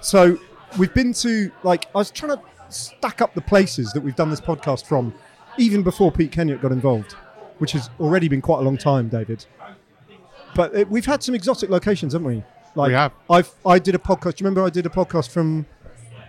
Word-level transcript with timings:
So 0.00 0.38
we've 0.78 0.92
been 0.94 1.12
to 1.14 1.50
like 1.62 1.86
I 1.94 1.98
was 1.98 2.10
trying 2.10 2.36
to 2.36 2.42
stack 2.68 3.20
up 3.22 3.34
the 3.34 3.40
places 3.40 3.92
that 3.92 4.02
we've 4.02 4.16
done 4.16 4.30
this 4.30 4.40
podcast 4.40 4.86
from, 4.86 5.14
even 5.58 5.82
before 5.82 6.10
Pete 6.12 6.32
Kennaugh 6.32 6.60
got 6.60 6.72
involved, 6.72 7.12
which 7.58 7.72
has 7.72 7.90
already 8.00 8.28
been 8.28 8.40
quite 8.42 8.58
a 8.58 8.62
long 8.62 8.76
time, 8.76 9.08
David. 9.08 9.44
But 10.54 10.74
it, 10.74 10.90
we've 10.90 11.06
had 11.06 11.22
some 11.22 11.34
exotic 11.34 11.70
locations, 11.70 12.12
haven't 12.12 12.28
we? 12.28 12.42
Like 12.74 12.88
We 12.88 12.94
have. 12.94 13.12
I've 13.30 13.50
I 13.64 13.78
did 13.78 13.94
a 13.94 13.98
podcast. 13.98 14.36
Do 14.36 14.44
you 14.44 14.46
remember 14.46 14.62
I 14.64 14.70
did 14.70 14.86
a 14.86 14.90
podcast 14.90 15.30
from 15.30 15.66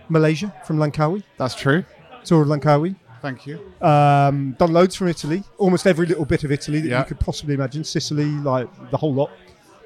Malaysia, 0.08 0.54
from 0.64 0.78
Langkawi, 0.78 1.22
That's 1.36 1.54
true. 1.54 1.84
tour 2.24 2.42
of 2.42 2.48
Langkawi. 2.48 2.96
Thank 3.20 3.46
you. 3.46 3.58
Um, 3.82 4.52
done 4.58 4.72
loads 4.72 4.94
from 4.94 5.08
Italy, 5.08 5.42
almost 5.58 5.86
every 5.86 6.06
little 6.06 6.24
bit 6.24 6.44
of 6.44 6.52
Italy 6.52 6.80
that 6.80 6.88
Yeah. 6.88 7.00
you 7.00 7.04
could 7.04 7.18
possibly 7.20 7.54
imagine. 7.54 7.82
Sicily, 7.84 8.24
like 8.26 8.68
the 8.90 8.96
whole 8.96 9.12
lot. 9.12 9.30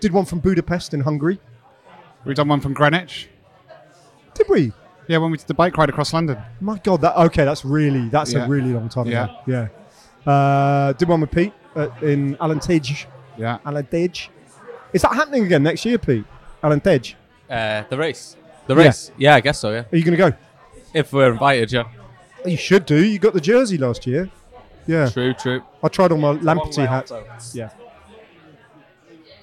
Did 0.01 0.13
one 0.13 0.25
from 0.27 0.39
Budapest 0.41 0.93
in 0.95 1.01
Hungary. 1.01 1.41
We've 2.25 2.37
done 2.37 2.49
one 2.49 2.61
from 2.61 2.73
Greenwich. 2.75 3.29
Did 4.35 4.49
we? 4.49 4.73
Yeah, 5.09 5.19
when 5.19 5.31
we 5.31 5.39
did 5.39 5.47
the 5.47 5.55
bike 5.55 5.77
ride 5.77 5.89
across 5.89 6.13
London. 6.13 6.39
My 6.61 6.79
God, 6.79 7.01
that 7.03 7.17
okay. 7.17 7.45
That's 7.45 7.65
really 7.65 8.09
that's 8.09 8.33
Yeah. 8.33 8.45
a 8.45 8.49
really 8.49 8.73
long 8.73 8.89
time 8.89 9.07
Yeah. 9.09 9.25
ago. 9.25 9.69
Yeah. 10.27 10.33
Uh, 10.33 10.93
did 10.93 11.09
one 11.09 11.21
with 11.21 11.31
Pete 11.33 11.53
uh, 11.75 11.89
in 12.03 12.37
Alentejo. 12.37 13.07
Yeah. 13.37 13.59
Alentejo. 13.67 14.29
Is 14.93 15.03
that 15.03 15.13
happening 15.15 15.45
again 15.45 15.63
next 15.65 15.85
year, 15.85 15.99
Pete? 15.99 16.25
Alentejo. 16.63 17.15
Uh, 17.51 17.83
the 17.91 17.99
race. 17.99 18.37
The 18.69 18.77
race. 18.77 19.11
Yeah. 19.19 19.35
I 19.35 19.41
guess 19.41 19.59
so. 19.59 19.71
Yeah. 19.73 19.85
Are 19.93 19.97
you 19.97 20.05
going 20.05 20.17
to 20.17 20.31
go? 20.31 20.37
If 20.95 21.13
we're 21.13 21.33
invited, 21.33 21.73
yeah. 21.73 21.85
You 22.47 22.57
should 22.57 22.87
do. 22.87 23.03
You 23.05 23.19
got 23.19 23.35
the 23.35 23.41
jersey 23.41 23.79
last 23.79 24.07
year. 24.07 24.31
Yeah. 24.87 25.09
True. 25.11 25.35
True. 25.35 25.63
I 25.83 25.89
tried 25.89 26.13
on 26.13 26.21
my 26.21 26.31
Long 26.31 26.41
Lamperty 26.41 26.87
hat. 26.87 26.91
out, 26.91 27.07
though. 27.09 27.25
Yeah. 27.55 27.71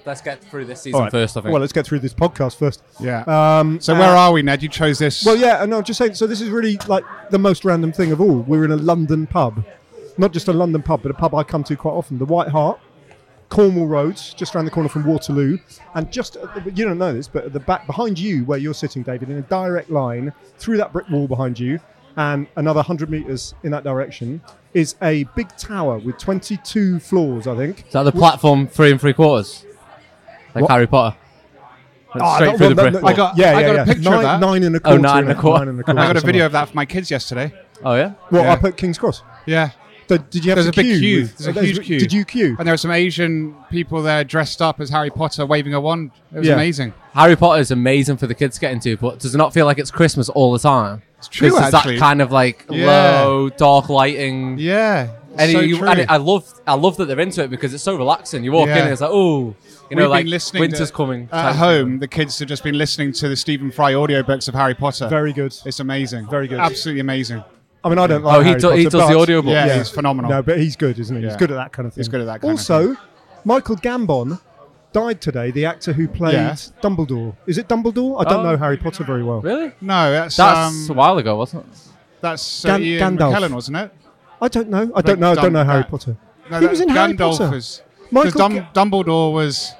Let's 0.04 0.20
get 0.20 0.42
through 0.42 0.64
this 0.64 0.82
season 0.82 1.00
right. 1.00 1.10
first. 1.10 1.36
I 1.36 1.40
think. 1.40 1.52
Well, 1.52 1.60
let's 1.60 1.72
get 1.72 1.86
through 1.86 2.00
this 2.00 2.14
podcast 2.14 2.56
first. 2.56 2.82
Yeah. 2.98 3.22
Um, 3.26 3.80
so 3.80 3.94
uh, 3.94 3.98
where 3.98 4.10
are 4.10 4.32
we, 4.32 4.42
Ned? 4.42 4.62
You 4.62 4.68
chose 4.68 4.98
this. 4.98 5.24
Well, 5.24 5.36
yeah, 5.36 5.64
no, 5.66 5.78
I'm 5.78 5.84
just 5.84 5.98
saying. 5.98 6.14
So 6.14 6.26
this 6.26 6.40
is 6.40 6.48
really 6.48 6.76
like 6.88 7.04
the 7.30 7.38
most 7.38 7.64
random 7.64 7.92
thing 7.92 8.12
of 8.12 8.20
all. 8.20 8.40
We're 8.40 8.64
in 8.64 8.70
a 8.70 8.76
London 8.76 9.26
pub, 9.26 9.64
not 10.18 10.32
just 10.32 10.48
a 10.48 10.52
London 10.52 10.82
pub, 10.82 11.02
but 11.02 11.10
a 11.10 11.14
pub 11.14 11.34
I 11.34 11.42
come 11.42 11.64
to 11.64 11.76
quite 11.76 11.92
often. 11.92 12.18
The 12.18 12.24
White 12.24 12.48
Hart, 12.48 12.80
Cornwall 13.50 13.86
Roads, 13.86 14.32
just 14.34 14.54
around 14.54 14.64
the 14.64 14.70
corner 14.70 14.88
from 14.88 15.04
Waterloo, 15.04 15.58
and 15.94 16.10
just 16.10 16.36
at 16.36 16.64
the- 16.64 16.70
you 16.72 16.84
don't 16.84 16.98
know 16.98 17.12
this, 17.12 17.28
but 17.28 17.44
at 17.44 17.52
the 17.52 17.60
back 17.60 17.86
behind 17.86 18.18
you, 18.18 18.44
where 18.44 18.58
you're 18.58 18.74
sitting, 18.74 19.02
David, 19.02 19.28
in 19.28 19.36
a 19.38 19.42
direct 19.42 19.90
line 19.90 20.32
through 20.58 20.76
that 20.78 20.92
brick 20.92 21.08
wall 21.10 21.26
behind 21.26 21.58
you, 21.58 21.80
and 22.16 22.46
another 22.56 22.82
hundred 22.82 23.10
meters 23.10 23.54
in 23.62 23.70
that 23.72 23.84
direction, 23.84 24.40
is 24.72 24.94
a 25.02 25.24
big 25.36 25.48
tower 25.56 25.98
with 25.98 26.16
22 26.18 27.00
floors, 27.00 27.46
I 27.46 27.56
think. 27.56 27.86
Is 27.86 27.92
that 27.92 28.04
the 28.04 28.12
platform 28.12 28.66
three 28.66 28.90
and 28.92 29.00
three 29.00 29.12
quarters? 29.12 29.64
Like 30.54 30.62
What? 30.62 30.70
Harry 30.70 30.86
Potter. 30.86 31.16
Went 32.14 32.22
Ah, 32.26 32.34
straight 32.36 32.46
that- 32.50 32.58
through 32.58 32.68
the 32.70 32.74
no, 32.74 32.82
brick 32.82 32.92
no, 32.94 32.98
I 33.00 33.02
wall. 33.02 33.14
got- 33.16 33.36
yeah, 33.38 33.46
I 33.56 33.60
yeah, 33.60 33.66
got 33.66 33.76
a 33.76 33.84
picture 33.92 34.02
nine, 34.10 34.14
of 34.14 34.22
that. 34.22 34.40
Nine 34.40 34.62
and 34.64 34.74
a 34.74 34.78
Oh, 34.78 34.82
quarter. 34.82 34.98
nine 35.00 35.22
and 35.22 35.30
a 35.30 35.34
quarter. 35.36 35.58
Nine 35.66 35.68
and 35.68 35.98
a 35.98 36.02
I 36.02 36.06
got 36.08 36.16
a 36.16 36.20
video 36.20 36.46
of 36.46 36.52
that 36.52 36.68
for 36.68 36.74
my 36.74 36.84
kids 36.84 37.10
yesterday. 37.10 37.52
Oh 37.84 37.94
yeah. 37.94 38.12
Well, 38.32 38.42
Yeah. 38.42 38.52
up 38.52 38.64
at 38.64 38.76
King's 38.76 38.98
Cross? 38.98 39.22
Yeah. 39.46 39.70
So 40.08 40.16
did 40.18 40.44
you 40.44 40.50
have 40.50 40.56
There's 40.56 40.74
to 40.74 40.80
a 40.80 40.82
big 40.82 40.98
queue. 40.98 41.20
with- 41.22 41.38
There's 41.38 41.56
a 41.56 41.62
huge 41.62 41.84
queue. 41.84 42.00
Did 42.00 42.12
you 42.12 42.24
queue? 42.24 42.56
And 42.58 42.66
there 42.66 42.72
were 42.74 42.78
some 42.78 42.90
Asian 42.90 43.54
people 43.70 44.02
there 44.02 44.24
dressed 44.24 44.60
up 44.60 44.80
as 44.80 44.90
Harry 44.90 45.08
Potter 45.10 45.46
waving 45.46 45.72
a 45.72 45.80
wand. 45.80 46.10
It 46.34 46.38
was 46.40 46.48
Yeah. 46.48 46.54
amazing. 46.54 46.94
Harry 47.14 47.36
Potter 47.36 47.60
is 47.60 47.70
amazing 47.70 48.16
for 48.16 48.26
the 48.26 48.34
kids 48.34 48.56
to 48.56 48.60
get 48.60 48.72
into, 48.72 48.96
but 48.96 49.20
does 49.20 49.32
it 49.36 49.38
not 49.38 49.52
feel 49.54 49.66
like 49.66 49.78
it's 49.78 49.92
Christmas 49.92 50.28
all 50.28 50.52
the 50.52 50.58
time? 50.58 51.02
It's 51.18 51.28
true, 51.28 51.50
'Cause 51.50 51.66
It's 51.66 51.74
actually. 51.74 51.94
that 51.94 52.00
kind 52.00 52.20
of 52.22 52.32
like 52.32 52.64
Yeah. 52.68 52.86
low, 53.22 53.50
dark 53.50 53.88
lighting. 53.88 54.56
Yeah. 54.58 55.06
And, 55.38 55.52
so 55.52 55.60
you, 55.60 55.78
true. 55.78 55.86
and 55.88 56.04
I 56.10 56.16
love, 56.16 56.42
I 56.66 56.74
love 56.74 56.96
that 56.96 57.04
they're 57.06 57.20
into 57.20 57.44
it 57.44 57.50
because 57.50 57.72
it's 57.72 57.84
so 57.84 57.94
relaxing. 57.94 58.42
You 58.42 58.50
walk 58.50 58.68
in 58.68 58.74
Yeah. 58.76 58.82
and 58.82 58.90
it's 58.92 59.00
like, 59.00 59.10
oh, 59.12 59.54
you 59.90 59.96
know, 59.96 60.02
We've 60.04 60.10
like 60.10 60.24
been 60.24 60.30
listening 60.30 60.60
winter's 60.60 60.90
to- 60.90 60.96
coming. 60.96 61.28
At 61.32 61.42
type 61.42 61.56
home, 61.56 61.98
the 61.98 62.08
kids 62.08 62.38
have 62.38 62.48
just 62.48 62.62
been 62.64 62.78
listening 62.78 63.12
to 63.14 63.28
the 63.28 63.36
Stephen 63.36 63.70
Fry 63.70 63.92
audiobooks 63.92 64.48
of 64.48 64.54
Harry 64.54 64.74
Potter. 64.74 65.08
Very 65.08 65.32
good. 65.32 65.54
It's 65.64 65.80
amazing. 65.80 66.28
Very 66.30 66.46
good. 66.48 66.58
Absolutely 66.60 67.00
amazing. 67.00 67.42
I 67.82 67.88
mean, 67.88 67.98
I 67.98 68.06
don't 68.06 68.22
like. 68.22 68.36
Oh, 68.36 68.40
he, 68.40 68.48
Harry 68.50 68.60
do, 68.60 68.70
he 68.70 68.84
does 68.84 68.92
the 68.92 68.98
but- 68.98 69.16
audiobook. 69.16 69.52
Yeah, 69.52 69.78
he's 69.78 69.90
phenomenal. 69.90 70.30
No, 70.30 70.42
but 70.42 70.58
he's 70.58 70.76
good, 70.76 70.98
isn't 70.98 71.16
he? 71.16 71.22
He's 71.26 71.36
good 71.36 71.50
at 71.50 71.54
that 71.56 71.72
kind 71.72 71.86
of 71.86 71.94
thing. 71.94 72.00
He's 72.02 72.08
good 72.08 72.20
at 72.20 72.26
that 72.26 72.40
kind 72.40 72.52
of 72.52 72.58
also, 72.58 72.96
Michael 73.44 73.76
Gambon 73.76 74.40
died 74.92 75.20
today. 75.20 75.50
The 75.50 75.64
actor 75.66 75.92
who 75.92 76.06
played 76.08 76.34
Yeah. 76.34 76.52
Dumbledore. 76.82 77.34
Is 77.46 77.58
it 77.58 77.68
Dumbledore? 77.68 78.20
I 78.20 78.28
don't 78.28 78.44
Oh. 78.44 78.50
know 78.52 78.56
Harry 78.56 78.76
Potter 78.76 79.02
very 79.04 79.22
well. 79.22 79.40
Really? 79.40 79.72
No, 79.80 80.10
that's 80.12 80.36
That's 80.36 80.88
um, 80.90 80.96
a 80.96 80.98
while 80.98 81.16
ago, 81.18 81.36
wasn't 81.36 81.64
it? 81.64 81.78
that's 82.20 82.64
uh, 82.64 82.68
Gan- 82.68 82.82
Ian 82.82 83.16
Gandalf. 83.18 83.34
McKellen, 83.34 83.54
wasn't 83.54 83.76
it? 83.78 83.90
I 84.42 84.48
don't 84.48 84.68
know. 84.68 84.90
I 84.94 85.00
don't 85.00 85.18
know. 85.20 85.32
I 85.32 85.34
don't 85.36 85.52
know 85.52 85.64
Harry 85.64 85.84
Potter. 85.84 86.16
No, 86.50 86.60
He 86.60 86.66
was 86.66 86.80
in 86.80 86.88
Harry 86.90 87.14
Potter. 87.14 87.48
was 87.50 87.82
Michael 88.10 88.32
Dum- 88.32 88.54
Ga- 88.56 88.66
Dumbledore 88.74 89.32
was. 89.32 89.72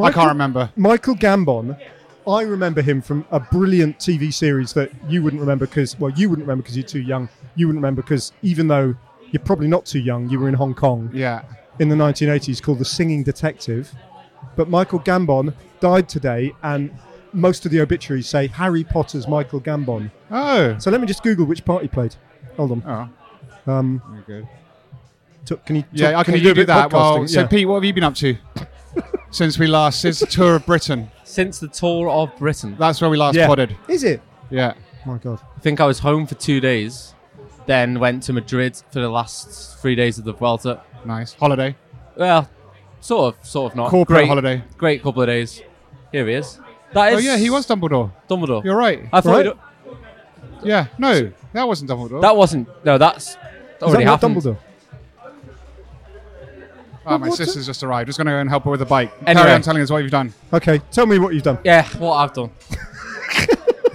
I 0.00 0.10
can't 0.12 0.28
remember. 0.28 0.70
Michael 0.76 1.14
Gambon. 1.14 1.78
I 2.26 2.42
remember 2.42 2.82
him 2.82 3.02
from 3.02 3.24
a 3.32 3.40
brilliant 3.40 3.98
TV 3.98 4.32
series 4.32 4.72
that 4.74 4.90
you 5.08 5.22
wouldn't 5.24 5.40
remember 5.40 5.66
because, 5.66 5.98
well, 5.98 6.12
you 6.12 6.30
wouldn't 6.30 6.46
remember 6.46 6.62
because 6.62 6.76
you're 6.76 6.86
too 6.86 7.00
young. 7.00 7.28
You 7.56 7.66
wouldn't 7.66 7.82
remember 7.82 8.00
because 8.02 8.32
even 8.42 8.68
though 8.68 8.94
you're 9.32 9.42
probably 9.42 9.66
not 9.66 9.86
too 9.86 9.98
young, 9.98 10.28
you 10.28 10.38
were 10.38 10.48
in 10.48 10.54
Hong 10.54 10.72
Kong. 10.74 11.10
Yeah, 11.12 11.42
in 11.80 11.88
the 11.88 11.96
1980s 11.96 12.62
called 12.62 12.78
The 12.78 12.84
Singing 12.84 13.22
Detective. 13.24 13.92
But 14.56 14.68
Michael 14.68 15.00
Gambon 15.00 15.52
died 15.80 16.08
today, 16.08 16.52
and 16.62 16.90
most 17.32 17.64
of 17.66 17.72
the 17.72 17.80
obituaries 17.80 18.28
say 18.28 18.46
Harry 18.48 18.84
Potter's 18.84 19.26
Michael 19.26 19.60
Gambon. 19.60 20.10
Oh. 20.30 20.76
So 20.78 20.90
let 20.92 21.00
me 21.00 21.06
just 21.08 21.22
Google 21.24 21.46
which 21.46 21.64
part 21.64 21.82
he 21.82 21.88
played. 21.88 22.14
Hold 22.56 22.72
on. 22.72 23.10
Oh. 23.66 23.72
Um, 23.72 24.02
Very 24.10 24.22
good. 24.42 24.48
t- 25.44 25.56
can 25.66 25.76
you? 25.76 25.84
Yeah. 25.92 26.12
talk- 26.12 26.20
Okay. 26.20 26.32
can 26.32 26.40
You, 26.40 26.48
do 26.50 26.54
bit 26.54 26.66
that. 26.68 26.92
Well, 26.92 27.18
podcasting? 27.20 27.28
so 27.30 27.46
Pete, 27.48 27.66
what 27.66 27.74
have 27.76 27.84
you 27.84 27.92
been 27.92 28.04
up 28.04 28.14
to 28.16 28.36
since 29.32 29.58
we 29.58 29.66
last 29.66 30.00
since 30.00 30.20
the 30.20 30.26
tour 30.26 30.56
of 30.56 30.66
Britain? 30.66 31.10
Since 31.24 31.60
the 31.60 31.68
tour 31.68 32.10
of 32.10 32.36
Britain. 32.36 32.76
That's 32.78 33.00
where 33.00 33.08
we 33.08 33.16
last 33.16 33.36
Yeah. 33.36 33.46
podded. 33.46 33.74
Is 33.88 34.04
it? 34.04 34.20
Yeah. 34.50 34.74
My 35.06 35.16
God. 35.16 35.40
I 35.56 35.60
think 35.60 35.80
I 35.80 35.86
was 35.86 36.00
home 36.00 36.26
for 36.26 36.34
two 36.34 36.60
days, 36.60 37.14
then 37.64 37.98
went 37.98 38.22
to 38.24 38.34
Madrid 38.34 38.76
for 38.90 39.00
the 39.00 39.08
last 39.08 39.80
three 39.80 39.94
days 39.94 40.18
of 40.18 40.24
the 40.26 40.34
Vuelta. 40.34 40.82
Nice 41.06 41.32
holiday. 41.32 41.74
Well, 42.16 42.50
sort 43.00 43.34
of, 43.34 43.46
sort 43.46 43.72
of 43.72 43.76
not. 43.76 43.88
Corporate 43.88 44.18
great, 44.18 44.28
holiday. 44.28 44.62
Great 44.76 45.02
couple 45.02 45.22
of 45.22 45.26
days. 45.26 45.62
Here 46.12 46.26
he 46.26 46.34
is. 46.34 46.60
That 46.92 47.14
oh, 47.14 47.16
is. 47.16 47.24
Oh 47.24 47.30
yeah, 47.30 47.38
he 47.38 47.48
was 47.48 47.66
Dumbledore. 47.66 48.12
Dumbledore. 48.28 48.62
You're 48.62 48.76
right. 48.76 49.08
I 49.10 49.22
thought 49.22 49.46
Right? 49.46 49.56
Yeah. 50.62 50.88
No, 50.98 51.32
that 51.54 51.66
wasn't 51.66 51.90
Dumbledore. 51.90 52.20
that 52.20 52.36
wasn't. 52.36 52.68
No, 52.84 52.98
that's 52.98 53.30
Is 53.30 53.36
already 53.80 54.04
that 54.04 54.10
not 54.10 54.20
happened. 54.20 54.36
Dumbledore? 54.36 54.58
Oh, 57.06 57.18
my 57.18 57.28
what's 57.28 57.38
sister's 57.38 57.66
just 57.66 57.82
arrived. 57.82 58.08
Just 58.08 58.18
going 58.18 58.26
to 58.26 58.32
go 58.32 58.38
and 58.38 58.48
help 58.48 58.64
her 58.64 58.70
with 58.70 58.80
the 58.80 58.86
bike. 58.86 59.12
Anyway. 59.26 59.42
Carry 59.42 59.54
on 59.54 59.62
telling 59.62 59.82
us 59.82 59.90
what 59.90 59.98
you've 59.98 60.10
done. 60.10 60.32
Okay, 60.52 60.80
tell 60.90 61.06
me 61.06 61.18
what 61.18 61.34
you've 61.34 61.42
done. 61.42 61.58
Yeah, 61.64 61.86
what 61.98 62.16
I've 62.16 62.32
done. 62.32 62.50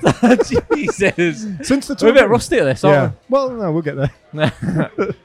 Jesus. 0.45 1.47
Since 1.67 1.87
the 1.87 1.97
We're 2.01 2.09
a 2.09 2.13
bit 2.13 2.29
rusty 2.29 2.57
at 2.57 2.65
this, 2.65 2.83
Yeah. 2.83 2.89
aren't 3.01 3.15
Well, 3.29 3.49
no, 3.51 3.71
we'll 3.71 3.81
get 3.81 3.95
there. 3.95 4.11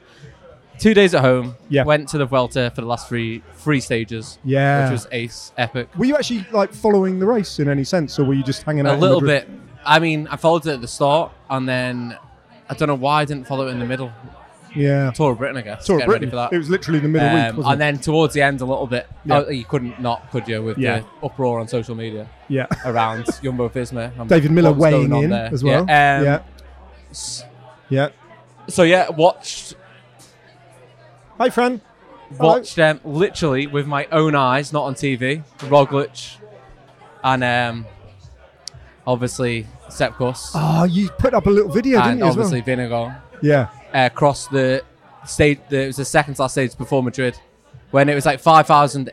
Two 0.79 0.93
days 0.93 1.13
at 1.13 1.21
home. 1.21 1.55
Yeah. 1.69 1.83
Went 1.83 2.09
to 2.09 2.17
the 2.17 2.25
Vuelta 2.25 2.71
for 2.73 2.81
the 2.81 2.87
last 2.87 3.07
three 3.07 3.43
three 3.55 3.79
stages. 3.79 4.39
Yeah. 4.43 4.85
Which 4.85 4.91
was 4.91 5.07
ace, 5.11 5.51
epic. 5.57 5.87
Were 5.97 6.05
you 6.05 6.15
actually 6.15 6.45
like 6.51 6.73
following 6.73 7.19
the 7.19 7.25
race 7.25 7.59
in 7.59 7.69
any 7.69 7.83
sense, 7.83 8.19
or 8.19 8.25
were 8.25 8.33
you 8.33 8.43
just 8.43 8.63
hanging 8.63 8.85
out? 8.87 8.97
A 8.97 8.99
little 8.99 9.21
bit. 9.21 9.47
I 9.85 9.99
mean, 9.99 10.27
I 10.29 10.35
followed 10.35 10.65
it 10.65 10.73
at 10.73 10.81
the 10.81 10.87
start, 10.87 11.31
and 11.49 11.69
then 11.69 12.17
I 12.69 12.73
don't 12.73 12.87
know 12.87 12.95
why 12.95 13.21
I 13.21 13.25
didn't 13.25 13.47
follow 13.47 13.67
it 13.67 13.71
in 13.71 13.79
the 13.79 13.85
middle. 13.85 14.11
Yeah. 14.75 15.11
Tour 15.11 15.31
of 15.33 15.37
Britain, 15.37 15.57
I 15.57 15.61
guess. 15.61 15.85
Tour 15.85 15.95
of 15.95 15.99
getting 15.99 16.09
Britain. 16.09 16.21
ready 16.23 16.29
for 16.31 16.35
that. 16.37 16.53
It 16.53 16.57
was 16.57 16.69
literally 16.69 16.99
the 16.99 17.07
middle 17.07 17.27
Um, 17.29 17.35
week, 17.35 17.43
wasn't 17.57 17.65
and 17.65 17.73
it? 17.75 17.77
then 17.85 17.99
towards 17.99 18.33
the 18.33 18.41
end, 18.41 18.61
a 18.61 18.65
little 18.65 18.87
bit. 18.87 19.07
Yeah. 19.25 19.43
Oh, 19.45 19.49
you 19.49 19.63
couldn't 19.65 19.99
not, 20.01 20.29
could 20.31 20.47
you, 20.47 20.61
with 20.63 20.77
Yeah. 20.77 20.99
the 20.99 21.05
uproar 21.27 21.59
on 21.59 21.67
social 21.67 21.95
media 21.95 22.27
yeah. 22.47 22.65
around 22.85 23.25
Jumbo 23.43 23.69
Visma. 23.69 24.17
and 24.19 24.29
David 24.29 24.51
Millar 24.51 24.73
weighing 24.73 25.11
on 25.13 25.23
in 25.25 25.29
there. 25.29 25.49
as 25.53 25.63
well. 25.63 25.85
Yeah. 25.87 26.17
um, 26.17 26.23
yeah. 26.25 26.39
Yeah. 27.89 28.09
So 28.67 28.83
yeah, 28.83 29.09
watched 29.09 29.75
Hi, 31.37 31.49
Fran. 31.49 31.81
Hello. 32.37 32.53
watched 32.53 32.75
them 32.75 32.99
literally 33.03 33.67
with 33.67 33.85
my 33.85 34.07
own 34.11 34.33
eyes, 34.35 34.71
not 34.73 34.83
on 34.85 34.95
TV. 34.95 35.43
Roglic 35.59 36.37
and 37.23 37.43
um, 37.43 37.85
obviously 39.05 39.67
Sepp 39.89 40.13
Kuss, 40.15 40.51
Oh, 40.55 40.83
you 40.85 41.09
put 41.09 41.33
up 41.33 41.45
a 41.45 41.49
little 41.49 41.71
video, 41.71 41.99
didn't 41.99 42.11
and 42.11 42.19
you? 42.21 42.25
as 42.25 42.35
well? 42.37 42.45
obviously 42.47 42.73
Vingegaard 42.73 43.21
Yeah. 43.41 43.69
Uh, 43.93 44.09
across 44.11 44.47
the 44.47 44.83
stage. 45.25 45.59
The, 45.69 45.83
it 45.83 45.87
was 45.87 45.97
the 45.97 46.05
second 46.05 46.39
last 46.39 46.53
stage 46.53 46.77
before 46.77 47.03
Madrid, 47.03 47.37
when 47.91 48.09
it 48.09 48.15
was 48.15 48.25
like 48.25 48.39
five 48.39 48.67
thousand 48.67 49.11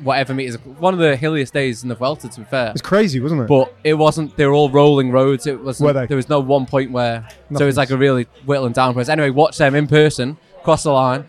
whatever 0.00 0.34
meters. 0.34 0.56
One 0.64 0.94
of 0.94 1.00
the 1.00 1.16
hilliest 1.16 1.52
days 1.52 1.82
in 1.82 1.88
the 1.88 1.94
Vuelta, 1.94 2.28
to 2.28 2.40
be 2.40 2.46
fair. 2.46 2.70
It's 2.70 2.82
crazy, 2.82 3.20
wasn't 3.20 3.42
it? 3.42 3.48
But 3.48 3.74
it 3.84 3.94
wasn't. 3.94 4.36
They 4.36 4.46
were 4.46 4.52
all 4.52 4.70
rolling 4.70 5.10
roads. 5.10 5.46
It 5.46 5.60
was. 5.60 5.80
Were 5.80 5.92
they? 5.92 6.06
There 6.06 6.16
was 6.16 6.28
no 6.28 6.40
one 6.40 6.66
point 6.66 6.90
where. 6.90 7.28
So 7.54 7.64
it 7.64 7.66
was 7.66 7.76
like 7.76 7.90
a 7.90 7.96
really 7.96 8.24
whittling 8.44 8.72
down 8.72 8.94
process. 8.94 9.10
Anyway, 9.10 9.30
watch 9.30 9.58
them 9.58 9.74
in 9.74 9.86
person 9.86 10.36
cross 10.62 10.82
the 10.82 10.92
line 10.92 11.24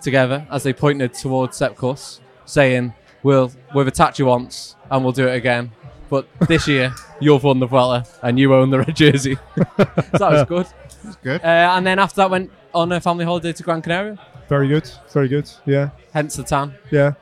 together 0.00 0.46
as 0.50 0.62
they 0.62 0.72
pointed 0.72 1.14
towards 1.14 1.56
Sepp 1.56 1.76
Kuss, 1.76 2.20
saying, 2.44 2.94
"We'll 3.22 3.52
we've 3.74 3.86
attacked 3.86 4.18
you 4.18 4.26
once 4.26 4.76
and 4.90 5.02
we'll 5.02 5.12
do 5.12 5.26
it 5.26 5.34
again." 5.34 5.72
But 6.14 6.28
this 6.46 6.68
year, 6.68 6.94
you've 7.18 7.42
won 7.42 7.58
the 7.58 7.66
Vuelta 7.66 8.08
and 8.22 8.38
you 8.38 8.54
own 8.54 8.70
the 8.70 8.78
red 8.78 8.94
jersey. 8.94 9.34
so 9.56 9.64
that 9.76 10.20
was 10.20 10.44
good. 10.44 10.66
That's 11.02 11.16
good. 11.16 11.40
Uh, 11.42 11.74
and 11.74 11.84
then 11.84 11.98
after 11.98 12.16
that, 12.18 12.30
went 12.30 12.52
on 12.72 12.92
a 12.92 13.00
family 13.00 13.24
holiday 13.24 13.52
to 13.52 13.62
Gran 13.64 13.82
Canaria. 13.82 14.16
very 14.48 14.68
good. 14.68 14.88
Very 15.12 15.26
good. 15.26 15.50
Yeah. 15.66 15.90
Hence 16.12 16.36
the 16.36 16.44
tan. 16.44 16.74
Yeah. 16.92 17.14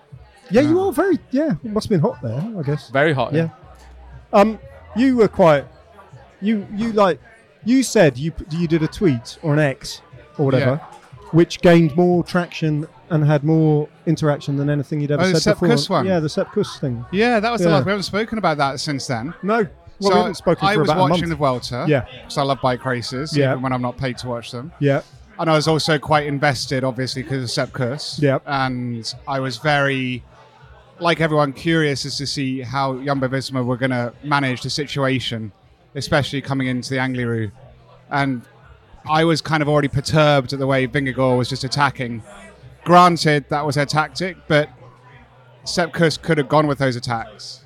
Yeah, 0.50 0.60
you 0.60 0.78
are 0.80 0.92
very. 0.92 1.18
Yeah, 1.30 1.52
it 1.64 1.70
must 1.70 1.86
have 1.86 1.90
been 1.90 2.00
hot 2.00 2.20
there, 2.20 2.44
I 2.58 2.62
guess. 2.62 2.90
Very 2.90 3.14
hot. 3.14 3.32
Yeah. 3.32 3.48
Um, 4.30 4.58
you 4.94 5.16
were 5.16 5.28
quite. 5.28 5.64
You 6.42 6.66
you 6.74 6.92
like. 6.92 7.18
You 7.64 7.82
said 7.82 8.18
you 8.18 8.34
you 8.50 8.68
did 8.68 8.82
a 8.82 8.88
tweet 8.88 9.38
or 9.42 9.54
an 9.54 9.58
X 9.58 10.02
or 10.36 10.44
whatever, 10.44 10.76
which 11.30 11.62
gained 11.62 11.96
more 11.96 12.22
traction 12.22 12.86
and 13.10 13.24
had 13.24 13.44
more 13.44 13.88
interaction 14.06 14.56
than 14.56 14.70
anything 14.70 15.00
you'd 15.00 15.10
ever 15.10 15.22
Oh, 15.22 15.32
said 15.34 15.58
before. 15.60 15.96
One? 15.96 16.06
Yeah, 16.06 16.20
the 16.20 16.28
Sepp 16.28 16.52
Kuss 16.52 16.78
thing. 16.78 17.04
Yeah, 17.12 17.40
that 17.40 17.50
was 17.52 17.60
the 17.60 17.68
last. 17.68 17.84
We 17.84 17.90
haven't 17.90 18.04
spoken 18.04 18.38
about 18.38 18.56
that 18.58 18.80
since 18.80 19.06
then. 19.06 19.34
No, 19.42 19.66
well, 20.00 20.10
we 20.10 20.16
haven't 20.16 20.34
spoken 20.36 20.66
I 20.66 20.74
for 20.74 20.80
was 20.80 20.88
about 20.88 20.96
a 20.96 20.98
month. 21.00 21.10
I 21.10 21.12
was 21.12 21.20
watching 21.20 21.28
the 21.28 21.36
Vuelta. 21.36 21.84
Yeah. 21.88 22.04
because 22.22 22.38
I 22.38 22.42
love 22.42 22.58
bike 22.62 22.84
races, 22.84 23.36
Yeah. 23.36 23.50
even 23.52 23.62
when 23.62 23.72
I'm 23.72 23.82
not 23.82 23.96
paid 23.98 24.18
to 24.18 24.28
watch 24.28 24.50
them. 24.50 24.72
Yeah, 24.80 25.02
And 25.38 25.50
I 25.50 25.54
was 25.54 25.68
also 25.68 25.98
quite 25.98 26.26
invested, 26.26 26.84
obviously, 26.84 27.22
because 27.22 27.42
of 27.42 27.50
Sepp 27.50 27.72
Kuss. 27.72 28.18
Yeah. 28.18 28.38
And 28.46 29.12
I 29.28 29.40
was 29.40 29.58
very, 29.58 30.22
like 30.98 31.20
everyone, 31.20 31.52
curious 31.52 32.06
as 32.06 32.16
to 32.18 32.26
see 32.26 32.62
how 32.62 32.98
Jumbo 33.02 33.28
Visma 33.28 33.64
were 33.64 33.76
going 33.76 33.90
to 33.90 34.12
manage 34.24 34.62
the 34.62 34.70
situation, 34.70 35.52
especially 35.94 36.40
coming 36.40 36.68
into 36.68 36.90
the 36.90 36.96
Angliru. 36.96 37.50
And 38.10 38.42
I 39.08 39.24
was 39.24 39.40
kind 39.40 39.62
of 39.62 39.68
already 39.68 39.88
perturbed 39.88 40.52
at 40.52 40.58
the 40.60 40.66
way 40.66 40.86
Vingegaard 40.86 41.36
was 41.38 41.48
just 41.48 41.64
attacking. 41.64 42.22
Granted, 42.84 43.44
that 43.50 43.64
was 43.64 43.76
their 43.76 43.86
tactic, 43.86 44.36
but 44.48 44.68
Sepp 45.64 45.92
Kuss 45.92 46.16
could 46.16 46.38
have 46.38 46.48
gone 46.48 46.66
with 46.66 46.78
those 46.78 46.96
attacks. 46.96 47.60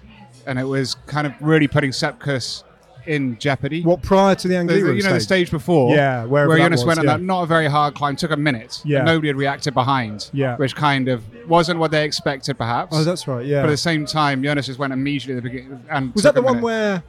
And 0.47 0.59
it 0.59 0.65
was 0.65 0.95
kind 1.07 1.27
of 1.27 1.33
really 1.41 1.67
putting 1.69 1.93
Sepp 1.93 2.21
Kuss 2.21 2.63
in 3.07 3.39
jeopardy. 3.39 3.83
what 3.85 4.03
prior 4.03 4.35
to 4.35 4.49
the 4.49 4.55
Angliru 4.55 4.97
you 4.97 5.03
know 5.03 5.13
the 5.13 5.21
stage? 5.21 5.47
stage 5.47 5.51
before, 5.53 5.95
Yeah, 5.95 6.25
where 6.25 6.49
Jonas 6.57 6.81
was, 6.81 6.87
went 6.87 6.99
on 6.99 7.05
yeah. 7.05 7.13
that 7.17 7.23
not 7.23 7.45
a 7.45 7.47
very 7.47 7.69
hard 7.69 7.95
climb, 7.95 8.17
took 8.17 8.33
a 8.33 8.37
minute. 8.37 8.83
Yeah. 8.85 8.99
and 8.99 9.07
nobody 9.07 9.29
had 9.29 9.37
reacted 9.37 9.75
behind. 9.75 10.29
Yeah. 10.33 10.57
which 10.57 10.75
kind 10.75 11.09
of 11.09 11.23
wasn't 11.49 11.79
what 11.79 11.93
they 11.93 12.05
expected, 12.05 12.59
perhaps. 12.59 12.97
Oh, 12.97 13.05
that's 13.05 13.29
right. 13.29 13.47
Yeah. 13.47 13.63
But 13.63 13.69
at 13.69 13.71
the 13.73 13.77
same 13.77 14.07
time, 14.07 14.43
Jonas 14.43 14.67
just 14.67 14.79
went 14.81 14.93
immediately 14.93 15.37
at 15.37 15.43
the 15.45 15.49
beginning. 15.49 15.85
And 15.89 16.13
was 16.15 16.25
that 16.25 16.35
the 16.35 16.43
one 16.43 16.55
minute. 16.57 16.65
where? 16.65 17.03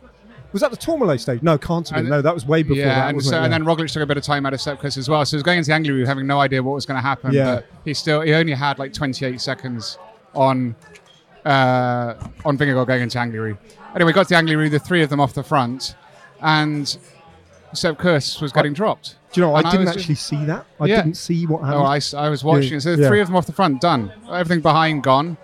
Was 0.53 0.61
that 0.61 0.71
the 0.71 0.77
Tourmalet 0.77 1.19
stage? 1.19 1.43
No, 1.43 1.57
can't 1.57 1.87
have 1.89 1.97
been. 2.03 2.09
No, 2.09 2.21
that 2.21 2.33
was 2.33 2.45
way 2.45 2.63
before 2.63 2.77
yeah, 2.77 2.95
that. 2.95 3.09
and, 3.09 3.23
so, 3.23 3.37
it? 3.37 3.43
and 3.43 3.53
then 3.53 3.63
Roglic 3.63 3.91
took 3.91 4.01
a 4.01 4.05
bit 4.05 4.17
of 4.17 4.23
time 4.23 4.45
out 4.45 4.53
of 4.53 4.61
Sepp 4.61 4.79
Kuss 4.79 4.97
as 4.97 5.09
well. 5.09 5.25
So 5.25 5.31
he 5.31 5.35
was 5.37 5.43
going 5.43 5.57
into 5.57 5.69
the 5.69 5.73
Angliru 5.75 6.05
having 6.05 6.25
no 6.25 6.39
idea 6.39 6.63
what 6.63 6.73
was 6.73 6.85
going 6.85 6.97
to 6.97 7.01
happen. 7.01 7.33
Yeah. 7.33 7.55
But 7.55 7.65
he 7.83 7.93
still 7.93 8.21
he 8.21 8.33
only 8.33 8.53
had 8.53 8.79
like 8.79 8.93
28 8.93 9.41
seconds 9.41 9.97
on 10.33 10.75
uh, 11.45 12.13
on 12.45 12.57
Vingegaard 12.57 12.87
going 12.87 13.01
into 13.03 13.17
Angliru. 13.17 13.57
Anyway, 13.95 14.11
got 14.13 14.23
to 14.27 14.29
the 14.29 14.35
Angliru, 14.35 14.69
the 14.69 14.79
three 14.79 15.01
of 15.01 15.09
them 15.09 15.19
off 15.19 15.33
the 15.33 15.43
front, 15.43 15.95
and 16.41 16.97
Sepp 17.73 17.97
Kuss 17.97 18.39
was 18.41 18.51
getting 18.51 18.73
dropped. 18.73 19.17
Do 19.33 19.41
you 19.41 19.47
know? 19.47 19.55
I 19.55 19.63
didn't 19.63 19.81
was 19.81 19.89
actually 19.89 20.15
just- 20.15 20.27
see 20.27 20.45
that. 20.45 20.65
I 20.79 20.85
Yeah. 20.85 20.97
didn't 20.97 21.17
see 21.17 21.45
what 21.45 21.63
happened. 21.63 21.81
Oh, 21.83 22.17
I 22.17 22.29
was 22.29 22.43
watching. 22.43 22.73
Yeah, 22.73 22.79
So 22.79 22.95
the 22.95 23.01
yeah. 23.03 23.07
three 23.09 23.21
of 23.21 23.27
them 23.27 23.35
off 23.35 23.45
the 23.45 23.51
front, 23.53 23.81
done. 23.81 24.11
Everything 24.31 24.61
behind, 24.61 25.03
gone. 25.03 25.37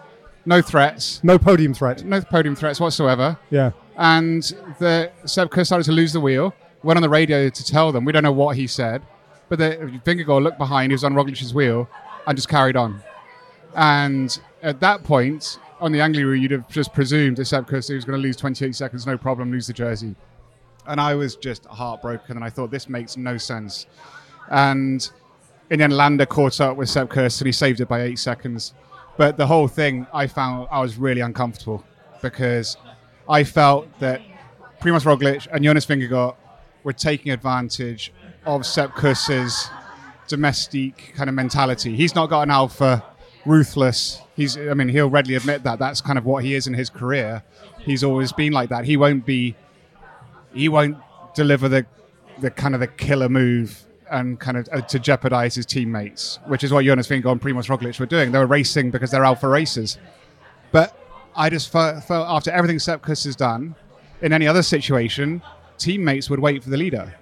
No 0.46 0.62
threats. 0.62 1.22
no 1.24 1.38
podium 1.40 1.74
threat. 1.74 2.04
No 2.04 2.20
podium 2.22 2.56
threats 2.56 2.80
whatsoever. 2.80 3.38
Yeah. 3.50 3.72
And 3.98 4.44
the 4.80 5.12
Kuss 5.52 5.68
started 5.68 5.86
to 5.86 5.92
lose 5.92 6.14
the 6.14 6.20
wheel. 6.20 6.54
Went 6.84 6.98
on 6.98 7.02
the 7.02 7.10
radio 7.10 7.50
to 7.50 7.66
tell 7.66 7.92
them. 7.92 8.06
We 8.06 8.12
don't 8.12 8.24
know 8.24 8.32
what 8.32 8.58
he 8.58 8.68
said, 8.68 9.02
but 9.50 9.60
the 9.60 10.00
finger 10.04 10.26
Vingegaard 10.26 10.44
looked 10.44 10.58
behind. 10.58 10.92
He 10.92 10.96
was 10.96 11.04
on 11.04 11.14
Roglic's 11.14 11.54
wheel 11.54 11.90
and 12.28 12.38
just 12.38 12.50
carried 12.50 12.76
on. 12.76 13.02
And 13.76 14.38
at 14.62 14.80
that 14.82 15.04
point, 15.04 15.60
on 15.80 15.92
the 15.92 16.00
Angliru, 16.00 16.40
you'd 16.40 16.52
have 16.52 16.68
just 16.70 16.94
presumed 16.94 17.38
that 17.38 17.68
Kuss 17.68 17.88
he 17.88 17.96
was 17.96 18.06
going 18.06 18.20
to 18.20 18.22
lose 18.22 18.36
28 18.36 18.76
seconds, 18.76 19.06
no 19.06 19.18
problem, 19.18 19.52
lose 19.52 19.68
the 19.68 19.74
jersey. 19.74 20.16
And 20.88 21.00
I 21.00 21.16
was 21.16 21.36
just 21.36 21.66
heartbroken, 21.66 22.36
and 22.36 22.44
I 22.44 22.50
thought 22.50 22.72
this 22.72 22.90
makes 22.90 23.16
no 23.16 23.38
sense. 23.38 23.86
And 24.50 25.10
in 25.70 25.80
the 25.80 25.86
end, 25.86 25.94
Landa 25.94 26.26
caught 26.26 26.60
up 26.60 26.78
with 26.78 26.90
Sepp 26.90 27.10
Kuss, 27.10 27.40
and 27.40 27.46
he 27.46 27.52
saved 27.52 27.80
it 27.80 27.88
by 27.88 28.02
eight 28.02 28.20
seconds. 28.20 28.74
But 29.18 29.38
the 29.38 29.48
whole 29.48 29.68
thing, 29.68 30.08
I 30.14 30.28
found 30.28 30.68
I 30.72 30.82
was 30.82 30.98
really 30.98 31.22
uncomfortable 31.22 31.84
because 32.22 32.78
I 33.28 33.44
felt 33.44 33.88
that 34.00 34.22
Primoz 34.82 35.06
Roglic 35.06 35.48
and 35.52 35.64
Jonas 35.64 35.86
Vingegaard 35.86 36.36
were 36.84 36.94
taking 36.94 37.32
advantage 37.32 38.12
of 38.46 38.66
Sepp 38.66 38.96
Kuss's 38.96 39.70
domestic 40.28 41.14
kind 41.16 41.30
of 41.30 41.36
mentality. 41.36 41.96
He's 41.96 42.16
not 42.16 42.30
got 42.30 42.42
an 42.42 42.52
alpha, 42.52 43.04
ruthless. 43.46 44.22
He's, 44.36 44.58
I 44.58 44.74
mean, 44.74 44.90
he'll 44.90 45.10
readily 45.10 45.36
admit 45.36 45.64
that. 45.64 45.80
That's 45.80 46.02
kind 46.02 46.18
of 46.18 46.26
what 46.26 46.44
he 46.44 46.54
is 46.54 46.68
in 46.68 46.74
his 46.74 46.90
career. 46.90 47.44
He's 47.80 48.04
always 48.04 48.34
been 48.34 48.52
like 48.52 48.70
that. 48.70 48.86
He 48.86 48.98
won't 48.98 49.26
be, 49.26 49.56
he 50.54 50.70
won't 50.70 50.98
deliver 51.34 51.70
the, 51.70 51.86
the 52.40 52.52
kind 52.52 52.74
of 52.74 52.80
the 52.80 52.88
killer 52.88 53.30
move 53.30 53.84
and 54.10 54.40
kind 54.40 54.58
of 54.58 54.68
uh, 54.72 54.82
to 54.82 55.00
jeopardize 55.00 55.56
his 55.56 55.66
teammates, 55.66 56.40
which 56.48 56.64
is 56.64 56.72
what 56.72 56.86
Jonas 56.86 57.08
Vingegaard 57.08 57.32
and 57.32 57.42
Primoz 57.42 57.68
Roglic 57.68 58.00
were 58.00 58.06
doing. 58.06 58.32
They 58.32 58.40
were 58.40 58.46
racing 58.46 58.92
because 58.92 59.12
they're 59.12 59.24
alpha 59.24 59.48
racers. 59.48 59.98
But 60.72 60.98
I 61.36 61.50
just 61.50 61.72
felt, 61.72 62.04
felt 62.04 62.28
after 62.28 62.52
everything 62.52 62.80
Sepp 62.80 63.02
Kuss 63.02 63.24
has 63.24 63.36
done, 63.36 63.76
in 64.22 64.34
any 64.34 64.48
other 64.48 64.64
situation, 64.64 65.42
teammates 65.78 66.30
would 66.30 66.40
wait 66.40 66.64
for 66.64 66.70
the 66.70 66.78
leader. 66.78 67.14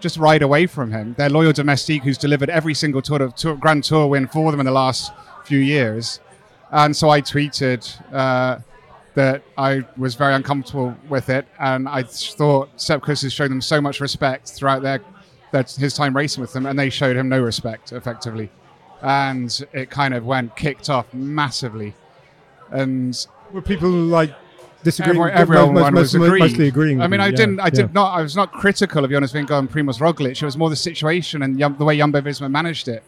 Just 0.00 0.16
ride 0.16 0.42
away 0.42 0.66
from 0.66 0.92
him. 0.92 1.14
Their 1.18 1.28
loyal 1.28 1.52
domestique 1.52 2.02
who's 2.02 2.18
delivered 2.18 2.50
every 2.50 2.74
single 2.74 3.02
tour 3.02 3.22
of 3.22 3.34
tour, 3.34 3.56
Grand 3.56 3.84
Tour 3.84 4.06
win 4.06 4.28
for 4.28 4.50
them 4.50 4.60
in 4.60 4.66
the 4.66 4.72
last 4.72 5.12
few 5.44 5.58
years. 5.58 6.20
And 6.70 6.96
so 6.96 7.10
I 7.10 7.20
tweeted 7.20 8.12
uh, 8.12 8.60
that 9.14 9.42
I 9.56 9.84
was 9.96 10.14
very 10.14 10.34
uncomfortable 10.34 10.94
with 11.08 11.28
it. 11.28 11.46
And 11.58 11.88
I 11.88 12.04
thought 12.04 12.70
Sepp 12.76 13.02
Kuss 13.02 13.22
has 13.22 13.32
shown 13.32 13.48
them 13.48 13.60
so 13.60 13.80
much 13.80 14.00
respect 14.00 14.48
throughout 14.50 14.82
their, 14.82 15.00
their, 15.50 15.64
his 15.64 15.94
time 15.94 16.16
racing 16.16 16.40
with 16.40 16.52
them, 16.52 16.66
and 16.66 16.78
they 16.78 16.90
showed 16.90 17.16
him 17.16 17.28
no 17.28 17.40
respect, 17.40 17.92
effectively. 17.92 18.50
And 19.02 19.66
it 19.72 19.90
kind 19.90 20.14
of 20.14 20.24
went 20.24 20.54
kicked 20.56 20.88
off 20.88 21.12
massively. 21.12 21.94
And 22.70 23.26
Were 23.52 23.62
people 23.62 23.90
like 23.90 24.34
disagreeing? 24.82 25.16
Everyone, 25.16 25.72
everyone 25.72 25.74
most, 25.74 25.92
was 25.92 26.14
most, 26.14 26.26
agreeing. 26.26 26.44
mostly 26.44 26.68
agreeing. 26.68 27.00
I 27.00 27.08
mean, 27.08 27.20
I 27.20 27.26
yeah, 27.26 27.36
didn't. 27.36 27.60
I 27.60 27.64
yeah. 27.64 27.70
did 27.70 27.94
not. 27.94 28.18
I 28.18 28.22
was 28.22 28.36
not 28.36 28.52
critical 28.52 29.04
of 29.04 29.10
Jonas 29.10 29.32
Vingegaard 29.32 29.58
and 29.58 29.70
Primoz 29.70 29.98
Roglic. 29.98 30.42
It 30.42 30.42
was 30.42 30.56
more 30.56 30.70
the 30.70 30.76
situation 30.76 31.42
and 31.42 31.58
the 31.58 31.84
way 31.84 31.96
Jumbo 31.96 32.20
Visma 32.20 32.50
managed 32.50 32.88
it. 32.88 33.02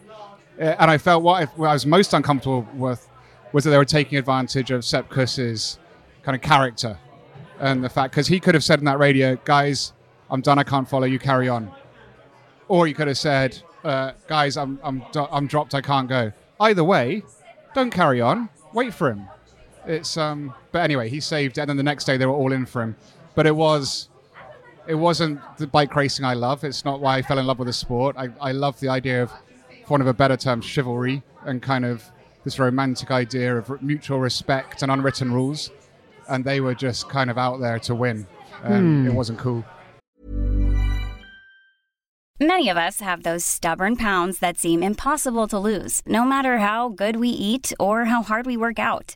Uh, 0.59 0.75
and 0.79 0.91
I 0.91 0.97
felt 0.97 1.23
what 1.23 1.41
I, 1.41 1.45
what 1.55 1.67
I 1.67 1.73
was 1.73 1.85
most 1.85 2.13
uncomfortable 2.13 2.67
with 2.75 3.07
was 3.53 3.63
that 3.63 3.71
they 3.71 3.77
were 3.77 3.85
taking 3.85 4.17
advantage 4.17 4.71
of 4.71 4.85
Sepp 4.85 5.09
Kuss's 5.09 5.77
kind 6.23 6.35
of 6.35 6.41
character 6.41 6.97
and 7.61 7.83
the 7.83 7.89
fact 7.89 8.11
because 8.11 8.27
he 8.27 8.39
could 8.39 8.55
have 8.55 8.63
said 8.63 8.79
in 8.79 8.85
that 8.85 8.99
radio, 8.99 9.37
"Guys, 9.45 9.93
I'm 10.29 10.41
done. 10.41 10.59
I 10.59 10.63
can't 10.63 10.89
follow 10.89 11.05
you. 11.05 11.19
Carry 11.19 11.47
on." 11.47 11.71
Or 12.67 12.87
he 12.87 12.93
could 12.93 13.07
have 13.07 13.17
said, 13.17 13.61
uh, 13.83 14.11
"Guys, 14.27 14.57
I'm 14.57 14.79
I'm 14.83 15.03
I'm 15.15 15.47
dropped. 15.47 15.75
I 15.75 15.81
can't 15.81 16.09
go." 16.09 16.31
Either 16.59 16.83
way, 16.83 17.23
don't 17.73 17.91
carry 17.91 18.19
on. 18.19 18.49
Wait 18.73 18.93
for 18.93 19.11
him. 19.11 19.27
It's 19.85 20.17
um. 20.17 20.53
But 20.71 20.83
anyway, 20.83 21.09
he 21.09 21.19
saved 21.19 21.57
it, 21.57 21.61
and 21.61 21.69
then 21.69 21.77
the 21.77 21.83
next 21.83 22.05
day 22.05 22.17
they 22.17 22.25
were 22.25 22.33
all 22.33 22.51
in 22.51 22.65
for 22.65 22.81
him. 22.81 22.95
But 23.35 23.47
it 23.47 23.55
was, 23.55 24.09
it 24.87 24.95
wasn't 24.95 25.39
the 25.57 25.67
bike 25.67 25.95
racing 25.95 26.25
I 26.25 26.33
love. 26.33 26.63
It's 26.63 26.85
not 26.85 26.99
why 26.99 27.17
I 27.17 27.21
fell 27.21 27.39
in 27.39 27.47
love 27.47 27.59
with 27.59 27.67
the 27.67 27.73
sport. 27.73 28.15
I 28.17 28.29
I 28.39 28.51
love 28.51 28.79
the 28.79 28.89
idea 28.89 29.23
of, 29.23 29.29
for 29.29 29.91
want 29.91 30.01
of 30.01 30.07
a 30.07 30.13
better 30.13 30.37
term, 30.37 30.61
chivalry 30.61 31.23
and 31.45 31.61
kind 31.61 31.85
of 31.85 32.03
this 32.43 32.59
romantic 32.59 33.11
idea 33.11 33.57
of 33.57 33.81
mutual 33.81 34.19
respect 34.19 34.81
and 34.81 34.91
unwritten 34.91 35.31
rules. 35.31 35.71
And 36.29 36.45
they 36.45 36.61
were 36.61 36.75
just 36.75 37.09
kind 37.09 37.29
of 37.29 37.37
out 37.37 37.59
there 37.59 37.79
to 37.79 37.95
win, 37.95 38.27
and 38.63 39.07
it 39.07 39.13
wasn't 39.13 39.39
cool. 39.39 39.65
Many 42.39 42.69
of 42.69 42.77
us 42.77 43.01
have 43.01 43.21
those 43.21 43.45
stubborn 43.45 43.95
pounds 43.97 44.39
that 44.39 44.57
seem 44.57 44.81
impossible 44.81 45.47
to 45.49 45.59
lose, 45.59 46.01
no 46.05 46.25
matter 46.25 46.57
how 46.57 46.89
good 46.89 47.17
we 47.17 47.29
eat 47.29 47.73
or 47.79 48.05
how 48.05 48.23
hard 48.23 48.45
we 48.47 48.57
work 48.57 48.79
out. 48.79 49.15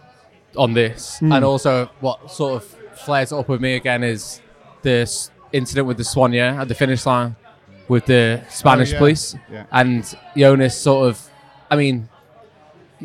on 0.57 0.73
this. 0.73 1.19
Hmm. 1.19 1.31
And 1.31 1.45
also, 1.45 1.89
what 1.99 2.31
sort 2.31 2.55
of 2.61 2.65
flares 2.99 3.31
up 3.31 3.47
with 3.49 3.61
me 3.61 3.75
again 3.75 4.03
is 4.03 4.41
this 4.81 5.31
incident 5.53 5.87
with 5.87 5.97
the 5.97 6.03
soigneur 6.03 6.59
at 6.59 6.67
the 6.67 6.75
finish 6.75 7.05
line 7.05 7.35
with 7.87 8.05
the 8.05 8.41
Spanish 8.49 8.89
Oh, 8.89 8.93
yeah. 8.93 8.97
police. 8.99 9.35
Yeah. 9.51 9.65
And 9.71 10.15
Jonas 10.37 10.77
sort 10.77 11.09
of, 11.09 11.29
I 11.69 11.75
mean, 11.75 12.09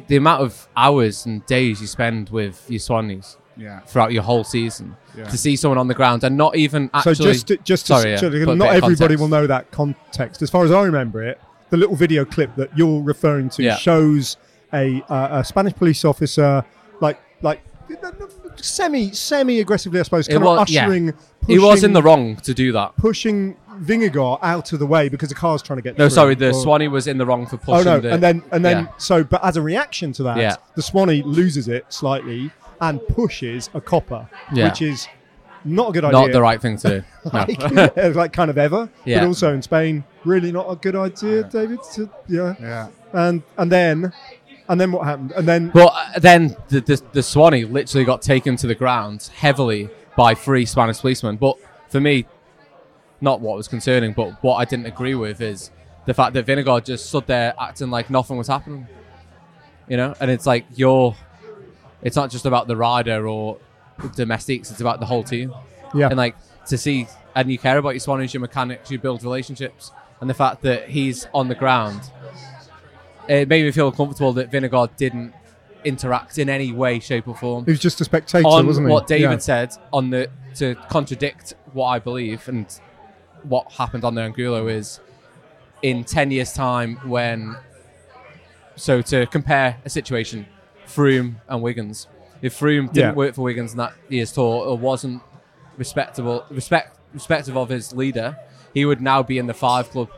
the 0.08 0.16
amount 0.16 0.42
of 0.42 0.68
hours 0.76 1.26
and 1.26 1.44
days 1.46 1.80
you 1.80 1.86
spend 1.86 2.28
with 2.30 2.64
your 2.70 2.78
Swannies 2.78 3.36
Yeah. 3.56 3.80
throughout 3.80 4.12
your 4.12 4.22
whole 4.22 4.44
season 4.44 4.96
to 5.14 5.36
see 5.38 5.56
someone 5.56 5.78
on 5.78 5.88
the 5.88 5.94
ground 5.94 6.22
and 6.24 6.36
not 6.36 6.56
even 6.56 6.90
So 7.02 7.10
actually. 7.10 7.32
just 7.32 7.46
to, 7.48 7.56
just 7.58 7.86
to, 7.86 7.94
sorry, 7.94 8.10
yeah, 8.10 8.16
so 8.18 8.30
put 8.30 8.48
a 8.50 8.54
not 8.54 8.74
everybody 8.74 9.16
will 9.16 9.28
know 9.28 9.46
that 9.46 9.70
context. 9.70 10.42
As 10.42 10.50
far 10.50 10.64
as 10.64 10.70
I 10.70 10.82
remember 10.82 11.22
it, 11.22 11.40
the 11.70 11.78
little 11.78 11.96
video 11.96 12.24
clip 12.24 12.54
that 12.56 12.76
you're 12.76 13.02
referring 13.02 13.48
to 13.50 13.72
shows 13.76 14.36
a, 14.72 15.02
uh, 15.08 15.40
a 15.40 15.44
Spanish 15.44 15.74
police 15.74 16.04
officer, 16.04 16.64
like 17.00 17.18
like 17.42 17.60
semi 18.56 19.12
semi 19.12 19.60
aggressively, 19.60 20.00
I 20.00 20.02
suppose, 20.02 20.28
kind 20.28 20.42
was- 20.42 20.62
of 20.62 20.68
yeah. 20.68 20.84
ushering. 20.84 21.14
He 21.46 21.58
was 21.58 21.84
in 21.84 21.92
the 21.92 22.02
wrong 22.02 22.36
to 22.36 22.52
do 22.54 22.72
that. 22.72 22.96
pushing 22.96 23.56
Vingegaard 23.78 24.40
out 24.42 24.72
of 24.72 24.78
the 24.80 24.86
way 24.86 25.08
because 25.08 25.28
the 25.28 25.34
car's 25.34 25.62
trying 25.62 25.76
to 25.76 25.82
get. 25.82 25.96
No, 25.98 26.06
through. 26.06 26.14
sorry, 26.14 26.34
the 26.34 26.48
Or- 26.48 26.52
Swanee 26.54 26.88
was 26.88 27.06
in 27.06 27.18
the 27.18 27.26
wrong 27.26 27.46
for 27.46 27.56
pushing. 27.56 27.74
Oh 27.74 27.76
pushing 27.78 27.92
no, 27.92 28.00
the. 28.00 28.12
and 28.14 28.22
then 28.22 28.42
and 28.50 28.64
then 28.64 28.84
yeah. 28.86 28.92
so, 28.98 29.22
but 29.22 29.44
as 29.44 29.56
a 29.56 29.62
reaction 29.62 30.12
to 30.14 30.22
that, 30.24 30.38
Yeah. 30.38 30.56
the 30.74 30.82
Swanee 30.82 31.22
loses 31.22 31.68
it 31.68 31.84
slightly 31.88 32.50
and 32.80 33.00
pushes 33.08 33.70
a 33.74 33.80
copper, 33.80 34.28
Yeah. 34.52 34.68
which 34.68 34.82
is 34.82 35.06
not 35.64 35.90
a 35.90 35.92
good 35.92 36.04
idea. 36.04 36.20
not 36.20 36.32
the 36.32 36.42
right 36.42 36.60
thing 36.60 36.76
to 36.78 36.88
do. 36.88 37.02
No. 37.32 37.90
like, 37.96 38.14
like 38.16 38.32
kind 38.32 38.50
of 38.50 38.58
ever, 38.58 38.88
Yeah. 39.04 39.20
but 39.20 39.26
also 39.28 39.52
in 39.54 39.62
Spain, 39.62 40.04
really 40.24 40.50
not 40.52 40.66
a 40.70 40.76
good 40.76 40.94
idea, 40.96 41.44
David. 41.44 41.78
To, 41.94 42.08
yeah, 42.28 42.54
Yeah. 42.60 42.88
and 43.12 43.42
and 43.56 43.70
then 43.70 44.12
and 44.68 44.80
then 44.80 44.92
what 44.92 45.04
happened? 45.06 45.32
And 45.32 45.46
then 45.46 45.68
But 45.70 45.92
uh, 45.94 46.18
then 46.18 46.56
the, 46.68 46.80
the 46.80 47.02
the 47.12 47.22
Swanee 47.22 47.64
literally 47.64 48.04
got 48.04 48.22
taken 48.22 48.56
to 48.56 48.66
the 48.66 48.74
ground 48.74 49.30
heavily 49.36 49.88
by 50.16 50.34
three 50.34 50.64
Spanish 50.66 51.00
policemen. 51.00 51.36
But 51.36 51.56
for 51.88 52.00
me, 52.00 52.26
not 53.20 53.40
what 53.40 53.56
was 53.56 53.68
concerning, 53.68 54.12
but 54.12 54.42
what 54.42 54.56
I 54.56 54.64
didn't 54.64 54.86
agree 54.86 55.14
with 55.14 55.40
is 55.40 55.70
the 56.06 56.14
fact 56.14 56.34
that 56.34 56.46
Vingegaard 56.46 56.84
just 56.84 57.06
stood 57.06 57.26
there 57.26 57.54
acting 57.60 57.90
like 57.90 58.10
nothing 58.10 58.36
was 58.36 58.48
happening. 58.48 58.86
You 59.88 59.96
know, 59.96 60.14
and 60.20 60.30
it's 60.30 60.46
like 60.46 60.64
you're. 60.74 61.14
It's 62.02 62.16
not 62.16 62.30
just 62.30 62.46
about 62.46 62.68
the 62.68 62.76
rider 62.76 63.26
or 63.26 63.58
domestics; 64.14 64.70
it's 64.70 64.80
about 64.80 65.00
the 65.00 65.06
whole 65.06 65.22
team. 65.24 65.52
yeah, 65.94 66.08
And 66.08 66.16
like 66.16 66.36
to 66.66 66.76
see, 66.76 67.06
and 67.34 67.50
you 67.50 67.58
care 67.58 67.78
about 67.78 67.90
your 67.90 68.00
Swannies, 68.00 68.34
your 68.34 68.40
mechanics, 68.40 68.90
you 68.90 68.98
build 68.98 69.22
relationships, 69.22 69.92
and 70.20 70.28
the 70.28 70.34
fact 70.34 70.62
that 70.62 70.88
he's 70.88 71.26
on 71.32 71.48
the 71.48 71.54
ground, 71.54 72.00
it 73.28 73.48
made 73.48 73.64
me 73.64 73.70
feel 73.70 73.90
comfortable 73.92 74.32
that 74.34 74.50
Vingegaard 74.50 74.96
didn't 74.96 75.34
interact 75.84 76.38
in 76.38 76.48
any 76.48 76.72
way, 76.72 76.98
shape, 76.98 77.28
or 77.28 77.34
form. 77.36 77.64
he 77.64 77.70
was 77.70 77.80
just 77.80 78.00
a 78.00 78.04
spectator, 78.04 78.46
on 78.46 78.66
wasn't 78.66 78.86
he? 78.88 78.92
what 78.92 79.06
David 79.06 79.30
Yeah. 79.30 79.38
said 79.38 79.72
on 79.92 80.10
the 80.10 80.28
to 80.56 80.74
contradict 80.88 81.54
what 81.72 81.86
I 81.86 81.98
believe 81.98 82.48
and 82.48 82.66
what 83.42 83.70
happened 83.72 84.04
on 84.04 84.14
the 84.14 84.22
Angliru 84.22 84.70
is 84.72 85.00
in 85.82 86.02
ten 86.04 86.30
years' 86.30 86.52
time 86.52 86.96
when. 87.04 87.56
So 88.76 89.00
to 89.02 89.26
compare 89.26 89.76
a 89.84 89.90
situation, 89.90 90.46
Froome 90.86 91.36
and 91.48 91.62
Wiggins. 91.62 92.08
If 92.42 92.58
Froome 92.58 92.92
didn't 92.92 93.10
Yeah. 93.10 93.12
work 93.14 93.34
for 93.34 93.42
Wiggins 93.42 93.72
in 93.72 93.78
that 93.78 93.92
year's 94.08 94.32
tour 94.32 94.66
or 94.66 94.76
wasn't 94.76 95.22
respectable, 95.78 96.44
respect, 96.50 96.98
respective 97.14 97.56
of 97.56 97.70
his 97.70 97.94
leader, 97.94 98.36
he 98.74 98.84
would 98.84 99.00
now 99.00 99.22
be 99.22 99.38
in 99.38 99.46
the 99.46 99.54
five 99.54 99.90
club 99.90 100.08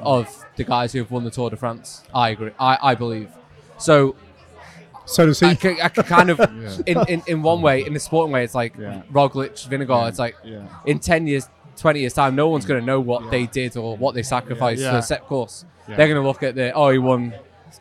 of 0.00 0.45
the 0.56 0.64
guys 0.64 0.92
who 0.92 0.98
have 1.00 1.10
won 1.10 1.24
the 1.24 1.30
Tour 1.30 1.50
de 1.50 1.56
France. 1.56 2.02
I 2.14 2.30
agree. 2.30 2.50
I, 2.58 2.78
I 2.82 2.94
believe. 2.94 3.30
So 3.78 4.16
So 5.04 5.26
does 5.26 5.38
he? 5.40 5.46
I, 5.46 5.54
ca- 5.54 5.78
I 5.82 5.88
kind 5.88 6.30
of, 6.30 6.40
in, 6.86 6.98
in, 7.08 7.22
in 7.26 7.42
one 7.42 7.62
way, 7.62 7.84
in 7.86 7.92
the 7.92 8.00
sporting 8.00 8.32
way, 8.32 8.42
it's 8.44 8.54
like 8.54 8.74
Yeah. 8.78 9.02
Roglic, 9.12 9.68
Vingegaard. 9.68 10.08
It's 10.08 10.18
like 10.18 10.36
Yeah. 10.44 10.66
in 10.84 10.98
10 10.98 11.26
years, 11.26 11.48
20 11.76 12.00
years' 12.00 12.14
time, 12.14 12.34
no 12.34 12.48
one's 12.48 12.64
going 12.66 12.80
to 12.80 12.86
know 12.86 13.00
what 13.00 13.30
they 13.30 13.46
did 13.46 13.76
or 13.76 13.96
what 13.96 14.14
they 14.14 14.22
sacrificed 14.22 14.80
Yeah. 14.82 14.92
for 14.92 14.98
a 14.98 15.02
Sepp 15.02 15.28
Kuss. 15.28 15.64
Yeah. 15.88 15.96
They're 15.96 16.08
going 16.08 16.20
to 16.20 16.26
look 16.26 16.42
at 16.42 16.54
the, 16.54 16.72
oh, 16.72 16.90
he 16.90 16.98
won 16.98 17.34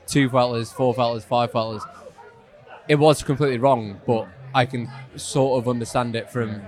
two 0.05 0.29
Vueltas, 0.29 0.71
four 0.73 0.93
Vueltas, 0.93 1.23
five 1.23 1.51
Vueltas. 1.51 1.83
It 2.87 2.95
was 2.95 3.23
completely 3.23 3.57
wrong, 3.57 3.99
but 4.05 4.27
I 4.53 4.65
can 4.65 4.89
sort 5.15 5.59
of 5.63 5.67
understand 5.67 6.15
it 6.15 6.29
from. 6.29 6.61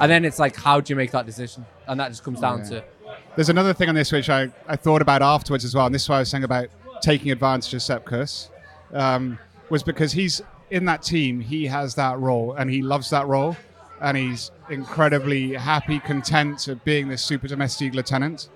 And 0.00 0.10
then 0.10 0.24
it's 0.24 0.38
like, 0.38 0.54
how 0.54 0.80
do 0.80 0.92
you 0.92 0.96
make 0.96 1.10
that 1.12 1.26
decision? 1.26 1.64
And 1.86 1.98
that 1.98 2.08
just 2.10 2.22
comes 2.22 2.40
down 2.40 2.58
Yeah. 2.60 2.68
to. 2.70 2.84
There's 3.36 3.48
another 3.48 3.72
thing 3.72 3.88
on 3.88 3.94
this 3.94 4.10
which 4.10 4.28
I, 4.28 4.50
I 4.66 4.76
thought 4.76 5.00
about 5.00 5.22
afterwards 5.22 5.64
as 5.64 5.74
well, 5.74 5.86
and 5.86 5.94
this 5.94 6.02
is 6.02 6.08
why 6.08 6.16
I 6.16 6.20
was 6.20 6.28
saying 6.28 6.44
about 6.44 6.68
taking 7.02 7.30
advantage 7.30 7.72
of 7.74 7.82
Sepp 7.82 8.04
Kuss, 8.04 8.50
um, 8.92 9.38
was 9.70 9.82
because 9.82 10.12
he's 10.12 10.42
in 10.70 10.84
that 10.86 11.02
team, 11.02 11.40
he 11.40 11.66
has 11.66 11.94
that 11.94 12.18
role, 12.18 12.54
and 12.54 12.70
he 12.70 12.82
loves 12.82 13.10
that 13.10 13.26
role, 13.26 13.56
and 14.00 14.16
he's 14.16 14.50
incredibly 14.70 15.54
happy, 15.54 16.00
content 16.00 16.68
of 16.68 16.84
being 16.84 17.08
this 17.08 17.22
super 17.22 17.48
domestic 17.48 17.94
lieutenant. 17.94 18.48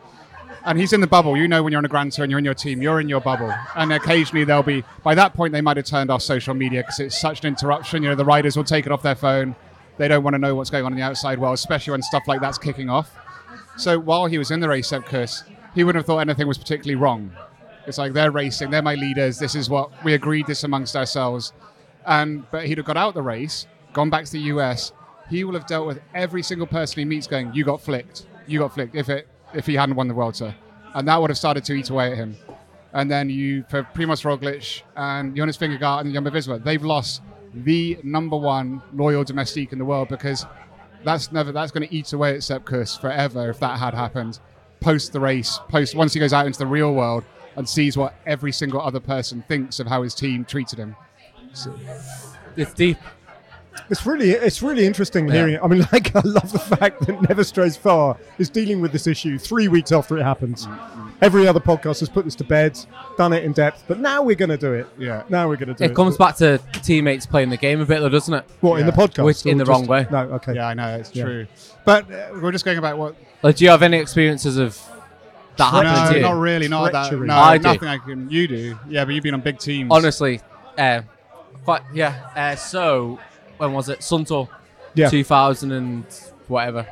And 0.64 0.78
he's 0.78 0.92
in 0.92 1.00
the 1.00 1.06
bubble. 1.06 1.36
You 1.36 1.48
know 1.48 1.62
when 1.62 1.72
you're 1.72 1.78
on 1.78 1.84
a 1.84 1.88
Grand 1.88 2.12
Tour 2.12 2.24
and 2.24 2.30
you're 2.30 2.38
in 2.38 2.44
your 2.44 2.54
team, 2.54 2.80
you're 2.82 3.00
in 3.00 3.08
your 3.08 3.20
bubble. 3.20 3.52
And 3.74 3.92
occasionally 3.92 4.44
there'll 4.44 4.62
be, 4.62 4.84
by 5.02 5.14
that 5.16 5.34
point, 5.34 5.52
they 5.52 5.60
might 5.60 5.76
have 5.76 5.86
turned 5.86 6.08
off 6.08 6.22
social 6.22 6.54
media 6.54 6.82
because 6.82 7.00
it's 7.00 7.20
such 7.20 7.40
an 7.40 7.46
interruption. 7.48 8.02
You 8.02 8.10
know, 8.10 8.14
the 8.14 8.24
riders 8.24 8.56
will 8.56 8.62
take 8.62 8.86
it 8.86 8.92
off 8.92 9.02
their 9.02 9.16
phone. 9.16 9.56
They 9.96 10.06
don't 10.06 10.22
want 10.22 10.34
to 10.34 10.38
know 10.38 10.54
what's 10.54 10.70
going 10.70 10.84
on 10.84 10.92
in 10.92 10.98
the 10.98 11.04
outside 11.04 11.38
world, 11.40 11.54
especially 11.54 11.92
when 11.92 12.02
stuff 12.02 12.28
like 12.28 12.40
that's 12.40 12.58
kicking 12.58 12.88
off. 12.88 13.10
So 13.76 13.98
while 13.98 14.26
he 14.26 14.38
was 14.38 14.50
in 14.50 14.60
the 14.60 14.68
race 14.68 14.92
at 14.92 15.06
Kuss, 15.06 15.44
he 15.74 15.84
wouldn't 15.84 16.00
have 16.00 16.06
thought 16.06 16.18
anything 16.18 16.46
was 16.46 16.58
particularly 16.58 16.96
wrong. 16.96 17.32
It's 17.86 17.98
like 17.98 18.12
they're 18.12 18.30
racing, 18.30 18.70
they're 18.70 18.82
my 18.82 18.94
leaders. 18.94 19.38
This 19.38 19.54
is 19.54 19.68
what 19.68 19.90
we 20.04 20.14
agreed 20.14 20.46
this 20.46 20.64
amongst 20.64 20.94
ourselves. 20.94 21.52
And 22.06 22.48
but 22.50 22.66
he'd 22.66 22.78
have 22.78 22.86
got 22.86 22.96
out 22.96 23.14
the 23.14 23.22
race, 23.22 23.66
gone 23.92 24.10
back 24.10 24.24
to 24.26 24.32
the 24.32 24.40
US. 24.40 24.92
He 25.30 25.44
will 25.44 25.54
have 25.54 25.66
dealt 25.66 25.86
with 25.86 26.00
every 26.14 26.42
single 26.42 26.66
person 26.66 26.98
he 26.98 27.04
meets, 27.04 27.26
going, 27.26 27.52
"You 27.54 27.64
got 27.64 27.80
flicked, 27.80 28.26
you 28.46 28.58
got 28.58 28.74
flicked." 28.74 28.94
If 28.94 29.08
it 29.08 29.28
if 29.54 29.66
he 29.66 29.74
hadn't 29.74 29.96
won 29.96 30.08
the 30.08 30.14
World 30.14 30.34
Tour, 30.34 30.54
and 30.94 31.06
that 31.08 31.20
would 31.20 31.30
have 31.30 31.38
started 31.38 31.64
to 31.64 31.74
eat 31.74 31.90
away 31.90 32.12
at 32.12 32.16
him. 32.16 32.36
And 32.92 33.10
then 33.10 33.30
you 33.30 33.64
for 33.68 33.82
Primoz 33.82 34.24
Roglic 34.24 34.82
and 34.96 35.34
Jonas 35.34 35.56
Vingegaard 35.56 36.02
and 36.02 36.12
Jumbo 36.12 36.30
Visma, 36.30 36.62
they've 36.62 36.82
lost 36.82 37.22
the 37.54 37.98
number 38.02 38.36
one 38.36 38.82
loyal 38.94 39.24
domestique 39.24 39.72
in 39.72 39.78
the 39.78 39.84
world 39.84 40.08
because 40.08 40.46
that's 41.04 41.32
never 41.32 41.52
that's 41.52 41.72
going 41.72 41.86
to 41.86 41.94
eat 41.94 42.12
away 42.12 42.34
at 42.34 42.42
Sepp 42.42 42.64
Kuss 42.64 42.96
forever 42.96 43.50
if 43.50 43.58
that 43.60 43.78
had 43.78 43.94
happened 43.94 44.38
post 44.80 45.12
the 45.12 45.20
race 45.20 45.58
post 45.68 45.94
once 45.94 46.12
he 46.12 46.20
goes 46.20 46.32
out 46.32 46.46
into 46.46 46.58
the 46.58 46.66
real 46.66 46.92
world 46.94 47.24
and 47.56 47.68
sees 47.68 47.96
what 47.96 48.14
every 48.26 48.50
single 48.52 48.80
other 48.80 49.00
person 49.00 49.44
thinks 49.46 49.78
of 49.78 49.86
how 49.86 50.02
his 50.02 50.14
team 50.14 50.44
treated 50.44 50.78
him 50.78 50.96
It's 52.56 52.74
deep. 52.74 52.98
It's 53.90 54.04
really 54.06 54.30
it's 54.30 54.62
really 54.62 54.86
interesting 54.86 55.30
hearing 55.30 55.54
it. 55.54 55.60
I 55.62 55.66
mean, 55.66 55.86
like 55.92 56.14
I 56.14 56.20
love 56.20 56.52
the 56.52 56.58
fact 56.58 57.06
that 57.06 57.28
Never 57.28 57.44
Strays 57.44 57.76
Far 57.76 58.16
is 58.38 58.50
dealing 58.50 58.80
with 58.80 58.92
this 58.92 59.06
issue 59.06 59.38
three 59.38 59.68
weeks 59.68 59.92
after 59.92 60.18
it 60.18 60.22
happens. 60.22 60.66
Mm-hmm. 60.66 61.08
Every 61.22 61.46
other 61.46 61.60
podcast 61.60 62.00
has 62.00 62.08
put 62.08 62.24
this 62.24 62.34
to 62.34 62.44
bed, 62.44 62.78
done 63.16 63.32
it 63.32 63.44
in 63.44 63.52
depth, 63.52 63.84
but 63.86 64.00
now 64.00 64.22
we're 64.22 64.34
going 64.34 64.48
to 64.50 64.56
do 64.56 64.72
it. 64.72 64.88
Yeah. 64.98 65.22
Now 65.28 65.48
we're 65.48 65.56
going 65.56 65.68
to 65.68 65.74
do 65.74 65.84
it. 65.84 65.92
It 65.92 65.94
comes 65.94 66.16
back 66.16 66.34
to 66.38 66.58
teammates 66.82 67.26
playing 67.26 67.48
the 67.50 67.56
game 67.56 67.80
a 67.80 67.86
bit, 67.86 68.00
though, 68.00 68.08
doesn't 68.08 68.34
it? 68.34 68.44
what 68.60 68.80
in 68.80 68.86
the 68.86 68.92
podcast? 68.92 69.24
Which- 69.24 69.46
in 69.46 69.60
or 69.60 69.64
the 69.64 69.70
wrong 69.70 69.86
way. 69.86 70.04
No, 70.10 70.18
okay. 70.18 70.54
yeah 70.56 70.66
i 70.66 70.74
know 70.74 70.96
it's 70.96 71.14
Yeah. 71.14 71.24
true 71.24 71.46
but 71.84 72.10
uh, 72.12 72.30
we're 72.40 72.50
just 72.52 72.64
going 72.64 72.78
about 72.78 72.98
what 72.98 73.14
Like, 73.42 73.56
do 73.56 73.64
you 73.64 73.70
have 73.70 73.82
any 73.82 73.98
experiences 73.98 74.56
of 74.56 74.76
that 75.58 75.70
happening 75.70 75.92
no 76.04 76.10
to 76.10 76.16
you? 76.16 76.22
not 76.22 76.40
really 76.40 76.66
not 76.68 76.90
that 76.92 77.08
Treachery. 77.08 77.26
no 77.28 77.34
I 77.36 77.56
do. 77.58 77.62
nothing 77.64 77.88
i 77.88 77.98
can 77.98 78.28
you 78.30 78.48
do 78.48 78.78
yeah 78.88 79.04
but 79.04 79.14
you've 79.14 79.22
been 79.22 79.34
on 79.34 79.40
big 79.42 79.58
teams 79.58 79.90
Honestly, 79.92 80.40
uh, 80.76 81.02
quite 81.64 81.82
yeah. 81.94 82.30
Uh, 82.34 82.56
so 82.56 83.18
when 83.58 83.72
was 83.72 83.88
it? 83.88 84.00
Suntour, 84.00 84.48
Yeah. 84.94 85.08
2000 85.08 85.70
and 85.70 86.04
whatever. 86.48 86.86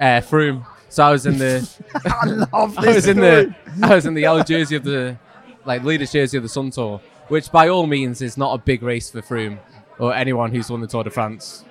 Uh, 0.00 0.20
Froome. 0.20 0.64
So 0.88 1.04
I 1.04 1.12
was 1.12 1.26
in 1.26 1.38
the. 1.38 1.68
I 2.04 2.26
love 2.26 2.76
this. 2.76 2.84
I 2.84 2.94
was 2.94 3.06
in 3.06 3.20
the. 3.20 3.54
I 3.82 3.94
was 3.94 4.06
in 4.06 4.14
the 4.14 4.22
yellow 4.22 4.42
jersey 4.42 4.76
of 4.76 4.84
the, 4.84 5.18
like 5.64 5.84
leaders 5.84 6.12
jersey 6.12 6.36
of 6.36 6.42
the 6.42 6.48
Sun 6.48 6.70
Tour, 6.70 7.00
which 7.28 7.52
by 7.52 7.68
all 7.68 7.86
means 7.86 8.22
is 8.22 8.36
not 8.36 8.54
a 8.54 8.58
big 8.58 8.82
race 8.82 9.10
for 9.10 9.20
Froome 9.20 9.58
or 9.98 10.14
anyone 10.14 10.52
who's 10.52 10.70
won 10.70 10.80
the 10.80 10.86
Tour 10.86 11.04
de 11.04 11.10
France, 11.10 11.64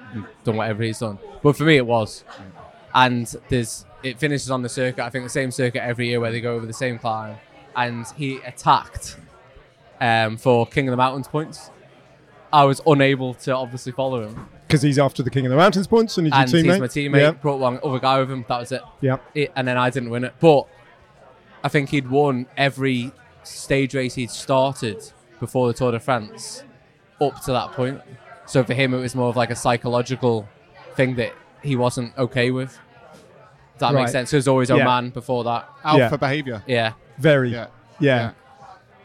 done 0.44 0.58
whatever 0.58 0.84
he's 0.84 1.00
done. 1.00 1.18
But 1.42 1.56
for 1.56 1.64
me, 1.64 1.78
it 1.78 1.86
was. 1.86 2.24
And 2.94 3.26
there's 3.50 3.86
it 4.04 4.20
finishes 4.20 4.52
on 4.52 4.62
the 4.62 4.70
circuit. 4.70 5.04
I 5.04 5.10
think 5.10 5.26
the 5.26 5.30
same 5.30 5.52
circuit 5.52 5.84
every 5.84 6.08
year 6.08 6.20
where 6.20 6.32
they 6.32 6.42
go 6.42 6.56
over 6.56 6.66
the 6.66 6.74
same 6.74 7.00
climb. 7.00 7.38
And 7.76 8.06
he 8.16 8.38
attacked 8.38 9.18
um, 10.02 10.38
for 10.38 10.66
King 10.66 10.88
of 10.88 10.92
the 10.92 10.98
Mountains 10.98 11.28
points. 11.28 11.70
I 12.52 12.64
was 12.64 12.82
unable 12.86 13.34
to 13.36 13.56
obviously 13.56 13.92
follow 13.92 14.28
him, 14.28 14.48
because 14.68 14.82
he's 14.82 15.00
after 15.00 15.24
the 15.24 15.30
King 15.30 15.46
of 15.46 15.52
the 15.52 15.56
Mountains 15.58 15.88
points 15.88 16.18
and 16.18 16.28
he's 16.28 16.34
and 16.34 16.52
your 16.52 16.62
he's 16.62 16.72
teammate. 16.74 16.80
my 16.80 16.88
teammate. 16.88 17.22
Yeah. 17.22 17.32
Brought 17.32 17.60
one 17.60 17.80
other 17.84 18.00
guy 18.00 18.20
with 18.20 18.30
him. 18.30 18.46
That 18.48 18.60
was 18.60 18.72
it 18.72 18.82
yeah. 19.02 19.18
it, 19.34 19.52
and 19.56 19.68
then 19.68 19.78
I 19.78 19.90
didn't 19.90 20.10
win 20.10 20.24
it. 20.26 20.34
But 20.40 20.68
I 21.64 21.70
think 21.70 21.90
he'd 21.90 22.10
won 22.10 22.48
every 22.58 23.12
stage 23.44 23.96
race 23.96 24.16
he'd 24.16 24.30
started 24.32 25.12
before 25.40 25.68
the 25.68 25.74
Tour 25.74 25.92
de 25.94 26.00
France 26.00 26.64
up 27.22 27.42
to 27.46 27.52
that 27.52 27.72
point. 27.72 28.02
So 28.46 28.64
for 28.64 28.74
him, 28.74 28.94
it 28.94 29.00
was 29.00 29.16
more 29.16 29.30
of 29.30 29.36
like 29.36 29.52
a 29.52 29.56
psychological 29.56 30.48
thing 30.96 31.16
that 31.16 31.34
he 31.64 31.76
wasn't 31.76 32.18
okay 32.18 32.52
with. 32.52 32.72
Does 32.72 33.80
that 33.80 33.94
Right. 33.94 34.02
makes 34.02 34.12
sense? 34.12 34.32
He 34.32 34.36
was 34.38 34.48
always 34.48 34.70
Yeah. 34.70 34.84
man 34.84 35.10
before 35.10 35.44
that. 35.44 35.70
Alpha 35.84 36.00
Yeah. 36.00 36.18
behavior. 36.18 36.64
Yeah. 36.66 36.94
Very. 37.18 37.52
Yeah. 37.52 37.68
Yeah. 38.00 38.32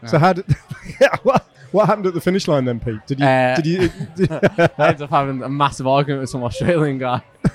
Yeah. 0.01 0.09
So 0.09 0.17
how 0.17 0.33
did? 0.33 0.45
yeah, 1.01 1.15
what, 1.23 1.45
what 1.73 1.87
happened 1.87 2.07
at 2.07 2.13
the 2.13 2.21
finish 2.21 2.47
line 2.47 2.63
then, 2.65 2.79
Pete? 2.79 3.05
Did 3.05 3.19
you? 3.19 3.25
Uh, 3.25 3.55
did 3.55 3.65
you? 3.65 3.79
I 4.77 4.87
ended 4.87 5.01
up 5.01 5.09
having 5.09 5.43
a 5.43 5.49
massive 5.49 5.85
argument 5.87 6.21
with 6.21 6.29
some 6.29 6.43
Australian 6.43 6.97
guy. 6.99 7.21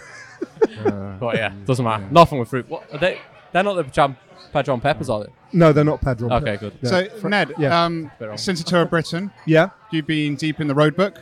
but 1.19 1.37
yeah, 1.37 1.53
doesn't 1.65 1.85
matter. 1.85 2.07
Nothing 2.11 2.39
with 2.39 2.51
Froome. 2.51 2.69
What 2.69 2.93
are 2.93 2.99
they? 2.99 3.21
They're 3.53 3.63
not 3.63 3.75
the 3.75 3.85
Pajam, 3.85 4.17
Padron 4.53 4.81
Peppers, 4.81 5.09
are 5.09 5.25
they? 5.25 5.31
no, 5.53 5.73
they're 5.73 5.85
not 5.85 6.01
Padron. 6.01 6.31
Okay, 6.33 6.57
good. 6.59 6.75
Yeah. 6.83 6.91
So 6.91 7.09
Fr- 7.21 7.29
Ned, 7.29 7.53
yeah. 7.59 7.85
um, 7.85 8.11
since 8.37 8.63
the 8.63 8.69
tour 8.69 8.83
of 8.83 8.91
Britain, 8.91 9.31
Yeah. 9.47 9.71
you've 9.91 10.07
been 10.07 10.37
deep 10.37 10.61
in 10.61 10.67
the 10.69 10.75
road 10.75 10.95
book. 10.95 11.19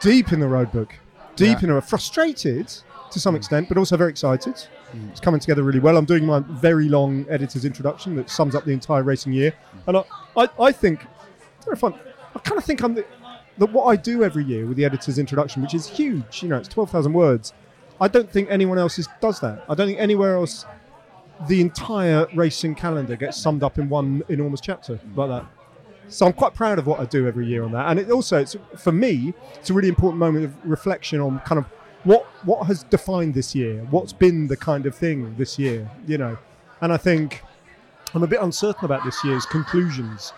Deep 0.00 0.32
in 0.32 0.40
the 0.40 0.46
road 0.48 0.70
book. 0.70 0.94
Deep 1.36 1.62
Yeah. 1.62 1.70
in 1.70 1.76
a 1.76 1.80
frustrated 1.80 2.68
to 3.10 3.18
some 3.18 3.34
extent, 3.34 3.68
but 3.68 3.78
also 3.78 3.96
very 3.96 4.10
excited. 4.10 4.66
It's 5.10 5.20
coming 5.20 5.40
together 5.40 5.62
really 5.62 5.80
well. 5.80 5.96
I'm 5.96 6.04
doing 6.04 6.26
my 6.26 6.40
very 6.40 6.88
long 6.88 7.24
editor's 7.30 7.64
introduction 7.64 8.16
that 8.16 8.28
sums 8.28 8.54
up 8.54 8.64
the 8.64 8.72
entire 8.72 9.02
racing 9.02 9.32
year, 9.32 9.54
and 9.86 9.96
I, 9.96 10.04
I, 10.36 10.48
I 10.60 10.72
think, 10.72 11.00
I 11.00 11.06
don't 11.06 11.17
I 11.72 12.38
kind 12.40 12.58
of 12.58 12.64
think 12.64 12.82
I'm 12.82 12.94
that 12.94 13.72
what 13.72 13.86
I 13.86 13.96
do 13.96 14.22
every 14.22 14.44
year 14.44 14.66
with 14.66 14.76
the 14.76 14.84
editor's 14.84 15.18
introduction, 15.18 15.62
which 15.62 15.74
is 15.74 15.86
huge. 15.88 16.42
You 16.42 16.48
know, 16.48 16.56
it's 16.56 16.68
twelve 16.68 16.90
thousand 16.90 17.12
words. 17.12 17.52
I 18.00 18.08
don't 18.08 18.30
think 18.30 18.48
anyone 18.50 18.78
else 18.78 18.98
is, 18.98 19.08
does 19.20 19.40
that. 19.40 19.64
I 19.68 19.74
don't 19.74 19.88
think 19.88 19.98
anywhere 19.98 20.36
else 20.36 20.64
the 21.48 21.60
entire 21.60 22.26
racing 22.34 22.74
calendar 22.74 23.16
gets 23.16 23.36
summed 23.36 23.62
up 23.62 23.78
in 23.78 23.88
one 23.88 24.22
enormous 24.28 24.60
chapter 24.60 24.98
like 25.14 25.28
that. 25.28 25.46
So 26.08 26.26
I'm 26.26 26.32
quite 26.32 26.54
proud 26.54 26.78
of 26.78 26.86
what 26.86 27.00
I 27.00 27.04
do 27.04 27.26
every 27.26 27.46
year 27.46 27.64
on 27.64 27.72
that, 27.72 27.88
and 27.90 27.98
it 28.00 28.10
also, 28.10 28.38
it's, 28.38 28.56
for 28.76 28.92
me, 28.92 29.34
it's 29.56 29.68
a 29.70 29.74
really 29.74 29.88
important 29.88 30.18
moment 30.18 30.44
of 30.46 30.54
reflection 30.64 31.20
on 31.20 31.40
kind 31.40 31.58
of 31.58 31.66
what 32.04 32.24
what 32.44 32.66
has 32.66 32.84
defined 32.84 33.34
this 33.34 33.54
year, 33.54 33.86
what's 33.90 34.12
been 34.12 34.46
the 34.46 34.56
kind 34.56 34.86
of 34.86 34.94
thing 34.94 35.34
this 35.36 35.58
year, 35.58 35.90
you 36.06 36.16
know, 36.16 36.38
and 36.80 36.92
I 36.92 36.96
think 36.96 37.42
I'm 38.14 38.22
a 38.22 38.26
bit 38.26 38.40
uncertain 38.40 38.84
about 38.86 39.04
this 39.04 39.22
year's 39.22 39.44
conclusions 39.46 40.32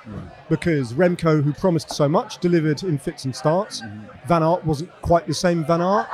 because 0.49 0.93
Remco, 0.93 1.43
who 1.43 1.53
promised 1.53 1.91
so 1.93 2.09
much, 2.09 2.39
delivered 2.39 2.83
in 2.83 2.99
fits 2.99 3.25
and 3.25 3.35
starts. 3.35 3.83
Van 4.27 4.43
Aert 4.43 4.65
wasn't 4.65 4.91
quite 5.03 5.27
the 5.27 5.35
same 5.35 5.65
Van 5.65 5.81
Aert. 5.81 6.07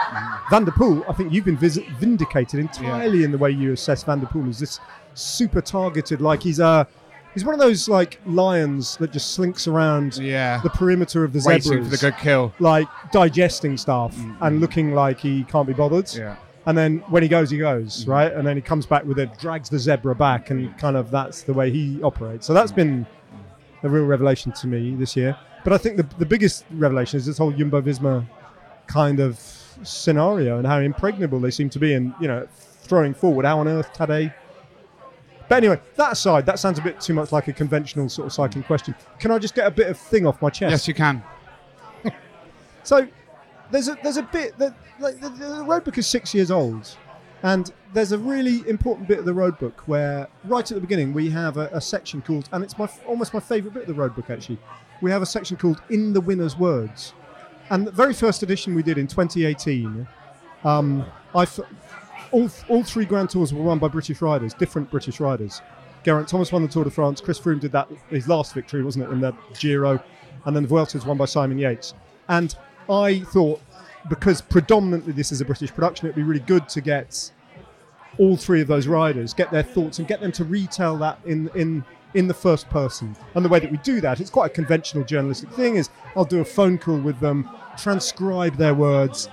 Van 0.50 0.64
der 0.64 0.72
Poel, 0.72 1.02
I 1.08 1.12
think 1.14 1.32
you've 1.32 1.44
been 1.46 1.56
vis- 1.56 1.78
vindicated 1.98 2.60
entirely 2.60 3.24
in 3.24 3.32
the 3.32 3.38
way 3.38 3.50
you 3.50 3.72
assess 3.72 4.02
Van 4.04 4.20
der 4.20 4.26
Poel 4.26 4.48
as 4.48 4.58
this 4.58 4.80
super 5.14 5.60
targeted, 5.62 6.20
like 6.20 6.42
he's 6.42 6.58
a 6.60 6.86
he's 7.32 7.44
one 7.44 7.54
of 7.54 7.60
those 7.60 7.88
like 7.88 8.20
lions 8.26 8.96
that 8.98 9.10
just 9.12 9.32
slinks 9.32 9.66
around 9.66 10.18
Yeah. 10.18 10.60
the 10.62 10.70
perimeter 10.70 11.24
of 11.24 11.32
the 11.32 11.42
Waiting 11.46 11.62
zebras, 11.62 11.86
for 11.88 11.90
the 11.96 12.10
good 12.12 12.18
kill. 12.20 12.52
like 12.60 12.86
digesting 13.12 13.76
stuff 13.78 14.14
and 14.40 14.60
looking 14.60 14.94
like 14.94 15.18
he 15.20 15.44
can't 15.44 15.66
be 15.66 15.72
bothered. 15.72 16.12
Yeah. 16.14 16.36
And 16.66 16.76
then 16.76 16.98
when 17.08 17.22
he 17.22 17.28
goes, 17.28 17.50
he 17.50 17.58
goes, 17.58 18.02
mm-hmm. 18.02 18.10
right? 18.10 18.32
And 18.32 18.46
then 18.46 18.56
he 18.56 18.62
comes 18.62 18.86
back 18.86 19.04
with 19.04 19.18
it, 19.18 19.38
drags 19.38 19.68
the 19.68 19.78
zebra 19.78 20.14
back, 20.14 20.50
and 20.50 20.76
kind 20.78 20.96
of 20.96 21.10
that's 21.10 21.42
the 21.42 21.52
way 21.52 21.70
he 21.70 22.02
operates. 22.02 22.46
So 22.46 22.52
that's 22.52 22.72
been 22.72 23.06
a 23.82 23.88
real 23.88 24.04
revelation 24.04 24.52
to 24.52 24.66
me 24.66 24.94
this 24.96 25.16
year. 25.16 25.38
But 25.62 25.72
I 25.72 25.78
think 25.78 25.96
the, 25.96 26.02
the 26.18 26.26
biggest 26.26 26.64
revelation 26.72 27.18
is 27.18 27.26
this 27.26 27.38
whole 27.38 27.52
Jumbo 27.52 27.80
Visma 27.80 28.26
kind 28.88 29.20
of 29.20 29.38
scenario 29.82 30.58
and 30.58 30.66
how 30.66 30.78
impregnable 30.78 31.40
they 31.40 31.50
seem 31.50 31.70
to 31.70 31.78
be, 31.78 31.94
and 31.94 32.12
you 32.20 32.26
know, 32.26 32.46
throwing 32.50 33.14
forward. 33.14 33.44
How 33.44 33.60
on 33.60 33.68
earth 33.68 33.92
Tadej? 33.92 34.34
But 35.48 35.56
anyway, 35.56 35.80
that 35.94 36.12
aside, 36.12 36.46
that 36.46 36.58
sounds 36.58 36.80
a 36.80 36.82
bit 36.82 37.00
too 37.00 37.14
much 37.14 37.30
like 37.30 37.46
a 37.46 37.52
conventional 37.52 38.08
sort 38.08 38.26
of 38.26 38.32
cycling 38.32 38.64
question. 38.64 38.96
Can 39.20 39.30
I 39.30 39.38
just 39.38 39.54
get 39.54 39.66
a 39.66 39.70
bit 39.70 39.86
of 39.88 39.96
thing 39.96 40.26
off 40.26 40.42
my 40.42 40.50
chest? 40.50 40.70
Yes, 40.70 40.88
you 40.88 40.94
can. 40.94 41.22
So 42.82 43.08
there's 43.70 43.88
a 43.88 43.96
there's 44.02 44.16
a 44.16 44.22
bit 44.22 44.58
that 44.58 44.74
like 44.98 45.20
the, 45.20 45.28
the 45.28 45.64
road 45.64 45.84
book 45.84 45.98
is 45.98 46.06
six 46.06 46.34
years 46.34 46.50
old, 46.50 46.96
and 47.42 47.72
there's 47.92 48.12
a 48.12 48.18
really 48.18 48.68
important 48.68 49.08
bit 49.08 49.18
of 49.18 49.24
the 49.24 49.34
road 49.34 49.58
book 49.58 49.82
where 49.86 50.28
right 50.44 50.70
at 50.70 50.74
the 50.74 50.80
beginning 50.80 51.12
we 51.12 51.30
have 51.30 51.56
a, 51.56 51.68
a 51.72 51.80
section 51.80 52.22
called, 52.22 52.48
and 52.52 52.62
it's 52.62 52.78
my 52.78 52.88
almost 53.06 53.34
my 53.34 53.40
favourite 53.40 53.74
bit 53.74 53.82
of 53.82 53.88
the 53.88 53.94
road 53.94 54.14
book 54.14 54.30
actually. 54.30 54.58
We 55.02 55.10
have 55.10 55.22
a 55.22 55.26
section 55.26 55.56
called 55.56 55.82
"In 55.90 56.12
the 56.12 56.20
Winner's 56.20 56.56
Words," 56.56 57.12
and 57.70 57.86
the 57.86 57.92
very 57.92 58.14
first 58.14 58.42
edition 58.42 58.74
we 58.74 58.82
did 58.82 58.98
in 58.98 59.06
2018. 59.06 60.06
Um, 60.64 61.04
I 61.34 61.46
all 62.32 62.50
all 62.68 62.82
three 62.82 63.04
Grand 63.04 63.30
Tours 63.30 63.52
were 63.52 63.62
won 63.62 63.78
by 63.78 63.88
British 63.88 64.20
riders, 64.20 64.54
different 64.54 64.90
British 64.90 65.20
riders. 65.20 65.60
Geraint 66.04 66.28
Thomas 66.28 66.52
won 66.52 66.62
the 66.62 66.68
Tour 66.68 66.84
de 66.84 66.90
France. 66.90 67.20
Chris 67.20 67.40
Froome 67.40 67.58
did 67.58 67.72
that 67.72 67.88
his 68.10 68.28
last 68.28 68.54
victory, 68.54 68.82
wasn't 68.84 69.04
it, 69.04 69.10
in 69.10 69.20
the 69.20 69.34
Giro, 69.58 70.00
and 70.44 70.54
then 70.54 70.62
the 70.62 70.68
Vuelta 70.68 70.96
was 70.96 71.04
won 71.04 71.16
by 71.16 71.24
Simon 71.24 71.58
Yates. 71.58 71.94
And 72.28 72.54
I 72.88 73.20
thought 73.20 73.60
because 74.08 74.40
predominantly 74.40 75.12
this 75.12 75.32
is 75.32 75.40
a 75.40 75.44
British 75.44 75.72
production, 75.72 76.06
it'd 76.06 76.16
be 76.16 76.22
really 76.22 76.40
good 76.40 76.68
to 76.70 76.80
get 76.80 77.30
all 78.18 78.36
three 78.36 78.60
of 78.60 78.68
those 78.68 78.86
riders, 78.86 79.34
get 79.34 79.50
their 79.50 79.62
thoughts, 79.62 79.98
and 79.98 80.08
get 80.08 80.20
them 80.20 80.32
to 80.32 80.44
retell 80.44 80.96
that 80.98 81.18
in 81.24 81.50
in 81.54 81.84
in 82.14 82.28
the 82.28 82.34
first 82.34 82.68
person. 82.70 83.14
And 83.34 83.44
the 83.44 83.48
way 83.48 83.58
that 83.58 83.70
we 83.70 83.76
do 83.78 84.00
that, 84.00 84.20
it's 84.20 84.30
quite 84.30 84.46
a 84.46 84.54
conventional 84.54 85.04
journalistic 85.04 85.50
thing. 85.50 85.76
Is 85.76 85.90
I'll 86.14 86.24
do 86.24 86.40
a 86.40 86.44
phone 86.44 86.78
call 86.78 86.98
with 86.98 87.20
them, 87.20 87.48
transcribe 87.76 88.56
their 88.56 88.74
words, 88.74 89.28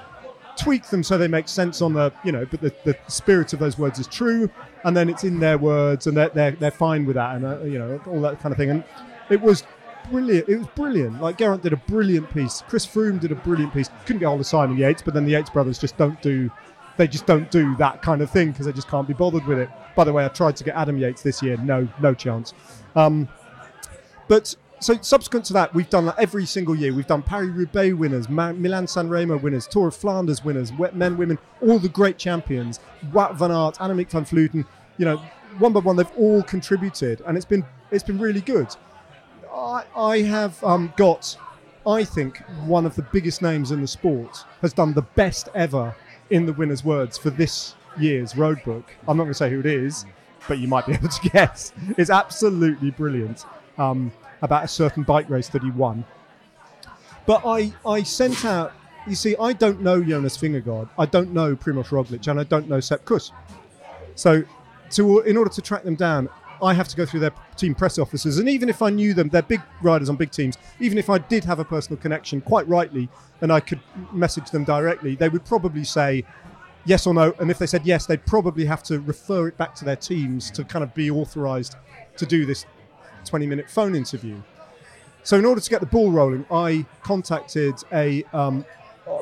tweak 0.58 0.88
them 0.88 1.04
so 1.04 1.18
they 1.18 1.28
make 1.28 1.48
sense 1.48 1.82
on 1.82 1.94
the 1.94 2.12
you 2.24 2.32
know, 2.32 2.46
but 2.46 2.62
the, 2.62 2.74
the 2.84 2.98
spirit 3.08 3.54
of 3.54 3.60
those 3.60 3.78
words 3.78 4.00
is 4.00 4.08
true, 4.08 4.50
and 4.84 4.98
then 4.98 5.10
it's 5.10 5.24
in 5.24 5.40
their 5.40 5.58
words, 5.58 6.08
and 6.08 6.18
they're 6.18 6.30
they're, 6.30 6.52
they're 6.52 6.72
fine 6.72 7.06
with 7.06 7.16
that, 7.16 7.36
and 7.36 7.46
uh, 7.46 7.64
you 7.64 7.80
know 7.80 8.02
all 8.08 8.22
that 8.22 8.40
kind 8.40 8.52
of 8.52 8.58
thing. 8.58 8.70
And 8.70 8.84
it 9.30 9.40
was 9.40 9.64
brilliant. 10.10 10.50
It 10.50 10.58
was 10.58 10.68
brilliant. 10.68 11.22
Like 11.22 11.38
Geraint 11.38 11.64
did 11.64 11.74
a 11.74 11.78
brilliant 11.78 12.34
piece. 12.34 12.64
Chris 12.68 12.86
Froome 12.86 13.20
did 13.20 13.32
a 13.32 13.36
brilliant 13.36 13.74
piece. 13.74 13.90
Couldn't 14.06 14.20
get 14.20 14.28
hold 14.28 14.40
of 14.40 14.48
Simon 14.48 14.78
Yates, 14.78 15.02
but 15.02 15.14
then 15.14 15.26
the 15.26 15.32
Yates 15.32 15.50
brothers 15.50 15.80
just 15.80 15.98
don't 15.98 16.22
do. 16.22 16.52
They 16.98 17.08
just 17.08 17.26
don't 17.26 17.50
do 17.50 17.76
that 17.78 18.02
kind 18.02 18.22
of 18.22 18.30
thing 18.30 18.52
because 18.52 18.66
they 18.66 18.72
just 18.72 18.88
can't 18.88 19.08
be 19.08 19.14
bothered 19.14 19.46
with 19.46 19.58
it. 19.60 19.70
By 19.96 20.04
the 20.04 20.14
way, 20.14 20.26
I 20.26 20.28
tried 20.28 20.56
to 20.58 20.64
get 20.64 20.76
Adam 20.76 20.98
Yates 20.98 21.24
this 21.24 21.42
year. 21.42 21.58
No, 21.58 21.88
no 22.02 22.14
chance. 22.14 22.54
Um, 22.96 23.28
but 24.28 24.56
so 24.80 24.98
subsequent 25.02 25.46
to 25.46 25.54
that, 25.54 25.74
we've 25.74 25.90
done 25.90 26.06
that 26.06 26.20
every 26.20 26.46
single 26.46 26.76
year. 26.76 26.94
We've 26.94 27.08
done 27.08 27.24
Paris 27.24 27.50
Roubaix 27.50 27.96
winners, 27.96 28.30
Ma- 28.30 28.54
Milan 28.54 28.88
San 28.88 29.10
Remo 29.10 29.38
winners, 29.38 29.66
Tour 29.66 29.88
of 29.88 29.96
Flanders 29.96 30.44
winners, 30.44 30.72
men, 30.94 31.18
women, 31.18 31.40
all 31.62 31.80
the 31.80 31.90
great 31.90 32.18
champions. 32.18 32.80
Wout 33.12 33.36
van 33.36 33.52
Aert, 33.52 33.76
Annemiek 33.78 34.10
van 34.10 34.26
Vleuten. 34.26 34.66
You 34.98 35.06
know, 35.06 35.22
one 35.60 35.74
by 35.74 35.80
one, 35.80 35.96
they've 35.96 36.12
all 36.18 36.44
contributed, 36.44 37.22
and 37.26 37.38
it's 37.38 37.46
been 37.46 37.66
it's 37.92 38.04
been 38.04 38.20
really 38.20 38.42
good. 38.42 38.68
I, 39.54 39.84
I 39.96 40.22
have 40.22 40.62
um, 40.64 40.94
got, 40.98 41.38
I 41.86 42.04
think, 42.04 42.40
one 42.66 42.86
of 42.86 42.96
the 42.96 43.04
biggest 43.04 43.42
names 43.42 43.72
in 43.72 43.82
the 43.82 43.88
sport 43.88 44.46
has 44.62 44.74
done 44.74 44.94
the 44.94 45.04
best 45.04 45.50
ever 45.54 45.96
in 46.30 46.46
the 46.46 46.54
winner's 46.54 46.84
words 46.84 47.18
for 47.18 47.30
this 47.30 47.76
year's 47.98 48.36
road 48.36 48.64
book. 48.64 48.94
I'm 49.08 49.18
not 49.18 49.24
going 49.24 49.34
to 49.34 49.38
say 49.38 49.50
who 49.50 49.60
it 49.60 49.66
is, 49.66 50.06
but 50.48 50.58
you 50.58 50.68
might 50.68 50.86
be 50.86 50.94
able 50.96 51.10
to 51.10 51.30
guess. 51.30 51.74
It's 51.98 52.10
absolutely 52.10 52.92
brilliant 52.92 53.46
um, 53.78 54.12
about 54.42 54.64
a 54.64 54.68
certain 54.68 55.04
bike 55.04 55.30
race 55.30 55.50
that 55.50 55.62
he 55.62 55.72
won. 55.72 56.04
But 57.26 57.44
I, 57.46 57.74
I 57.86 58.04
sent 58.04 58.44
out, 58.46 58.74
you 59.08 59.16
see, 59.16 59.36
I 59.40 59.54
don't 59.54 59.82
know 59.82 60.04
Jonas 60.04 60.38
Vingegaard, 60.38 60.90
I 60.98 61.06
don't 61.06 61.32
know 61.34 61.56
Primoz 61.56 61.88
Roglic, 61.88 62.28
and 62.28 62.40
I 62.40 62.44
don't 62.44 62.68
know 62.68 62.80
Sepp 62.80 63.06
Kuss. 63.06 63.32
So, 64.16 64.44
to, 64.92 65.22
in 65.22 65.38
order 65.38 65.50
to 65.50 65.62
track 65.62 65.84
them 65.84 65.96
down, 65.96 66.30
I 66.64 66.74
have 66.74 66.88
to 66.88 66.96
go 66.96 67.06
through 67.06 67.20
their 67.20 67.34
team 67.58 67.76
press 67.76 68.00
officers. 68.00 68.38
And 68.38 68.48
even 68.48 68.70
if 68.70 68.82
I 68.82 68.90
knew 68.90 69.14
them, 69.14 69.30
they're 69.30 69.42
big 69.42 69.62
riders 69.82 70.10
on 70.10 70.16
big 70.16 70.32
teams, 70.32 70.58
even 70.80 70.98
if 70.98 71.10
I 71.10 71.18
did 71.18 71.44
have 71.44 71.60
a 71.60 71.66
personal 71.66 72.02
connection, 72.02 72.42
quite 72.42 72.68
rightly, 72.68 73.10
and 73.42 73.52
I 73.52 73.60
could 73.60 73.82
message 74.12 74.50
them 74.50 74.64
directly, 74.64 75.16
they 75.16 75.30
would 75.30 75.46
probably 75.46 75.84
say 75.84 76.24
yes 76.86 77.06
or 77.06 77.14
no. 77.14 77.34
And 77.40 77.52
if 77.52 77.60
they 77.60 77.68
said 77.68 77.86
yes, 77.86 78.06
they'd 78.06 78.26
probably 78.26 78.66
have 78.66 78.82
to 78.84 79.00
refer 79.02 79.48
it 79.48 79.58
back 79.58 79.76
to 79.76 79.86
their 79.86 79.98
teams 79.98 80.50
to 80.52 80.64
kind 80.64 80.84
of 80.84 80.94
be 80.94 81.12
authorized 81.12 81.76
to 82.18 82.26
do 82.26 82.46
this 82.46 82.66
20 83.26 83.46
minute 83.46 83.70
phone 83.70 83.96
interview. 83.96 84.42
So, 85.24 85.38
in 85.38 85.46
order 85.46 85.62
to 85.62 85.70
get 85.70 85.80
the 85.80 85.86
ball 85.86 86.12
rolling, 86.12 86.46
I 86.52 86.86
contacted 87.02 87.76
a 87.94 88.24
um, 88.34 88.66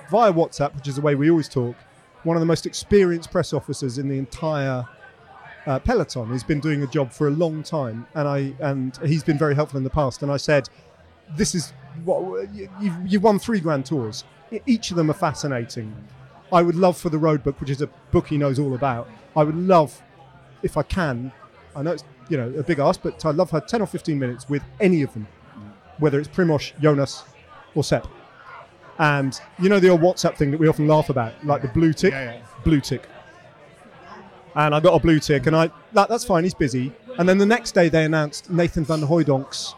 via 0.10 0.34
WhatsApp, 0.34 0.75
which 0.75 0.88
is 0.88 0.95
the 0.95 1.01
way 1.01 1.13
we 1.15 1.30
always 1.30 1.47
talk, 1.47 1.75
one 2.23 2.36
of 2.36 2.41
the 2.41 2.45
most 2.47 2.65
experienced 2.65 3.32
press 3.32 3.54
officers 3.54 3.97
in 3.97 4.08
the 4.08 4.17
entire 4.17 4.86
uh, 5.65 5.80
peloton. 5.80 6.32
He's 6.32 6.43
been 6.43 6.60
doing 6.60 6.84
a 6.84 6.88
job 6.88 7.12
for 7.12 7.28
a 7.28 7.32
long 7.32 7.63
time, 7.63 8.06
and 8.15 8.28
I 8.28 8.54
and 8.60 8.97
he's 9.06 9.24
been 9.24 9.38
very 9.38 9.56
helpful 9.56 9.78
in 9.78 9.84
the 9.84 9.89
past. 9.89 10.21
And 10.24 10.32
I 10.32 10.38
said, 10.38 10.69
"This 11.36 11.54
is 11.56 11.74
what 12.06 12.54
you, 12.54 12.69
you've, 12.80 12.95
you've 13.06 13.24
won 13.24 13.39
three 13.39 13.60
Grand 13.60 13.86
Tours. 13.86 14.24
Each 14.65 14.91
of 14.91 14.97
them 14.97 15.10
are 15.10 15.13
fascinating. 15.15 15.93
I 16.52 16.62
would 16.62 16.76
love 16.76 16.97
for 16.97 17.10
the 17.10 17.17
road 17.17 17.43
book, 17.43 17.60
which 17.62 17.69
is 17.69 17.82
a 17.82 17.88
book 18.12 18.28
he 18.28 18.38
knows 18.38 18.60
all 18.60 18.76
about. 18.76 19.08
I 19.38 19.43
would 19.43 19.56
love, 19.56 20.02
if 20.63 20.76
I 20.76 20.84
can, 20.84 21.32
I 21.76 21.82
know 21.84 21.91
it's 21.91 22.04
you 22.28 22.38
know 22.38 22.50
a 22.60 22.63
big 22.63 22.80
ask, 22.80 23.02
but 23.02 23.24
I'd 23.26 23.36
love 23.36 23.52
her 23.52 23.62
ten 23.62 23.82
or 23.82 23.88
fifteen 23.88 24.19
minutes 24.19 24.50
with 24.50 24.63
any 24.80 25.02
of 25.04 25.13
them, 25.13 25.28
whether 26.00 26.19
it's 26.19 26.28
Primoz, 26.28 26.74
Jonas, 26.82 27.24
or 27.76 27.84
Sepp. 27.84 28.08
And 29.00 29.39
you 29.60 29.69
know 29.69 29.80
the 29.80 29.89
old 29.89 30.02
WhatsApp 30.02 30.36
thing 30.36 30.52
that 30.52 30.60
we 30.60 30.67
often 30.67 30.88
laugh 30.88 31.10
about, 31.10 31.34
like 31.45 31.62
the 31.62 31.69
blue 31.69 31.93
tick, 31.93 32.12
Yeah, 32.12 32.34
yeah. 32.34 32.41
blue 32.63 32.82
tick. 32.82 33.08
And 34.55 34.75
I 34.75 34.79
got 34.79 34.93
a 34.93 34.99
blue 34.99 35.19
tick, 35.19 35.47
and 35.47 35.55
I 35.55 35.69
that, 35.93 36.09
that's 36.09 36.25
fine. 36.25 36.43
He's 36.43 36.53
busy. 36.53 36.93
And 37.17 37.27
then 37.27 37.37
the 37.37 37.45
next 37.45 37.71
day 37.73 37.89
they 37.89 38.03
announced 38.03 38.49
Nathan 38.49 38.83
van 38.83 38.99
der 38.99 39.05
Hooydonck's 39.05 39.75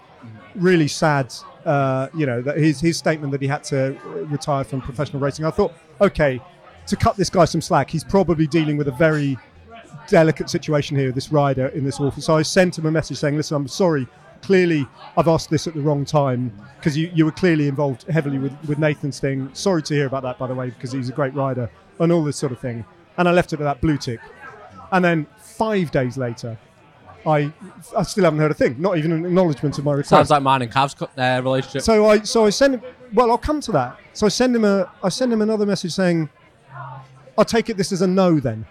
really 0.55 0.87
sad, 0.87 1.33
uh, 1.65 2.07
you 2.15 2.25
know, 2.25 2.41
that 2.41 2.57
his 2.57 2.79
his 2.79 2.97
statement 2.97 3.31
that 3.31 3.41
he 3.41 3.47
had 3.47 3.63
to 3.65 3.97
retire 4.29 4.63
from 4.63 4.81
professional 4.81 5.21
racing. 5.21 5.45
I 5.45 5.51
thought, 5.51 5.73
okay, 6.01 6.41
to 6.87 6.95
cut 6.95 7.15
this 7.15 7.29
guy 7.29 7.45
some 7.45 7.61
slack. 7.61 7.89
He's 7.89 8.03
probably 8.03 8.47
dealing 8.47 8.77
with 8.77 8.87
a 8.87 8.91
very 8.91 9.37
delicate 10.07 10.49
situation 10.49 10.97
here. 10.97 11.11
This 11.11 11.31
rider 11.31 11.67
in 11.67 11.83
this 11.83 11.99
awful. 11.99 12.21
So 12.21 12.35
I 12.35 12.41
sent 12.41 12.77
him 12.77 12.85
a 12.85 12.91
message 12.91 13.17
saying, 13.17 13.37
"Listen, 13.37 13.57
I'm 13.57 13.67
sorry. 13.67 14.07
Clearly, 14.41 14.85
I've 15.15 15.29
asked 15.29 15.49
this 15.49 15.67
at 15.67 15.73
the 15.73 15.79
wrong 15.79 16.03
time 16.03 16.51
because 16.77 16.97
you, 16.97 17.09
you 17.13 17.23
were 17.23 17.31
clearly 17.31 17.69
involved 17.69 18.03
heavily 18.11 18.39
with, 18.39 18.51
with 18.67 18.77
Nathan's 18.77 19.17
thing. 19.17 19.49
Sorry 19.53 19.81
to 19.83 19.93
hear 19.93 20.05
about 20.05 20.23
that, 20.23 20.37
by 20.37 20.47
the 20.47 20.53
way, 20.53 20.69
because 20.69 20.91
he's 20.91 21.07
a 21.07 21.13
great 21.13 21.33
rider 21.33 21.69
and 21.99 22.11
all 22.11 22.23
this 22.23 22.37
sort 22.37 22.51
of 22.51 22.59
thing." 22.59 22.83
And 23.17 23.29
I 23.29 23.31
left 23.31 23.53
it 23.53 23.61
at 23.61 23.63
that 23.63 23.79
blue 23.79 23.97
tick. 23.97 24.19
And 24.93 25.03
then 25.03 25.27
five 25.37 25.91
days 25.91 26.17
later, 26.17 26.57
I 27.25 27.51
I 27.97 28.03
still 28.03 28.23
haven't 28.23 28.39
heard 28.39 28.51
a 28.51 28.53
thing. 28.53 28.75
Not 28.79 28.97
even 28.97 29.11
an 29.11 29.25
acknowledgement 29.25 29.77
of 29.77 29.83
my 29.85 29.91
request. 29.91 30.09
Sounds 30.09 30.29
like 30.29 30.43
mine 30.43 30.61
and 30.61 30.71
Cav's 30.71 30.93
co- 30.93 31.09
uh, 31.17 31.41
relationship. 31.43 31.81
So 31.81 32.05
I 32.09 32.19
so 32.21 32.45
I 32.45 32.49
send 32.51 32.75
him. 32.75 32.81
Well, 33.13 33.31
I'll 33.31 33.37
come 33.49 33.59
to 33.61 33.71
that. 33.73 33.97
So 34.13 34.25
I 34.25 34.29
send 34.29 34.55
him 34.55 34.63
a 34.65 34.89
I 35.03 35.09
send 35.09 35.33
him 35.33 35.41
another 35.41 35.65
message 35.65 35.93
saying, 35.93 36.29
"I'll 37.37 37.45
take 37.45 37.69
it 37.69 37.77
this 37.77 37.91
as 37.91 38.01
a 38.01 38.07
no 38.07 38.39
then, 38.39 38.65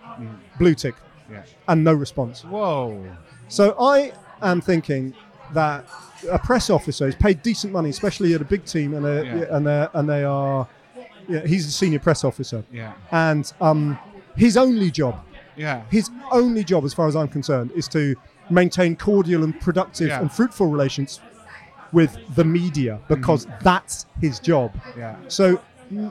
blue 0.58 0.74
tick, 0.74 0.94
Yeah. 1.30 1.42
and 1.68 1.82
no 1.84 1.92
response." 1.92 2.42
Whoa. 2.44 3.04
So 3.48 3.74
I 3.80 4.12
am 4.42 4.60
thinking 4.60 5.14
that 5.54 5.84
a 6.30 6.38
press 6.38 6.70
officer 6.70 7.08
is 7.08 7.14
paid 7.16 7.42
decent 7.42 7.72
money, 7.72 7.90
especially 7.90 8.32
at 8.34 8.40
a 8.40 8.44
big 8.44 8.64
team, 8.64 8.94
and 8.94 9.04
a, 9.06 9.24
Yeah. 9.24 9.56
and 9.56 9.66
they 9.66 9.88
and 9.94 10.08
they 10.08 10.24
are. 10.24 10.68
Yeah, 11.28 11.46
he's 11.46 11.66
a 11.66 11.70
senior 11.70 12.00
press 12.00 12.24
officer, 12.24 12.64
Yeah. 12.72 12.92
and 13.12 13.50
um, 13.60 13.98
his 14.36 14.56
only 14.56 14.90
job, 14.90 15.14
Yeah. 15.56 15.82
his 15.90 16.10
only 16.30 16.64
job, 16.64 16.84
as 16.84 16.94
far 16.94 17.08
as 17.08 17.16
I'm 17.16 17.28
concerned, 17.28 17.72
is 17.72 17.88
to 17.88 18.14
maintain 18.50 18.96
cordial 18.96 19.44
and 19.44 19.58
productive 19.60 20.08
Yeah. 20.08 20.20
and 20.20 20.30
fruitful 20.30 20.66
relations 20.66 21.20
with 21.92 22.16
the 22.34 22.44
media 22.44 22.94
mm-hmm. 22.94 23.14
because 23.14 23.46
that's 23.62 24.06
his 24.20 24.40
job. 24.40 24.74
Yeah. 24.96 25.16
So 25.28 25.60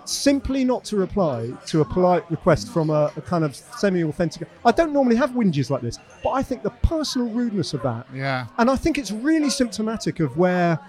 simply 0.05 0.63
not 0.63 0.83
to 0.85 0.95
reply 0.95 1.51
to 1.65 1.81
a 1.81 1.85
polite 1.85 2.29
request 2.29 2.71
from 2.71 2.89
a, 2.89 3.11
a 3.17 3.21
kind 3.21 3.43
of 3.43 3.55
semi-authentic. 3.55 4.47
I 4.65 4.71
don't 4.71 4.93
normally 4.93 5.15
have 5.15 5.31
whinges 5.31 5.69
like 5.69 5.81
this, 5.81 5.97
but 6.23 6.31
I 6.31 6.43
think 6.43 6.63
the 6.63 6.69
personal 6.69 7.27
rudeness 7.29 7.73
of 7.73 7.81
that, 7.83 8.05
Yeah. 8.13 8.47
and 8.57 8.69
I 8.69 8.75
think 8.75 8.97
it's 8.97 9.11
really 9.11 9.49
symptomatic 9.49 10.19
of 10.19 10.37
where 10.37 10.79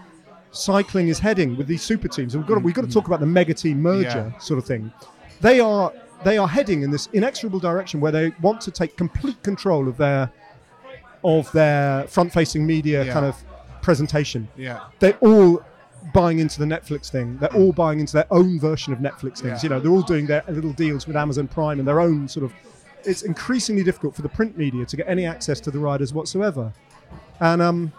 cycling 0.50 1.08
is 1.08 1.18
heading 1.18 1.56
with 1.56 1.66
these 1.66 1.82
super 1.82 2.08
teams. 2.08 2.34
And 2.34 2.42
we've 2.42 2.48
got 2.48 2.54
to, 2.56 2.60
we've 2.60 2.74
got 2.74 2.82
to 2.82 2.86
mm-hmm. 2.88 2.92
talk 2.92 3.06
about 3.06 3.20
the 3.20 3.26
mega 3.26 3.54
team 3.54 3.80
merger 3.80 4.30
Yeah. 4.32 4.38
sort 4.38 4.58
of 4.58 4.66
thing. 4.66 4.92
They 5.40 5.60
are 5.60 5.92
they 6.24 6.38
are 6.38 6.48
heading 6.48 6.82
in 6.82 6.90
this 6.90 7.08
inexorable 7.12 7.58
direction 7.60 8.00
where 8.00 8.12
they 8.12 8.32
want 8.40 8.60
to 8.62 8.70
take 8.70 8.96
complete 8.96 9.42
control 9.42 9.88
of 9.88 9.96
their 9.96 10.30
of 11.24 11.50
their 11.52 12.04
front-facing 12.08 12.66
media 12.66 13.04
Yeah. 13.04 13.12
kind 13.12 13.26
of 13.26 13.36
presentation 13.80 14.48
Yeah. 14.56 14.80
they're 15.00 15.16
all 15.20 15.62
buying 16.12 16.40
into 16.40 16.58
the 16.58 16.64
Netflix 16.64 17.08
thing. 17.10 17.38
They're 17.38 17.54
all 17.54 17.72
buying 17.72 18.00
into 18.00 18.12
their 18.14 18.26
own 18.32 18.58
version 18.58 18.92
of 18.92 18.98
Netflix 18.98 19.38
things. 19.38 19.44
Yeah. 19.44 19.58
You 19.62 19.68
know, 19.68 19.80
they're 19.80 19.92
all 19.92 20.02
doing 20.02 20.26
their 20.26 20.42
little 20.48 20.72
deals 20.72 21.06
with 21.06 21.14
Amazon 21.16 21.46
Prime 21.46 21.78
and 21.78 21.86
their 21.86 22.00
own 22.00 22.26
sort 22.28 22.44
of. 22.44 22.52
It's 23.04 23.22
increasingly 23.22 23.84
difficult 23.84 24.16
for 24.16 24.22
the 24.22 24.28
print 24.28 24.58
media 24.58 24.84
to 24.84 24.96
get 24.96 25.06
any 25.08 25.24
access 25.26 25.60
to 25.60 25.70
the 25.70 25.78
riders 25.78 26.12
whatsoever, 26.12 26.72
and 27.40 27.62
um, 27.62 27.92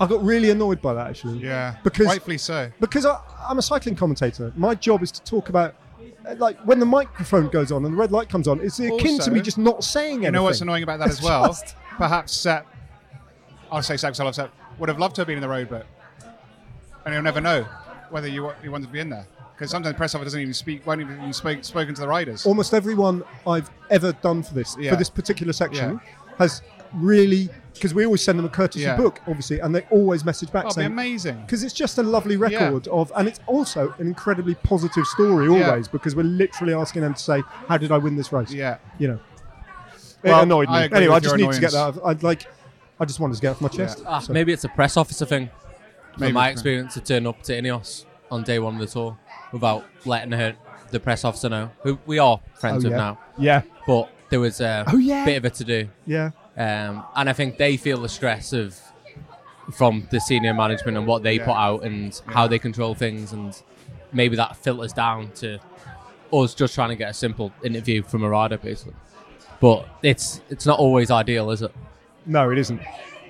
I 0.00 0.06
got 0.06 0.22
really 0.24 0.50
annoyed 0.50 0.82
by 0.82 0.94
that 0.94 1.06
actually. 1.08 1.38
Yeah. 1.38 1.76
Because- 1.84 2.06
rightfully 2.06 2.38
so. 2.38 2.70
because 2.80 3.06
I, 3.06 3.20
I'm 3.48 3.58
a 3.58 3.62
cycling 3.62 3.94
commentator. 3.94 4.52
My 4.56 4.74
job 4.74 5.02
is 5.02 5.12
to 5.12 5.22
talk 5.22 5.48
about. 5.50 5.74
Uh, 6.28 6.34
Like 6.38 6.58
when 6.60 6.78
the 6.78 6.86
microphone 6.86 7.48
goes 7.48 7.70
on 7.72 7.84
and 7.84 7.94
the 7.94 7.98
red 7.98 8.12
light 8.12 8.28
comes 8.28 8.48
on, 8.48 8.60
it's 8.60 8.78
akin 8.80 9.18
to 9.20 9.30
me 9.30 9.40
just 9.40 9.58
not 9.58 9.84
saying 9.84 10.08
anything. 10.10 10.24
You 10.26 10.30
know 10.32 10.42
what's 10.44 10.60
annoying 10.60 10.82
about 10.82 10.98
that 11.00 11.08
as 11.08 11.22
well? 11.22 11.46
Just- 11.48 11.76
Perhaps 11.96 12.32
Sepp, 12.32 12.66
I'll 13.70 13.82
say 13.82 13.96
Sepp, 13.96 14.10
'cause 14.12 14.20
I 14.20 14.24
love 14.24 14.34
Sepp, 14.34 14.50
would 14.78 14.88
have 14.88 14.98
loved 14.98 15.14
to 15.16 15.20
have 15.20 15.26
been 15.28 15.36
in 15.36 15.42
the 15.42 15.48
road, 15.48 15.68
but 15.70 15.86
and 17.04 17.14
you'll 17.14 17.22
never 17.22 17.40
know 17.40 17.64
whether 18.10 18.26
you, 18.28 18.50
you 18.62 18.70
wanted 18.72 18.86
to 18.86 18.92
be 18.92 18.98
in 19.00 19.10
there 19.10 19.26
because 19.54 19.70
sometimes 19.70 19.92
the 19.94 19.96
press 19.96 20.14
officer 20.14 20.24
doesn't 20.24 20.40
even 20.40 20.54
speak, 20.54 20.84
won't 20.86 21.00
even 21.00 21.32
speak, 21.32 21.64
spoken 21.64 21.94
to 21.94 22.00
the 22.00 22.08
riders. 22.08 22.44
almost 22.46 22.74
everyone 22.74 23.22
I've 23.46 23.70
ever 23.90 24.12
done 24.12 24.42
for 24.42 24.54
this 24.54 24.76
Yeah. 24.78 24.90
for 24.90 24.96
this 24.96 25.08
particular 25.10 25.52
section 25.52 26.00
Yeah. 26.04 26.12
has 26.38 26.62
really 26.92 27.48
because 27.74 27.92
we 27.92 28.04
always 28.04 28.22
send 28.22 28.38
them 28.38 28.46
a 28.46 28.48
courtesy 28.48 28.84
Yeah. 28.84 28.96
book, 28.96 29.20
obviously, 29.26 29.58
and 29.60 29.74
they 29.74 29.82
always 29.90 30.24
message 30.24 30.50
back 30.50 30.62
That'd 30.64 30.76
be 30.76 30.80
saying 30.82 30.92
amazing. 30.92 31.40
because 31.42 31.62
it's 31.62 31.74
just 31.74 31.98
a 31.98 32.02
lovely 32.02 32.36
record 32.36 32.88
of, 32.88 33.12
and 33.16 33.28
it's 33.28 33.40
also 33.46 33.94
an 33.98 34.06
incredibly 34.06 34.54
positive 34.56 35.06
story 35.06 35.46
Yeah. 35.52 35.70
always 35.70 35.88
because 35.88 36.14
we're 36.16 36.22
literally 36.22 36.72
asking 36.74 37.02
them 37.02 37.14
to 37.14 37.20
say, 37.20 37.42
"How 37.68 37.76
did 37.76 37.92
I 37.92 37.98
win 37.98 38.16
this 38.16 38.32
race?" 38.32 38.52
Yeah. 38.52 38.78
you 38.98 39.08
know. 39.08 39.18
Well, 40.22 40.38
it 40.40 40.42
annoyed 40.44 40.68
me. 40.70 40.74
I 40.76 40.84
Anyway, 40.86 41.14
I 41.14 41.20
just 41.20 41.36
your 41.36 41.46
need 41.48 41.54
to 41.54 41.60
get 41.60 41.72
that. 41.72 41.88
annoyance. 41.96 42.00
I'd 42.04 42.22
like. 42.22 42.46
I 42.98 43.04
just 43.04 43.20
wanted 43.20 43.34
to 43.34 43.42
get 43.42 43.50
off 43.50 43.60
my 43.60 43.68
chest. 43.68 44.02
Ah, 44.06 44.20
So- 44.20 44.32
maybe 44.32 44.52
it's 44.52 44.64
a 44.64 44.68
press 44.68 44.96
officer 44.96 45.26
thing. 45.26 45.50
Maybe 46.16 46.28
From 46.30 46.34
my 46.34 46.48
experience, 46.50 46.94
to 46.94 47.00
turn 47.00 47.26
up 47.26 47.42
to 47.42 47.52
Ineos 47.60 48.04
on 48.30 48.44
day 48.44 48.60
one 48.60 48.74
of 48.74 48.80
the 48.80 48.86
tour 48.86 49.18
without 49.52 49.84
letting 50.06 50.30
her, 50.30 50.54
the 50.92 51.00
press 51.00 51.24
officer 51.24 51.48
know, 51.48 51.70
who 51.82 51.98
we 52.06 52.20
are 52.20 52.38
friends 52.54 52.84
Oh, 52.84 52.88
with 52.88 52.96
now. 52.96 53.18
Yeah, 53.36 53.62
But 53.84 54.10
there 54.30 54.38
was 54.38 54.60
a 54.60 54.84
Oh, 54.86 54.96
yeah. 54.96 55.24
bit 55.24 55.36
of 55.38 55.44
a 55.44 55.50
to 55.50 55.64
do. 55.64 55.88
yeah. 56.06 56.30
Um, 56.56 57.02
and 57.16 57.28
I 57.28 57.32
think 57.32 57.56
they 57.58 57.76
feel 57.76 58.00
the 58.00 58.08
stress 58.08 58.52
of 58.52 58.78
from 59.72 60.06
the 60.10 60.20
senior 60.20 60.54
management 60.54 60.96
and 60.96 61.06
what 61.06 61.22
they 61.22 61.34
Yeah. 61.36 61.46
put 61.46 61.54
out 61.56 61.84
and 61.84 62.20
how 62.26 62.46
they 62.46 62.58
control 62.58 62.94
things, 62.94 63.32
and 63.32 63.60
maybe 64.12 64.36
that 64.36 64.56
filters 64.56 64.92
down 64.92 65.30
to 65.36 65.58
us 66.32 66.54
just 66.54 66.74
trying 66.74 66.90
to 66.90 66.96
get 66.96 67.10
a 67.10 67.14
simple 67.14 67.52
interview 67.62 68.02
from 68.02 68.22
a 68.24 68.28
rider, 68.28 68.58
basically. 68.58 68.94
But 69.60 69.88
it's 70.02 70.40
it's 70.50 70.66
not 70.66 70.78
always 70.78 71.10
ideal, 71.10 71.50
is 71.50 71.62
it? 71.62 71.72
No, 72.26 72.50
it 72.50 72.58
isn't. 72.58 72.80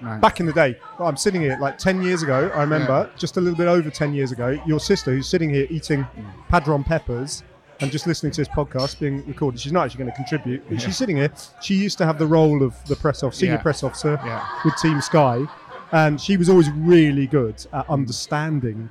No. 0.02 0.18
Back 0.18 0.40
in 0.40 0.46
the 0.46 0.52
day, 0.52 0.76
I'm 0.98 1.16
sitting 1.16 1.40
here 1.40 1.56
like 1.60 1.78
10 1.78 2.02
years 2.02 2.22
ago. 2.22 2.50
I 2.54 2.60
remember 2.60 3.08
just 3.16 3.36
a 3.36 3.40
little 3.40 3.56
bit 3.56 3.68
over 3.68 3.88
10 3.90 4.12
years 4.12 4.32
ago, 4.32 4.60
your 4.66 4.80
sister, 4.80 5.12
who's 5.12 5.28
sitting 5.28 5.50
here 5.50 5.66
eating 5.70 6.06
padron 6.48 6.82
peppers 6.84 7.42
and 7.80 7.90
just 7.90 8.06
listening 8.06 8.32
to 8.32 8.40
this 8.40 8.48
podcast 8.48 8.98
being 9.00 9.26
recorded. 9.26 9.60
She's 9.60 9.72
not 9.72 9.84
actually 9.86 9.98
going 10.04 10.10
to 10.10 10.16
contribute, 10.16 10.62
but 10.68 10.80
she's 10.80 10.96
sitting 10.96 11.16
here. 11.16 11.32
She 11.60 11.74
used 11.74 11.98
to 11.98 12.06
have 12.06 12.18
the 12.18 12.26
role 12.26 12.62
of 12.62 12.74
the 12.86 12.96
press 12.96 13.22
officer, 13.22 13.40
senior 13.40 13.54
Yeah. 13.56 13.62
press 13.62 13.82
officer 13.82 14.20
Yeah. 14.24 14.46
with 14.64 14.74
Team 14.76 15.00
Sky, 15.00 15.44
and 15.92 16.20
she 16.20 16.36
was 16.36 16.48
always 16.48 16.70
really 16.70 17.26
good 17.26 17.64
at 17.72 17.88
understanding 17.90 18.88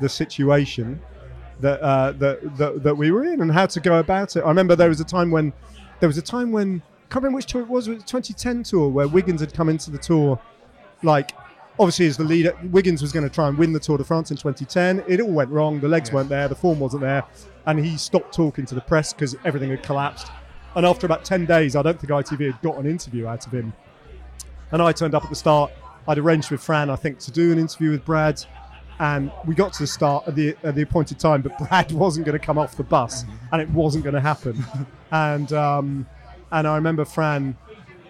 the 0.00 0.08
situation 0.08 1.00
that, 1.60 1.80
uh, 1.80 2.12
that, 2.12 2.56
that 2.56 2.82
that 2.84 2.96
we 2.96 3.10
were 3.10 3.24
in 3.24 3.40
and 3.40 3.50
how 3.52 3.66
to 3.66 3.80
go 3.80 3.98
about 3.98 4.36
it. 4.36 4.42
I 4.44 4.48
remember 4.48 4.76
there 4.76 4.88
was 4.88 5.00
a 5.00 5.04
time 5.04 5.30
when 5.30 5.52
there 6.00 6.08
was 6.08 6.16
a 6.18 6.22
time 6.22 6.52
when 6.52 6.82
I 6.86 7.12
can't 7.12 7.24
remember 7.24 7.36
which 7.36 7.46
tour 7.46 7.62
it 7.62 7.68
was. 7.68 7.88
It 7.88 7.94
was 7.94 7.98
the 8.04 8.08
2010 8.08 8.62
tour 8.62 8.88
where 8.88 9.08
Wiggins 9.08 9.40
had 9.40 9.52
come 9.52 9.68
into 9.68 9.90
the 9.90 9.98
tour, 9.98 10.38
like 11.02 11.32
obviously 11.78 12.06
as 12.06 12.16
the 12.16 12.24
leader. 12.24 12.56
Wiggins 12.70 13.02
was 13.02 13.12
going 13.12 13.28
to 13.28 13.34
try 13.34 13.48
and 13.48 13.56
win 13.56 13.72
the 13.72 13.80
Tour 13.80 13.98
de 13.98 14.04
France 14.04 14.30
in 14.30 14.36
2010. 14.36 15.04
It 15.06 15.20
all 15.20 15.30
went 15.30 15.50
wrong. 15.50 15.80
The 15.80 15.88
legs 15.88 16.12
weren't 16.12 16.28
there. 16.28 16.48
The 16.48 16.54
form 16.54 16.80
wasn't 16.80 17.02
there, 17.02 17.24
and 17.66 17.78
he 17.78 17.96
stopped 17.96 18.34
talking 18.34 18.66
to 18.66 18.74
the 18.74 18.80
press 18.80 19.12
because 19.12 19.36
everything 19.44 19.70
had 19.70 19.82
collapsed. 19.82 20.30
And 20.74 20.84
after 20.86 21.06
about 21.06 21.24
10 21.24 21.46
days, 21.46 21.76
I 21.76 21.82
don't 21.82 21.98
think 21.98 22.10
ITV 22.10 22.52
had 22.52 22.62
got 22.62 22.76
an 22.76 22.86
interview 22.86 23.26
out 23.26 23.46
of 23.46 23.52
him. 23.52 23.72
And 24.70 24.82
I 24.82 24.92
turned 24.92 25.14
up 25.14 25.24
at 25.24 25.30
the 25.30 25.36
start. 25.36 25.72
I'd 26.06 26.18
arranged 26.18 26.50
with 26.50 26.62
Fran, 26.62 26.90
I 26.90 26.96
think, 26.96 27.18
to 27.20 27.30
do 27.30 27.52
an 27.52 27.58
interview 27.58 27.90
with 27.90 28.04
Brad. 28.04 28.44
And 29.00 29.30
we 29.46 29.54
got 29.54 29.72
to 29.74 29.82
the 29.82 29.86
start 29.86 30.26
at 30.26 30.34
the, 30.34 30.56
at 30.62 30.74
the 30.74 30.82
appointed 30.82 31.18
time, 31.18 31.42
but 31.42 31.56
Brad 31.58 31.92
wasn't 31.92 32.26
going 32.26 32.38
to 32.38 32.44
come 32.44 32.58
off 32.58 32.76
the 32.76 32.82
bus, 32.82 33.24
and 33.52 33.62
it 33.62 33.70
wasn't 33.70 34.04
going 34.04 34.14
to 34.14 34.20
happen. 34.20 34.64
and 35.10 35.52
um, 35.52 36.06
and 36.50 36.66
I 36.66 36.76
remember 36.76 37.04
Fran 37.04 37.56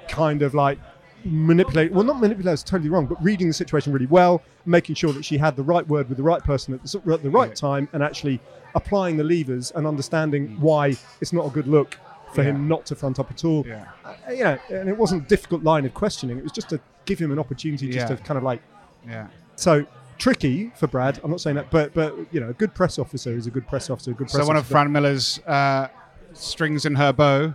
kind 0.09 0.43
of 0.43 0.55
like 0.55 0.79
manipulate 1.25 1.93
well 1.93 2.05
not 2.05 2.21
manipulate 2.21 2.55
is 2.55 2.63
totally 2.63 2.89
wrong 2.89 3.07
but 3.07 3.23
reading 3.23 3.49
the 3.49 3.53
situation 3.55 3.93
really 3.93 4.07
well 4.07 4.43
making 4.67 4.95
sure 4.95 5.13
that 5.13 5.25
she 5.25 5.37
had 5.37 5.57
the 5.57 5.63
right 5.63 5.87
word 5.89 6.09
with 6.09 6.17
the 6.17 6.23
right 6.23 6.43
person 6.45 6.73
at 6.75 6.83
the, 6.83 7.13
at 7.13 7.23
the 7.23 7.31
right 7.31 7.51
Yeah. 7.51 7.55
time 7.55 7.89
and 7.93 8.03
actually 8.03 8.41
applying 8.75 9.17
the 9.17 9.25
levers 9.25 9.71
and 9.73 9.87
understanding 9.87 10.57
why 10.61 10.97
it's 11.21 11.33
not 11.33 11.47
a 11.47 11.51
good 11.51 11.67
look 11.67 11.97
for 12.33 12.43
Yeah. 12.43 12.51
him 12.51 12.69
not 12.69 12.87
to 12.87 12.95
front 12.95 13.19
up 13.19 13.31
at 13.31 13.45
all 13.45 13.65
Yeah. 13.67 13.85
uh, 14.05 14.15
you 14.31 14.45
know 14.45 14.59
and 14.71 14.89
it 14.89 14.97
wasn't 14.97 15.25
a 15.25 15.27
difficult 15.27 15.63
line 15.65 15.85
of 15.87 15.95
questioning 15.95 16.39
it 16.39 16.43
was 16.45 16.53
just 16.53 16.69
to 16.71 16.81
give 17.05 17.19
him 17.19 17.33
an 17.33 17.39
opportunity 17.39 17.87
just 17.91 18.09
Yeah. 18.09 18.17
to 18.17 18.23
kind 18.23 18.39
of 18.39 18.45
like 18.45 18.61
Yeah. 19.07 19.27
so 19.57 19.87
tricky 20.19 20.73
for 20.77 20.87
Brad 20.87 21.21
I'm 21.25 21.31
not 21.31 21.41
saying 21.41 21.57
that 21.57 21.71
but 21.71 21.95
but 21.95 22.15
you 22.33 22.41
know 22.41 22.51
a 22.51 22.55
good 22.55 22.75
press 22.75 22.99
officer 22.99 23.33
is 23.35 23.47
a 23.47 23.51
good 23.51 23.67
press 23.67 23.89
officer 23.91 24.11
a 24.13 24.15
good 24.15 24.29
press 24.29 24.41
So 24.43 24.47
one 24.47 24.57
of. 24.57 24.67
Fran 24.67 24.91
Miller's 24.93 25.39
uh, 25.47 25.89
strings 26.33 26.85
in 26.85 26.95
her 26.97 27.13
bow 27.13 27.55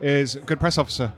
is 0.00 0.36
a 0.36 0.40
good 0.40 0.60
press 0.60 0.78
officer. 0.78 1.12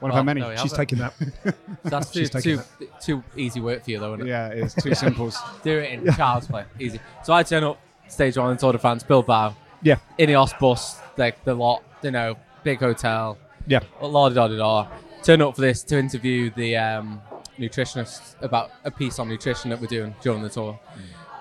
One 0.00 0.10
of 0.10 0.14
Well, 0.14 0.22
her 0.22 0.24
many. 0.24 0.40
no, 0.40 0.50
yeah. 0.50 0.56
she's 0.56 0.72
taking 0.72 0.98
that 0.98 1.14
That's 1.84 2.10
too, 2.12 2.20
She's 2.20 2.30
taking 2.30 2.58
too, 2.78 2.88
too 3.00 3.24
easy 3.36 3.60
work 3.60 3.84
for 3.84 3.90
you, 3.90 3.98
though, 3.98 4.14
isn't 4.14 4.26
it? 4.26 4.30
Yeah, 4.30 4.48
it's 4.48 4.74
too 4.74 4.94
simple. 4.94 5.32
Do 5.62 5.78
it 5.78 5.90
in 5.92 6.12
child's 6.14 6.46
play. 6.48 6.64
Easy. 6.78 7.00
So 7.24 7.32
I 7.32 7.42
turn 7.42 7.64
up, 7.64 7.80
stage 8.08 8.36
one 8.36 8.50
in 8.50 8.56
Tour 8.58 8.72
de 8.72 8.78
France, 8.78 9.02
Bilbao, 9.02 9.56
yeah 9.82 9.96
Ineos 10.18 10.58
bus, 10.58 11.00
like 11.16 11.42
the 11.44 11.54
lot, 11.54 11.82
you 12.02 12.10
know, 12.10 12.36
big 12.64 12.78
hotel, 12.80 13.38
yeah 13.66 13.80
la 14.02 14.28
da 14.28 14.48
da 14.48 14.56
da. 14.56 14.88
Turn 15.22 15.40
up 15.42 15.54
for 15.54 15.60
this 15.62 15.82
to 15.84 15.98
interview 15.98 16.50
the 16.54 16.76
um, 16.76 17.20
nutritionist 17.58 18.36
about 18.42 18.70
a 18.84 18.90
piece 18.90 19.18
on 19.18 19.28
nutrition 19.28 19.70
that 19.70 19.80
we're 19.80 19.86
doing 19.86 20.14
during 20.22 20.42
the 20.42 20.48
tour. 20.48 20.78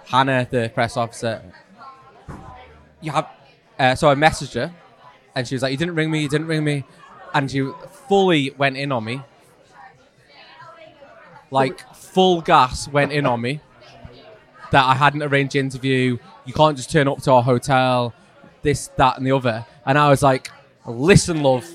Hannah, 0.06 0.48
the 0.50 0.72
press 0.74 0.98
officer, 0.98 1.42
you 3.02 3.12
have. 3.12 3.28
Uh, 3.78 3.94
so 3.96 4.10
I 4.10 4.16
messaged 4.16 4.54
her, 4.56 4.74
and 5.36 5.48
she 5.48 5.56
was 5.56 5.62
like, 5.62 5.72
"You 5.72 5.78
didn't 5.78 5.96
ring 5.96 6.10
me. 6.10 6.22
You 6.22 6.30
didn't 6.30 6.48
ring 6.48 6.64
me," 6.64 6.84
and 7.36 7.52
you 7.54 7.76
fully 8.08 8.50
went 8.58 8.78
in 8.78 8.92
on 8.92 9.04
me, 9.04 9.22
like 11.52 11.80
full 11.96 12.42
gas 12.42 12.88
went 12.88 13.12
in 13.12 13.26
on 13.26 13.42
me. 13.42 13.62
That 14.72 14.86
I 14.86 14.96
hadn't 14.96 15.22
arranged 15.22 15.54
the 15.54 15.60
interview. 15.60 16.18
You 16.46 16.54
can't 16.54 16.76
just 16.76 16.92
turn 16.92 17.08
up 17.08 17.22
to 17.24 17.32
our 17.32 17.44
hotel. 17.44 18.14
this, 18.64 18.88
that, 18.98 19.18
and 19.18 19.26
the 19.28 19.32
other. 19.32 19.66
And 19.86 19.98
I 19.98 20.10
was 20.10 20.24
like, 20.24 20.50
listen, 20.88 21.44
love, 21.44 21.66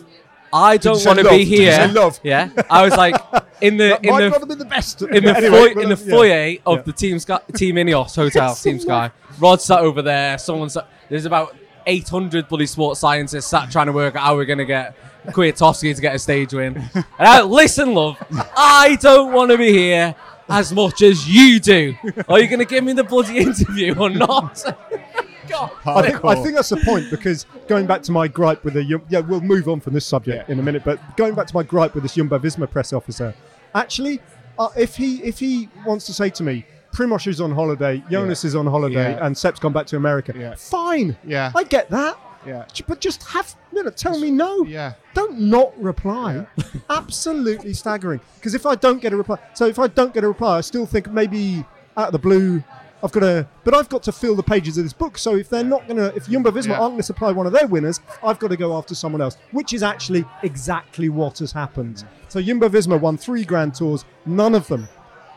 I 0.53 0.77
don't 0.77 1.03
want 1.07 1.21
to 1.21 1.29
be 1.29 1.45
here. 1.45 1.89
love? 1.93 2.19
Yeah, 2.25 2.51
I 2.69 2.83
was 2.85 2.97
like, 2.97 3.15
in 3.61 3.77
the 3.77 3.97
in 4.03 4.11
might 4.11 4.21
the 4.23 4.29
not 4.31 4.41
have 4.41 4.49
been 4.49 4.59
the 4.59 4.65
best. 4.65 5.01
in 5.03 5.23
the, 5.25 5.37
Anyway, 5.37 5.75
but, 5.75 5.83
in 5.85 5.89
the 5.89 5.97
yeah. 6.05 6.11
foyer 6.11 6.57
of 6.67 6.79
Yeah. 6.79 6.83
the 6.83 6.93
Team 6.93 7.19
Sky, 7.21 7.39
Team 7.55 7.77
Ineos 7.77 8.17
Hotel, 8.23 8.55
Team. 8.57 8.81
Sky. 8.81 9.11
Rod 9.39 9.61
sat 9.61 9.79
over 9.81 10.03
there. 10.03 10.37
Someone 10.39 10.69
sat, 10.69 10.89
there's 11.09 11.27
about 11.27 11.55
800 11.87 12.49
bloody 12.49 12.67
sports 12.67 13.01
scientists 13.01 13.47
sat 13.47 13.71
trying 13.71 13.87
to 13.87 13.93
work 13.93 14.17
out 14.17 14.23
how 14.23 14.37
we're 14.37 14.45
going 14.45 14.59
to 14.59 14.65
get 14.65 14.97
Kwiatkowski 15.27 15.95
to 15.95 16.01
get 16.01 16.15
a 16.15 16.19
stage 16.19 16.53
win. 16.53 16.77
And 16.95 17.05
I, 17.19 17.43
listen, 17.43 17.95
love, 17.95 18.17
I 18.57 18.97
don't 19.01 19.33
want 19.33 19.51
to 19.51 19.59
be 19.59 19.73
here 19.73 20.15
as 20.49 20.73
much 20.73 21.03
as 21.03 21.29
you 21.29 21.61
do. 21.61 21.95
Are 22.29 22.41
you 22.41 22.49
going 22.49 22.59
to 22.59 22.65
give 22.65 22.83
me 22.85 22.93
the 22.93 23.05
bloody 23.05 23.39
interview 23.39 23.95
or 23.99 24.11
not? 24.11 24.63
God. 25.49 25.71
I 25.85 26.03
think, 26.11 26.25
I 26.25 26.35
think 26.37 26.55
that's 26.55 26.69
the 26.69 26.77
point 26.77 27.11
because 27.11 27.45
going 27.67 27.85
back 27.85 28.03
to 28.05 28.13
my 28.13 28.29
gripe 28.29 28.63
with 28.63 28.75
the 28.75 28.85
yeah 29.09 29.19
we'll 29.19 29.41
move 29.41 29.69
on 29.69 29.81
from 29.81 29.95
this 29.95 30.07
subject 30.07 30.49
Yeah. 30.49 30.53
in 30.53 30.61
a 30.61 30.63
minute 30.63 30.85
but 30.85 31.01
going 31.17 31.35
back 31.35 31.49
to 31.49 31.55
my 31.57 31.65
gripe 31.65 31.93
with 31.93 32.05
this 32.05 32.15
Jumbo 32.15 32.39
Visma 32.39 32.71
press 32.71 32.93
officer 32.93 33.35
actually 33.75 34.21
uh, 34.61 34.69
if 34.77 34.95
he 34.95 35.21
if 35.25 35.41
he 35.41 35.69
wants 35.85 36.07
to 36.07 36.13
say 36.15 36.31
to 36.31 36.45
me 36.45 36.65
Primoz 36.93 37.27
is 37.27 37.41
on 37.41 37.53
holiday 37.53 38.03
Jonas 38.11 38.45
is 38.45 38.55
on 38.57 38.67
holiday 38.67 39.13
Yeah. 39.13 39.27
and 39.27 39.37
Sepp's 39.37 39.61
gone 39.61 39.73
back 39.73 39.87
to 39.87 39.97
America 39.97 40.33
Yeah. 40.37 40.55
fine 40.57 41.17
Yeah. 41.25 41.53
I 41.55 41.65
get 41.65 41.89
that 41.91 42.19
Yeah. 42.47 42.65
But 42.87 43.01
just 43.01 43.23
have 43.29 43.55
you 43.73 43.83
know, 43.85 43.91
tell 43.91 44.19
me 44.19 44.31
no 44.31 44.65
Yeah. 44.65 44.95
don't 45.15 45.39
not 45.41 45.73
reply 45.81 46.47
absolutely 46.91 47.73
staggering 47.75 48.21
because 48.37 48.55
if 48.55 48.67
I 48.67 48.75
don't 48.75 49.01
get 49.01 49.13
a 49.13 49.17
reply 49.17 49.39
so 49.55 49.67
if 49.67 49.79
I 49.79 49.87
don't 49.87 50.13
get 50.13 50.25
a 50.25 50.29
reply 50.29 50.59
I 50.59 50.61
still 50.61 50.87
think 50.87 51.11
maybe 51.11 51.65
out 51.97 52.09
of 52.09 52.13
the 52.13 52.19
blue 52.19 52.63
I've 53.03 53.13
got 53.13 53.21
to 53.21 53.47
but 53.65 53.75
I've 53.75 53.89
got 53.89 54.03
to 54.05 54.13
fill 54.13 54.35
the 54.37 54.43
pages 54.43 54.77
of 54.77 54.85
this 54.85 54.93
book 54.93 55.17
so 55.17 55.37
if 55.37 55.49
they're 55.49 55.65
not 55.65 55.87
going 55.87 55.97
to 55.97 56.15
if 56.15 56.29
Jumbo 56.29 56.51
Visma 56.51 56.69
Yeah. 56.69 56.81
aren't 56.81 56.93
going 56.93 56.97
to 56.99 57.03
supply 57.05 57.33
one 57.33 57.47
of 57.47 57.53
their 57.53 57.67
winners 57.67 58.01
I've 58.23 58.39
got 58.39 58.49
to 58.49 58.57
go 58.57 58.77
after 58.77 58.95
someone 58.95 59.23
else 59.23 59.37
which 59.53 59.73
is 59.73 59.83
actually 59.83 60.25
exactly 60.43 61.09
what 61.09 61.39
has 61.39 61.53
happened 61.53 61.97
mm. 61.97 62.07
so 62.29 62.43
Jumbo 62.43 62.69
Visma 62.69 63.01
won 63.01 63.17
three 63.17 63.45
grand 63.45 63.75
tours 63.75 64.05
none 64.27 64.55
of 64.55 64.67
them 64.69 64.89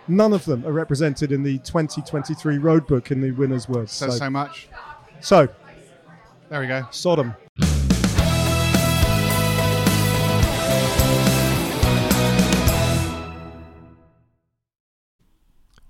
none 0.08 0.34
of 0.34 0.46
them 0.46 0.66
are 0.66 0.72
represented 0.72 1.32
in 1.32 1.44
the 1.44 1.58
2023 1.60 2.58
road 2.58 2.88
book 2.88 3.12
in 3.12 3.22
the 3.22 3.32
winners 3.32 3.68
words 3.70 3.92
Says 3.92 4.13
so, 4.13 4.18
so 4.20 4.30
much. 4.30 4.68
so 5.20 5.48
There 6.50 6.60
we 6.60 6.68
go. 6.68 6.88
Sodom 6.92 7.36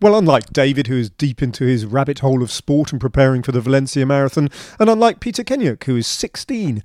Well, 0.04 0.18
unlike 0.18 0.52
David, 0.52 0.88
who 0.88 0.98
is 0.98 1.10
deep 1.10 1.42
into 1.42 1.64
his 1.64 1.86
rabbit 1.86 2.20
hole 2.20 2.44
of 2.44 2.52
sport 2.52 2.92
and 2.92 3.00
preparing 3.00 3.42
for 3.42 3.54
the 3.54 3.62
Valencia 3.62 4.06
Marathon, 4.06 4.50
and 4.78 4.90
unlike 4.90 5.22
Peter 5.22 5.46
Kennaugh, 5.46 5.82
who 5.86 5.96
is 5.96 6.08
16, 6.08 6.84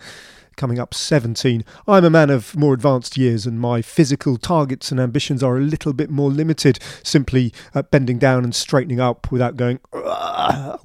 coming 0.59 0.79
up 0.79 0.93
17, 0.93 1.65
I'm 1.87 2.05
a 2.05 2.11
man 2.11 2.29
of 2.29 2.55
more 2.55 2.75
advanced 2.75 3.17
years, 3.17 3.47
and 3.47 3.59
my 3.59 3.81
physical 3.81 4.37
targets 4.37 4.91
and 4.91 5.01
ambitions 5.01 5.43
are 5.43 5.57
a 5.57 5.63
little 5.63 5.95
bit 5.95 6.11
more 6.11 6.31
limited, 6.31 6.79
simply 7.03 7.55
uh, 7.75 7.83
bending 7.83 8.19
down 8.19 8.45
and 8.45 8.55
straightening 8.55 9.01
up 9.01 9.33
without 9.33 9.57
going, 9.57 9.79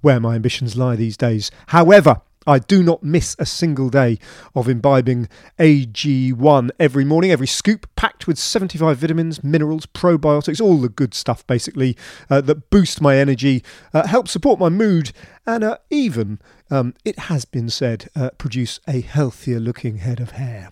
where 0.01 0.19
my 0.19 0.35
ambitions 0.35 0.77
lie 0.77 0.95
these 0.95 1.17
days. 1.17 1.51
However, 1.67 2.21
I 2.45 2.59
do 2.59 2.83
not 2.83 3.03
miss 3.03 3.35
a 3.39 3.45
single 3.45 3.89
day 3.89 4.19
of 4.55 4.67
imbibing 4.67 5.29
AG1 5.59 6.69
every 6.79 7.05
morning, 7.05 7.31
every 7.31 7.47
scoop 7.47 7.87
packed 7.95 8.27
with 8.27 8.37
75 8.37 8.97
vitamins, 8.97 9.43
minerals, 9.43 9.85
probiotics, 9.85 10.61
all 10.61 10.77
the 10.77 10.89
good 10.89 11.13
stuff 11.13 11.45
basically 11.47 11.97
uh, 12.29 12.41
that 12.41 12.69
boost 12.69 13.01
my 13.01 13.17
energy, 13.17 13.63
uh, 13.93 14.07
help 14.07 14.27
support 14.27 14.59
my 14.59 14.69
mood, 14.69 15.11
and 15.45 15.63
uh, 15.63 15.77
even, 15.89 16.39
um, 16.69 16.93
it 17.05 17.19
has 17.19 17.45
been 17.45 17.69
said, 17.69 18.09
uh, 18.15 18.29
produce 18.37 18.79
a 18.87 19.01
healthier 19.01 19.59
looking 19.59 19.97
head 19.97 20.19
of 20.19 20.31
hair. 20.31 20.71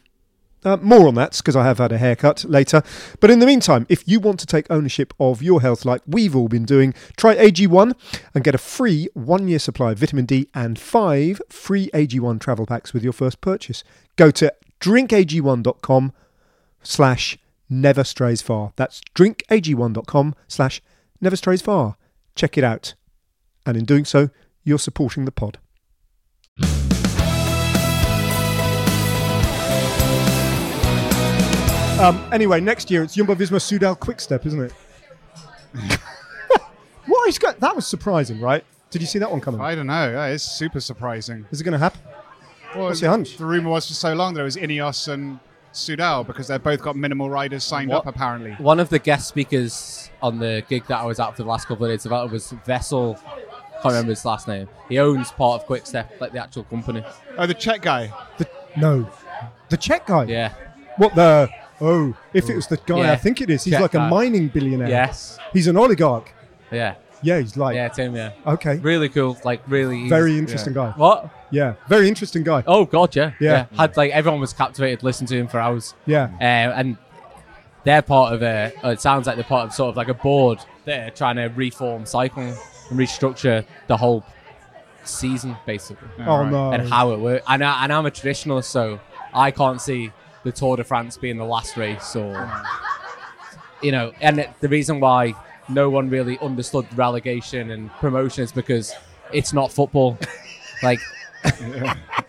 Uh, 0.64 0.78
more 0.78 1.08
on 1.08 1.16
that 1.16 1.36
because 1.38 1.56
I 1.56 1.64
have 1.64 1.80
had 1.80 1.92
a 1.92 1.98
haircut 1.98 2.44
later. 2.46 2.84
But 3.20 3.32
in 3.32 3.40
the 3.40 3.48
meantime, 3.48 3.88
if 3.90 4.08
you 4.08 4.20
want 4.20 4.40
to 4.42 4.46
take 4.46 4.70
ownership 4.70 5.14
of 5.20 5.42
your 5.42 5.62
health 5.62 5.86
like 5.86 6.02
we've 6.06 6.36
all 6.36 6.48
been 6.48 6.66
doing, 6.66 6.94
try 7.18 7.36
AG1 7.36 7.94
and 8.36 8.44
get 8.44 8.54
a 8.54 8.60
free 8.60 9.08
one 9.14 9.48
year 9.48 9.60
supply 9.60 9.94
of 9.94 9.98
vitamin 10.00 10.26
D 10.26 10.50
and 10.54 10.78
five 10.78 11.42
free 11.50 11.90
AG1 11.94 12.40
travel 12.40 12.68
packs 12.68 12.94
with 12.94 13.04
your 13.04 13.14
first 13.14 13.42
purchase. 13.42 13.84
Go 14.18 14.30
to 14.32 14.54
drinkag1.com 14.80 16.14
slash 16.84 17.38
never 17.70 18.04
strays 18.04 18.42
far. 18.42 18.74
That's 18.76 19.02
drinkag1.com 19.16 20.36
slash 20.48 20.82
never 21.20 21.36
strays 21.36 21.62
far. 21.62 21.98
Check 22.36 22.58
it 22.58 22.64
out. 22.64 22.94
And 23.66 23.78
in 23.78 23.86
doing 23.86 24.06
so, 24.06 24.30
you're 24.64 24.80
supporting 24.80 25.26
the 25.26 25.32
pod. 25.32 25.58
Um, 32.02 32.20
anyway, 32.34 32.60
next 32.60 32.90
year 32.90 33.04
it's 33.04 33.14
Jumbo 33.14 33.36
Visma 33.36 33.60
Sudal 33.60 33.96
Quickstep, 33.96 34.44
isn't 34.48 34.60
it? 34.60 34.74
what 37.06 37.30
is 37.30 37.38
got, 37.38 37.60
that 37.60 37.76
was 37.76 37.86
surprising, 37.86 38.42
right? 38.42 38.64
Did 38.90 39.04
you 39.04 39.08
see 39.08 39.20
that 39.20 39.30
one 39.30 39.40
coming? 39.40 39.62
I 39.62 39.76
don't 39.76 39.86
know. 39.86 40.10
Yeah, 40.10 40.26
it's 40.26 40.44
super 40.44 40.80
surprising. 40.80 41.46
Is 41.52 41.62
it 41.62 41.64
going 41.64 41.74
to 41.74 41.78
happen? 41.78 42.02
Well, 42.76 42.86
What's 42.86 43.02
your 43.02 43.12
hunch? 43.12 43.38
The 43.38 43.46
rumor 43.46 43.70
was 43.70 43.88
for 43.88 43.94
so 43.94 44.16
long 44.16 44.34
that 44.34 44.42
it 44.42 44.46
was 44.46 44.58
Ineos 44.58 45.10
and 45.14 45.40
Sudal 45.74 46.26
because 46.26 46.48
they've 46.48 46.62
both 46.62 46.82
got 46.82 46.96
minimal 46.96 47.30
riders 47.30 47.64
signed 47.64 47.92
What? 47.92 48.00
up 48.00 48.08
apparently. 48.08 48.54
One 48.54 48.80
of 48.80 48.90
the 48.90 48.98
guest 48.98 49.28
speakers 49.28 50.10
on 50.24 50.40
the 50.40 50.64
gig 50.68 50.88
that 50.88 51.02
I 51.02 51.06
was 51.06 51.20
at 51.20 51.38
for 51.38 51.44
the 51.44 51.50
last 51.50 51.68
couple 51.68 51.86
of 51.86 51.92
days 51.92 52.08
about 52.08 52.26
it 52.26 52.32
was 52.32 52.50
Vessel. 52.66 53.14
Can't 53.14 53.86
remember 53.86 54.10
his 54.10 54.26
last 54.26 54.48
name. 54.48 54.68
He 54.90 54.98
owns 54.98 55.32
part 55.32 55.62
of 55.62 55.68
Quickstep, 55.68 56.20
like 56.20 56.32
the 56.32 56.42
actual 56.42 56.64
company. 56.64 57.04
Oh, 57.38 57.46
the 57.46 57.54
Czech 57.54 57.84
guy. 57.84 58.12
The, 58.40 58.50
no. 58.76 59.08
The 59.70 59.78
Czech 59.78 60.08
guy? 60.08 60.24
Yeah. 60.24 60.54
What 60.98 61.14
the? 61.14 61.48
Oh, 61.82 62.16
if 62.34 62.50
it 62.50 62.56
was 62.56 62.68
the 62.68 62.78
guy 62.78 63.00
Yeah. 63.00 63.12
I 63.14 63.16
think 63.16 63.42
it 63.42 63.50
is, 63.50 63.64
he's 63.64 63.74
Czech 63.74 63.82
like 63.82 63.94
a 63.96 63.98
guy. 63.98 64.10
mining 64.10 64.48
billionaire. 64.50 64.88
Yes. 64.90 65.38
He's 65.54 65.68
an 65.68 65.78
oligarch. 65.78 66.32
Yeah. 66.72 66.96
Yeah, 67.24 67.40
he's 67.40 67.56
like, 67.58 67.76
Yeah, 67.76 67.88
Tim. 67.90 68.16
Yeah. 68.16 68.32
okay. 68.48 68.78
Really 68.78 69.10
cool. 69.10 69.38
Like 69.44 69.62
really. 69.68 69.98
he's- 69.98 70.10
Very 70.10 70.38
interesting 70.38 70.74
yeah. 70.74 70.92
guy. 70.92 70.98
What? 70.98 71.30
Yeah, 71.52 71.74
very 71.90 72.08
interesting 72.08 72.44
guy. 72.44 72.64
Oh 72.66 72.86
God, 72.86 73.16
yeah. 73.16 73.32
Yeah. 73.40 73.66
Had 73.78 73.98
like 73.98 74.12
everyone 74.12 74.40
was 74.40 74.54
captivated, 74.54 75.04
listened 75.04 75.28
to 75.30 75.38
him 75.38 75.48
for 75.48 75.60
hours. 75.60 75.94
Yeah. 76.06 76.30
Uh, 76.40 76.74
and 76.80 76.98
they're 77.84 78.02
part 78.02 78.34
of 78.34 78.42
a. 78.42 78.72
uh, 78.84 78.90
It 78.92 79.02
sounds 79.02 79.28
like 79.28 79.36
they're 79.36 79.44
part 79.44 79.66
of 79.68 79.74
sort 79.74 79.90
of 79.90 79.98
like 79.98 80.08
a 80.08 80.14
board. 80.14 80.60
They're 80.86 81.10
trying 81.12 81.36
to 81.38 81.48
reform 81.48 82.06
cycling 82.06 82.54
and 82.90 83.00
restructure 83.00 83.66
the 83.88 83.98
whole 83.98 84.24
season, 85.04 85.58
basically, 85.66 86.08
Oh, 86.20 86.38
right. 86.44 86.52
no. 86.52 86.72
and 86.72 86.88
how 86.88 87.12
it 87.12 87.20
works. 87.20 87.44
And, 87.48 87.64
I, 87.64 87.84
and 87.84 87.92
I'm 87.94 88.06
a 88.06 88.12
traditionalist, 88.12 88.66
so 88.66 89.00
I 89.34 89.52
can't 89.52 89.82
see 89.82 90.12
the 90.44 90.52
Tour 90.52 90.78
de 90.78 90.84
France 90.84 91.18
being 91.18 91.38
the 91.38 91.46
last 91.46 91.78
race, 91.78 92.16
or 92.16 92.50
you 93.82 93.92
know. 93.92 94.12
And 94.22 94.40
it, 94.40 94.50
the 94.60 94.70
reason 94.70 95.00
why 95.00 95.36
no 95.70 95.90
one 95.90 96.10
really 96.10 96.38
understood 96.40 96.86
relegation 96.98 97.72
and 97.72 97.90
promotion 97.94 98.44
is 98.44 98.52
because 98.52 98.94
it's 99.32 99.54
not 99.54 99.72
football. 99.72 100.18
like 100.84 101.00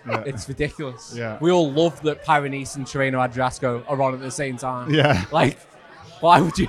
it's 0.06 0.48
ridiculous. 0.48 1.14
Yeah. 1.16 1.38
We 1.40 1.50
all 1.50 1.70
love 1.72 2.00
that 2.02 2.24
Paris-Nice 2.24 2.76
and 2.76 2.86
Tirreno 2.86 3.14
Adriatico 3.28 3.84
are 3.88 4.00
on 4.02 4.14
at 4.14 4.20
the 4.20 4.30
same 4.30 4.56
time. 4.56 4.92
Yeah. 4.92 5.24
Like, 5.32 5.58
why 6.20 6.40
would 6.40 6.58
you? 6.58 6.68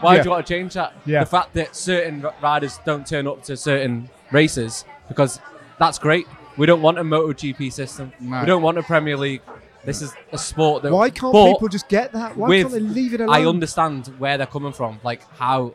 Why 0.00 0.12
Yeah. 0.14 0.18
would 0.18 0.24
you 0.24 0.30
want 0.32 0.46
to 0.46 0.52
change 0.52 0.74
that? 0.74 0.92
Yeah. 1.06 1.20
The 1.20 1.30
fact 1.30 1.54
that 1.54 1.76
certain 1.76 2.26
riders 2.42 2.78
don't 2.84 3.06
turn 3.06 3.26
up 3.26 3.42
to 3.44 3.56
certain 3.56 4.08
races 4.32 4.84
because 5.08 5.40
that's 5.78 5.98
great. 5.98 6.26
We 6.56 6.66
don't 6.66 6.82
want 6.82 6.98
a 6.98 7.02
MotoGP 7.02 7.72
system. 7.72 8.12
No. 8.20 8.40
We 8.40 8.46
don't 8.46 8.62
want 8.62 8.78
a 8.78 8.82
Premier 8.82 9.16
League. 9.16 9.42
This 9.84 10.02
is 10.02 10.14
a 10.32 10.38
sport 10.38 10.82
that. 10.82 10.92
Why 10.92 11.10
can't 11.10 11.32
but 11.32 11.52
people 11.52 11.68
just 11.68 11.88
get 11.88 12.12
that? 12.12 12.36
Why 12.36 12.48
with- 12.48 12.62
can't 12.62 12.72
they 12.72 12.80
leave 12.80 13.14
it 13.14 13.20
alone? 13.20 13.34
I 13.34 13.46
understand 13.46 14.06
where 14.18 14.38
they're 14.38 14.46
coming 14.46 14.72
from, 14.72 15.00
like 15.04 15.22
how 15.38 15.74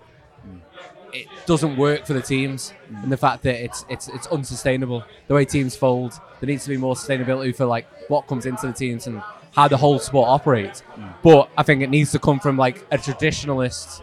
it 1.13 1.27
doesn't 1.45 1.77
work 1.77 2.05
for 2.05 2.13
the 2.13 2.21
teams, 2.21 2.73
and 3.01 3.11
the 3.11 3.17
fact 3.17 3.43
that 3.43 3.63
it's 3.63 3.85
it's 3.89 4.07
it's 4.09 4.27
unsustainable. 4.27 5.03
The 5.27 5.33
way 5.33 5.45
teams 5.45 5.75
fold, 5.75 6.13
there 6.39 6.47
needs 6.47 6.63
to 6.63 6.69
be 6.69 6.77
more 6.77 6.95
sustainability 6.95 7.55
for 7.55 7.65
like 7.65 7.87
what 8.09 8.27
comes 8.27 8.45
into 8.45 8.67
the 8.67 8.73
teams 8.73 9.07
and 9.07 9.21
how 9.55 9.67
the 9.67 9.77
whole 9.77 9.99
sport 9.99 10.29
operates. 10.29 10.83
But 11.23 11.49
I 11.57 11.63
think 11.63 11.81
it 11.81 11.89
needs 11.89 12.11
to 12.11 12.19
come 12.19 12.39
from 12.39 12.57
like 12.57 12.85
a 12.91 12.97
traditionalist 12.97 14.01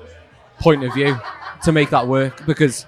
point 0.60 0.84
of 0.84 0.94
view 0.94 1.16
to 1.64 1.72
make 1.72 1.90
that 1.90 2.06
work 2.08 2.44
because 2.46 2.86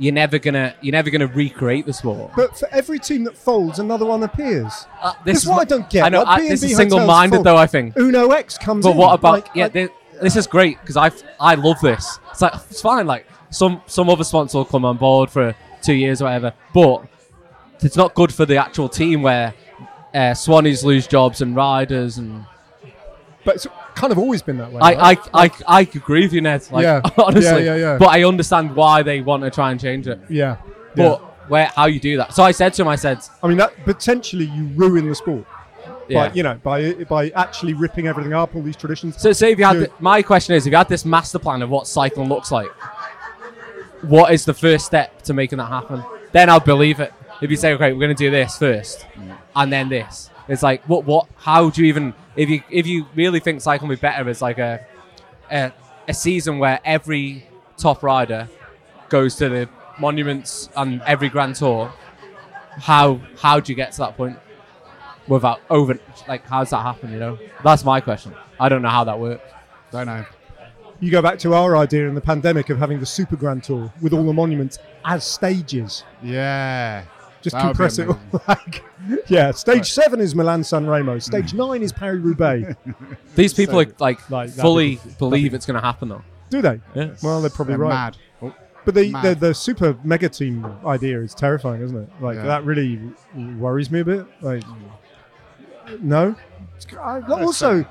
you're 0.00 0.14
never 0.14 0.38
gonna 0.38 0.74
you're 0.80 0.92
never 0.92 1.10
gonna 1.10 1.26
recreate 1.28 1.84
the 1.86 1.92
sport. 1.92 2.32
But 2.34 2.58
for 2.58 2.66
every 2.72 2.98
team 2.98 3.22
that 3.24 3.36
folds, 3.36 3.78
another 3.78 4.06
one 4.06 4.22
appears. 4.24 4.72
Uh, 5.00 5.12
This 5.24 5.42
is 5.42 5.46
what 5.46 5.60
I 5.60 5.64
don't 5.64 5.88
get. 5.90 6.04
I 6.04 6.08
know 6.08 6.22
Like, 6.22 6.48
this 6.48 6.62
is 6.62 6.74
single-minded 6.76 7.44
though. 7.44 7.56
I 7.56 7.66
think. 7.66 7.96
Uno 7.98 8.30
X 8.30 8.58
comes 8.58 8.84
in. 8.84 8.90
But 8.90 8.94
in. 8.94 8.98
what 8.98 9.14
about 9.14 9.32
like- 9.34 9.48
yeah? 9.54 9.64
like- 9.64 9.72
thi- 9.74 9.88
this 10.22 10.36
is 10.36 10.46
great 10.46 10.80
because 10.80 10.96
I 10.96 11.10
I 11.38 11.54
love 11.54 11.78
this. 11.80 12.18
It's 12.32 12.40
like 12.42 12.54
it's 12.70 12.80
fine. 12.80 13.06
Like 13.06 13.26
some 13.50 13.82
some 13.86 14.08
other 14.10 14.24
sponsor 14.24 14.58
will 14.58 14.64
come 14.64 14.84
on 14.84 14.96
board 14.96 15.30
for 15.30 15.54
two 15.82 15.94
years 15.94 16.20
or 16.22 16.24
whatever, 16.26 16.52
but 16.74 17.04
it's 17.82 17.96
not 17.96 18.14
good 18.14 18.32
for 18.32 18.44
the 18.46 18.56
actual 18.56 18.88
team 18.88 19.22
where 19.22 19.54
uh, 20.14 20.32
Swannies 20.34 20.82
lose 20.82 21.06
jobs 21.06 21.40
and 21.42 21.54
riders 21.54 22.18
and 22.18 22.44
but 23.44 23.54
it's 23.56 23.66
kind 24.00 24.12
of 24.12 24.18
always 24.18 24.42
been 24.42 24.58
that 24.58 24.72
way. 24.72 24.80
I, 24.80 24.94
right? 24.94 25.18
I, 25.32 25.44
I, 25.44 25.50
I 25.68 25.80
agree 25.82 26.22
with 26.22 26.32
you, 26.32 26.40
Ned. 26.40 26.66
Like, 26.70 26.84
Yeah. 26.84 27.00
honestly, 27.18 27.64
Yeah, 27.64 27.74
yeah, 27.74 27.76
yeah. 27.76 27.98
But 27.98 28.08
I 28.08 28.24
understand 28.24 28.74
why 28.74 29.02
they 29.02 29.20
want 29.20 29.42
to 29.44 29.50
try 29.50 29.70
and 29.70 29.80
change 29.80 30.06
it. 30.06 30.20
yeah. 30.28 30.56
But 30.96 31.18
where 31.50 31.66
how 31.76 31.86
you 31.86 32.00
do 32.00 32.16
that. 32.16 32.32
So 32.34 32.42
I 32.42 32.52
said 32.52 32.74
to 32.74 32.82
him, 32.82 32.88
I 32.88 32.96
said, 32.96 33.18
I 33.42 33.48
mean, 33.48 33.58
that 33.58 33.72
potentially 33.84 34.46
you 34.46 34.66
ruin 34.74 35.08
the 35.08 35.14
sport. 35.14 35.44
yeah. 36.08 36.28
By, 36.28 36.34
you 36.34 36.42
know, 36.42 36.54
by 36.62 36.94
by 37.04 37.30
actually 37.30 37.74
ripping 37.74 38.06
everything 38.06 38.32
up, 38.32 38.54
all 38.54 38.62
these 38.62 38.76
traditions. 38.76 39.20
So, 39.20 39.32
say 39.32 39.52
if 39.52 39.58
you 39.58 39.64
had, 39.64 39.76
the, 39.76 39.90
my 40.00 40.22
question 40.22 40.54
is, 40.54 40.66
if 40.66 40.70
you 40.70 40.76
had 40.76 40.88
this 40.88 41.04
master 41.04 41.38
plan 41.38 41.62
of 41.62 41.70
what 41.70 41.86
cycling 41.86 42.28
looks 42.28 42.50
like, 42.52 42.70
what 44.02 44.32
is 44.32 44.44
the 44.44 44.54
first 44.54 44.86
step 44.86 45.22
to 45.22 45.34
making 45.34 45.58
that 45.58 45.66
happen? 45.66 46.02
Then 46.32 46.48
I'll 46.48 46.60
believe 46.60 47.00
it. 47.00 47.12
If 47.42 47.50
you 47.50 47.56
say, 47.56 47.72
okay, 47.74 47.92
we're 47.92 48.00
going 48.00 48.16
to 48.16 48.24
do 48.24 48.30
this 48.30 48.56
first, 48.58 49.06
and 49.56 49.72
then 49.72 49.88
this, 49.88 50.30
it's 50.50 50.62
like, 50.62 50.82
what, 50.88 51.04
what, 51.04 51.28
how 51.36 51.70
do 51.70 51.82
you 51.82 51.88
even, 51.88 52.12
if 52.34 52.50
you, 52.50 52.62
if 52.70 52.86
you 52.86 53.06
really 53.14 53.40
think 53.40 53.60
cycling 53.60 53.88
will 53.88 53.96
be 53.96 54.00
better 54.00 54.28
as 54.28 54.42
like 54.42 54.58
a, 54.58 54.84
a, 55.50 55.72
a 56.08 56.14
season 56.14 56.58
where 56.58 56.80
every 56.84 57.46
top 57.76 58.02
rider 58.02 58.48
goes 59.08 59.36
to 59.36 59.48
the 59.48 59.68
monuments 59.98 60.68
and 60.76 61.00
every 61.02 61.28
Grand 61.28 61.54
Tour, 61.54 61.92
how, 62.78 63.20
how 63.38 63.60
do 63.60 63.70
you 63.72 63.76
get 63.76 63.92
to 63.92 63.98
that 63.98 64.16
point? 64.16 64.38
Without 65.28 65.60
over, 65.70 65.98
like, 66.26 66.44
how 66.46 66.60
does 66.60 66.70
that 66.70 66.82
happen? 66.82 67.12
You 67.12 67.20
know, 67.20 67.38
that's 67.62 67.84
my 67.84 68.00
question. 68.00 68.34
I 68.58 68.68
don't 68.68 68.82
know 68.82 68.88
how 68.88 69.04
that 69.04 69.20
works. 69.20 69.44
Don't 69.92 70.06
know. 70.06 70.24
You 70.98 71.10
go 71.10 71.22
back 71.22 71.38
to 71.40 71.54
our 71.54 71.76
idea 71.76 72.08
in 72.08 72.14
the 72.14 72.20
pandemic 72.20 72.68
of 72.70 72.78
having 72.78 72.98
the 72.98 73.06
Super 73.06 73.36
Grand 73.36 73.62
Tour 73.62 73.92
with 74.02 74.12
all 74.12 74.24
the 74.24 74.32
monuments 74.32 74.80
as 75.04 75.24
stages. 75.24 76.04
Yeah. 76.22 77.04
Just 77.42 77.54
That 77.54 77.62
compress 77.62 77.98
it 77.98 78.08
all. 78.08 78.18
amazing. 78.32 78.40
Like, 78.48 78.84
yeah, 79.28 79.50
stage 79.52 79.90
seven 79.92 80.20
is 80.20 80.34
Milan 80.34 80.62
San 80.62 80.86
Remo. 80.86 81.18
Stage 81.18 81.54
nine 81.54 81.82
is 81.82 81.90
Paris 81.92 82.20
Roubaix. 82.22 82.74
These 83.34 83.54
people 83.54 83.74
So, 83.82 83.88
are 83.88 83.92
like, 83.98 84.30
like, 84.30 84.50
fully 84.50 84.96
be- 84.96 85.00
believe 85.18 85.54
it's 85.54 85.64
going 85.66 85.80
to 85.80 85.84
happen 85.86 86.10
though. 86.10 86.22
Do 86.50 86.60
they? 86.60 86.80
Yeah. 86.94 87.14
Well, 87.22 87.40
they're 87.40 87.48
probably 87.50 87.72
They're 87.74 87.78
right. 87.78 87.90
mad. 87.90 88.16
Oh, 88.42 88.54
But 88.84 88.94
the, 88.94 89.02
the 89.04 89.10
Mad. 89.12 89.40
the 89.40 89.54
super 89.54 89.96
mega 90.04 90.28
team 90.28 90.66
idea 90.84 91.20
is 91.20 91.34
terrifying, 91.34 91.80
isn't 91.82 91.96
it? 91.96 92.08
Like 92.20 92.36
Yeah. 92.36 92.42
that 92.44 92.64
really 92.64 93.00
worries 93.58 93.90
me 93.90 94.00
a 94.00 94.04
bit. 94.04 94.26
Like, 94.42 94.62
no. 96.00 96.34
I- 97.00 97.20
also, 97.20 97.84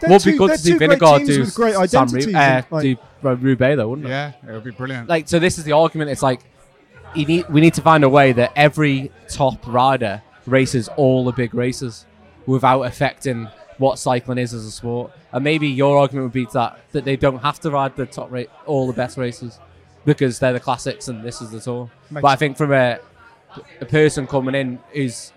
they're 0.00 0.10
Would 0.10 0.24
be 0.24 0.32
two- 0.32 0.38
good 0.38 0.50
to 0.52 0.58
see 0.58 0.76
great 0.78 0.90
Vingegaard 0.90 1.26
do 1.26 1.40
with 1.40 1.54
great 1.54 1.74
San 1.74 1.82
identities. 1.82 2.26
Ru- 2.26 2.34
uh, 2.34 2.38
and, 2.38 2.66
like- 2.70 2.82
do 2.82 2.96
Roubaix 3.22 3.76
though, 3.76 3.88
wouldn't 3.88 4.06
it? 4.06 4.10
yeah, 4.10 4.32
it 4.48 4.52
would 4.52 4.64
be 4.64 4.70
brilliant. 4.70 5.08
Like, 5.08 5.28
so 5.28 5.38
this 5.38 5.58
is 5.58 5.64
the 5.64 5.72
argument. 5.72 6.10
It's 6.10 6.22
like 6.22 6.40
you 6.42 6.48
need, 7.14 7.48
we 7.48 7.60
need 7.60 7.74
to 7.74 7.82
find 7.82 8.04
a 8.04 8.08
way 8.08 8.32
that 8.32 8.52
every 8.56 9.10
top 9.28 9.66
rider 9.66 10.22
races 10.46 10.88
all 10.96 11.24
the 11.24 11.32
big 11.32 11.54
races 11.54 12.06
without 12.46 12.82
affecting 12.82 13.48
what 13.78 13.98
cycling 13.98 14.38
is 14.38 14.52
as 14.52 14.64
a 14.64 14.70
sport. 14.70 15.12
And 15.32 15.44
maybe 15.44 15.68
your 15.68 15.98
argument 15.98 16.26
would 16.26 16.32
be 16.32 16.46
that 16.52 16.80
that 16.92 17.04
they 17.04 17.16
don't 17.16 17.38
have 17.38 17.60
to 17.60 17.70
ride 17.70 17.96
the 17.96 18.06
top 18.06 18.30
rate, 18.30 18.50
all 18.66 18.86
the 18.86 18.92
best 18.92 19.16
races, 19.16 19.58
because 20.04 20.38
they're 20.38 20.52
the 20.52 20.60
classics 20.60 21.08
and 21.08 21.24
this 21.24 21.40
is 21.40 21.50
the 21.50 21.60
tour. 21.60 21.90
Makes 22.10 22.22
but 22.22 22.28
I 22.28 22.36
think 22.36 22.56
from 22.56 22.72
a 22.72 22.98
a 23.80 23.86
person 23.86 24.26
coming 24.26 24.54
in 24.54 24.78
who's 24.92 25.32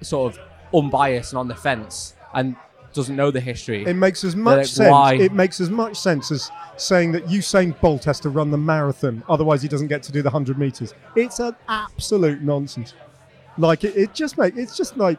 sort 0.00 0.32
of 0.32 0.40
unbiased 0.72 1.32
and 1.32 1.38
on 1.38 1.48
the 1.48 1.54
fence 1.54 2.14
and 2.32 2.56
doesn't 2.92 3.14
know 3.16 3.30
the 3.30 3.40
history. 3.40 3.84
It 3.84 3.94
makes 3.94 4.24
as 4.24 4.34
like, 4.34 4.42
much 4.44 4.66
sense. 4.72 4.90
why- 4.90 5.14
It 5.14 5.32
makes 5.32 5.60
as 5.60 5.70
much 5.70 5.96
sense 5.96 6.30
as 6.30 6.50
saying 6.76 7.12
that 7.12 7.26
Usain 7.26 7.78
Bolt 7.80 8.04
has 8.04 8.18
to 8.20 8.30
run 8.30 8.50
the 8.50 8.58
marathon, 8.58 9.22
otherwise 9.28 9.62
he 9.62 9.68
doesn't 9.68 9.88
get 9.88 10.02
to 10.04 10.12
do 10.12 10.22
the 10.22 10.30
hundred 10.30 10.58
meters. 10.58 10.94
It's 11.14 11.38
an 11.40 11.54
absolute 11.68 12.42
nonsense. 12.42 12.94
Like 13.58 13.84
it, 13.84 13.96
it 13.96 14.14
just 14.14 14.38
make 14.38 14.56
it's 14.56 14.76
just 14.76 14.96
like 14.96 15.18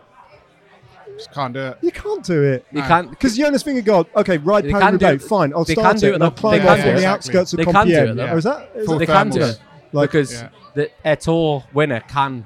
Just 1.17 1.31
can't 1.33 1.53
do 1.53 1.59
it. 1.59 1.77
you 1.81 1.91
can't 1.91 2.23
do 2.23 2.41
it. 2.43 2.65
you 2.71 2.81
No. 2.81 2.87
can't 2.87 3.09
Because 3.09 3.37
Jonas 3.37 3.63
Vingegaard, 3.63 4.07
okay, 4.15 4.37
ride 4.39 4.63
They 4.65 4.71
Paris 4.71 4.83
can 4.85 4.97
do 4.97 5.05
Roubaix, 5.05 5.27
fine, 5.27 5.53
I'll 5.53 5.63
They 5.65 5.73
start 5.73 5.91
can 5.91 5.99
do 5.99 6.07
it 6.07 6.09
it, 6.11 6.15
and 6.15 6.23
I'll 6.23 6.31
climb 6.31 6.61
They 6.61 6.67
off 6.67 6.79
on 6.85 6.95
the 6.95 7.05
outskirts 7.05 7.53
of 7.53 7.57
They 7.57 7.65
can 7.65 7.87
do 7.87 7.93
Compiègne. 7.93 8.11
it, 8.11 8.15
though. 8.15 8.37
Is 8.37 8.43
that? 8.45 8.69
Is 8.75 8.87
that 8.87 8.97
they 8.99 9.05
can 9.05 9.29
do 9.29 9.41
it 9.41 9.59
Like- 9.93 10.09
because 10.11 10.33
Yeah. 10.33 10.49
the 10.73 10.89
a 11.05 11.15
tour 11.15 11.63
winner 11.73 11.99
can 12.01 12.45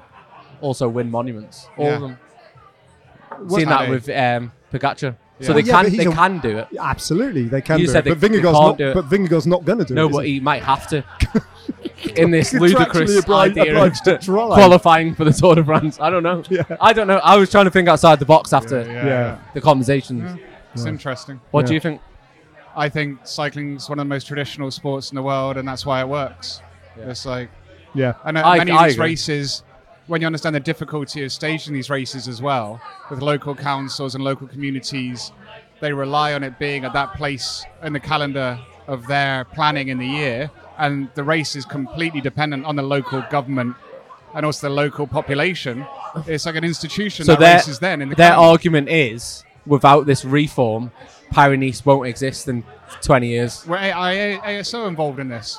also 0.60 0.88
win 0.88 1.10
monuments. 1.10 1.68
All 1.78 1.84
Yeah. 1.86 1.94
of 1.94 2.00
them. 2.02 2.18
What- 3.38 3.58
Seen 3.60 3.68
that 3.68 3.78
Paddy. 3.78 3.90
with 3.90 4.08
um, 4.10 4.52
Pogacar. 4.78 5.16
Yeah. 5.38 5.46
So 5.46 5.52
they 5.52 5.60
yeah, 5.60 5.74
can 5.74 5.84
but 5.84 5.92
they 5.98 6.06
a- 6.06 6.12
can 6.12 6.38
do 6.38 6.58
it. 6.58 6.68
Absolutely, 6.80 7.44
they 7.44 7.60
can 7.60 7.78
You 7.80 7.86
do 7.86 7.92
said 7.92 8.06
it. 8.06 8.10
But 8.10 8.20
they- 8.20 8.28
they 8.28 8.38
Vingegaard's 8.40 8.58
can't 8.58 8.78
do 8.78 8.88
it. 8.90 8.94
But 8.94 9.04
Vingegaard's 9.10 9.46
not 9.46 9.64
going 9.64 9.78
to 9.80 9.84
do 9.84 9.92
it. 9.92 9.96
No, 9.96 10.08
but 10.08 10.24
he? 10.24 10.34
he 10.34 10.40
might 10.40 10.62
have 10.62 10.86
to. 10.88 11.04
In 12.16 12.30
this 12.30 12.52
ludicrous 12.54 13.18
obliged- 13.18 13.58
idea 13.58 13.72
obliged 13.72 14.06
of 14.08 14.20
to 14.20 14.26
qualifying 14.32 15.14
for 15.14 15.24
the 15.24 15.32
Tour 15.32 15.56
de 15.56 15.64
France. 15.64 15.98
I 16.00 16.08
don't 16.10 16.22
know. 16.22 16.42
Yeah. 16.50 16.62
I 16.80 16.92
don't 16.92 17.06
know. 17.06 17.18
I 17.18 17.36
was 17.36 17.50
trying 17.50 17.64
to 17.66 17.70
think 17.70 17.88
outside 17.88 18.18
the 18.18 18.24
box 18.24 18.52
after 18.52 18.80
Yeah, 18.82 18.86
Yeah. 18.92 19.04
yeah. 19.06 19.38
the 19.54 19.60
conversations. 19.60 20.38
It's 20.74 20.84
interesting. 20.86 21.40
What 21.50 21.66
do 21.66 21.74
you 21.74 21.80
think? 21.80 22.00
I 22.76 22.88
think 22.90 23.20
cycling 23.26 23.76
is 23.76 23.88
one 23.88 23.98
of 23.98 24.04
the 24.04 24.08
most 24.08 24.26
traditional 24.26 24.70
sports 24.70 25.10
in 25.10 25.16
the 25.16 25.22
world, 25.22 25.56
and 25.56 25.66
that's 25.66 25.84
why 25.86 26.00
it 26.00 26.08
works. 26.08 26.60
It's 26.98 27.24
like, 27.26 27.48
Yeah. 27.94 28.14
and 28.24 28.36
uh, 28.38 28.42
I- 28.44 28.58
many 28.58 28.72
I 28.72 28.76
of 28.76 28.84
these 28.84 28.94
agree. 28.96 29.06
races, 29.06 29.62
when 30.06 30.20
you 30.20 30.26
understand 30.26 30.54
the 30.54 30.60
difficulty 30.60 31.24
of 31.24 31.32
staging 31.32 31.74
these 31.74 31.90
races 31.90 32.28
as 32.28 32.40
well, 32.40 32.80
with 33.10 33.20
local 33.22 33.54
councils 33.54 34.14
and 34.14 34.22
local 34.22 34.46
communities, 34.46 35.32
they 35.80 35.92
rely 35.92 36.32
on 36.32 36.42
it 36.42 36.58
being 36.58 36.84
at 36.84 36.92
that 36.92 37.14
place 37.14 37.64
in 37.82 37.92
the 37.92 38.00
calendar 38.00 38.58
of 38.86 39.06
their 39.06 39.44
planning 39.46 39.88
in 39.88 39.98
the 39.98 40.06
year, 40.06 40.50
and 40.78 41.08
the 41.14 41.24
race 41.24 41.56
is 41.56 41.64
completely 41.64 42.20
dependent 42.20 42.64
on 42.64 42.76
the 42.76 42.82
local 42.82 43.22
government 43.30 43.74
and 44.34 44.46
also 44.46 44.68
the 44.68 44.74
local 44.74 45.06
population. 45.06 45.86
It's 46.26 46.46
like 46.46 46.56
an 46.56 46.64
institution 46.64 47.24
So 47.24 47.32
that 47.32 47.40
their, 47.40 47.54
races 47.56 47.78
then 47.78 48.02
in 48.02 48.10
the 48.10 48.14
their 48.14 48.30
calendar. 48.30 48.50
argument 48.50 48.88
is 48.88 49.44
without 49.66 50.06
this 50.06 50.24
reform, 50.24 50.92
Paris 51.30 51.84
won't 51.84 52.06
exist 52.06 52.46
in 52.46 52.62
20 53.02 53.26
years. 53.26 53.66
Were 53.66 53.76
ASO 53.76 54.86
involved 54.86 55.18
in 55.18 55.28
this? 55.28 55.58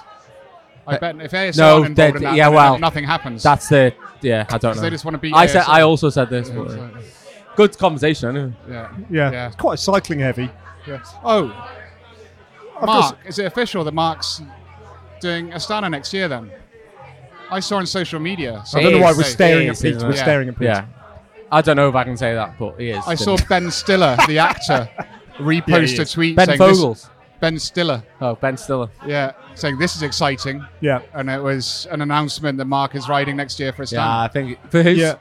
I 0.88 0.98
bet 0.98 1.20
if 1.20 1.32
ASO 1.32 1.58
no, 1.58 1.74
aren't 1.76 1.86
involved 1.88 2.16
in 2.18 2.24
that, 2.24 2.36
yeah, 2.36 2.48
well, 2.48 2.80
nothing 2.80 3.04
happens. 3.04 3.44
That's 3.44 3.68
the 3.68 3.94
yeah. 4.22 4.46
I 4.50 4.58
don't 4.58 4.76
know. 4.76 4.82
they 4.82 4.90
just 4.90 5.04
want 5.06 5.16
to 5.16 5.20
be. 5.20 5.34
I 5.34 5.46
said 5.46 5.66
I 5.68 5.82
also 5.82 6.10
said 6.10 6.30
this. 6.30 6.50
Yeah, 6.50 6.56
But, 6.56 6.72
so- 6.72 6.90
good 7.56 7.78
conversation. 7.78 8.30
Anyway. 8.30 8.54
yeah. 8.70 8.96
Yeah. 9.10 9.32
Yeah. 9.32 9.48
It's 9.48 9.56
quite 9.58 9.80
cycling 9.80 10.20
heavy. 10.20 10.50
yeah. 10.88 11.04
Oh, 11.24 11.54
I've 12.80 12.86
Mark, 12.86 13.18
is 13.26 13.40
it 13.40 13.46
official 13.46 13.84
that 13.84 13.94
Mark's 13.94 14.42
doing 15.20 15.50
Astana 15.50 15.90
next 15.92 16.14
year? 16.14 16.28
Then 16.28 16.52
I 17.50 17.60
saw 17.60 17.78
on 17.78 17.86
social 17.86 18.20
media. 18.20 18.64
I 18.74 18.82
don't 18.82 18.94
know 18.94 19.00
why 19.00 19.14
we're 19.14 19.24
staring 19.24 19.68
is, 19.68 19.80
at 19.80 19.84
Pete. 19.84 19.96
isn't 19.98 20.08
We're? 20.08 20.16
Yeah. 20.16 20.22
staring 20.24 20.50
at 20.50 20.58
Pete. 20.58 20.66
Yeah. 20.68 20.86
I 21.52 21.62
don't 21.62 21.76
know 21.78 21.90
if 21.90 21.96
I 21.96 22.04
can 22.04 22.18
say 22.18 22.34
that, 22.34 22.60
but 22.60 22.80
he 22.80 22.90
is. 22.90 23.04
I 23.08 23.16
saw 23.16 23.38
Ben 23.50 23.72
Stiller, 23.72 24.18
the 24.28 24.40
actor, 24.40 24.90
repost 25.38 25.96
he 25.96 25.98
a 26.02 26.06
tweet 26.06 26.36
Ben 26.36 26.46
saying 26.48 26.60
this- 26.60 26.78
Fogles. 26.80 27.10
Ben 27.40 27.60
Stiller, 27.60 28.04
Oh, 28.22 28.36
Ben 28.36 28.58
Stiller. 28.58 28.90
yeah, 29.06 29.32
saying 29.56 29.78
this 29.78 29.96
is 29.96 30.02
exciting, 30.04 30.66
Yeah. 30.82 31.02
and 31.14 31.30
it 31.30 31.42
was 31.42 31.88
an 31.92 32.02
announcement 32.02 32.58
that 32.58 32.66
Mark 32.66 32.96
is 32.96 33.08
riding 33.08 33.36
next 33.36 33.60
year 33.60 33.72
for 33.72 33.84
Astana. 33.84 33.92
Yeah, 33.94 34.20
I 34.22 34.28
think 34.28 34.72
for 34.72 34.82
who's 34.84 34.98
Yeah. 34.98 35.16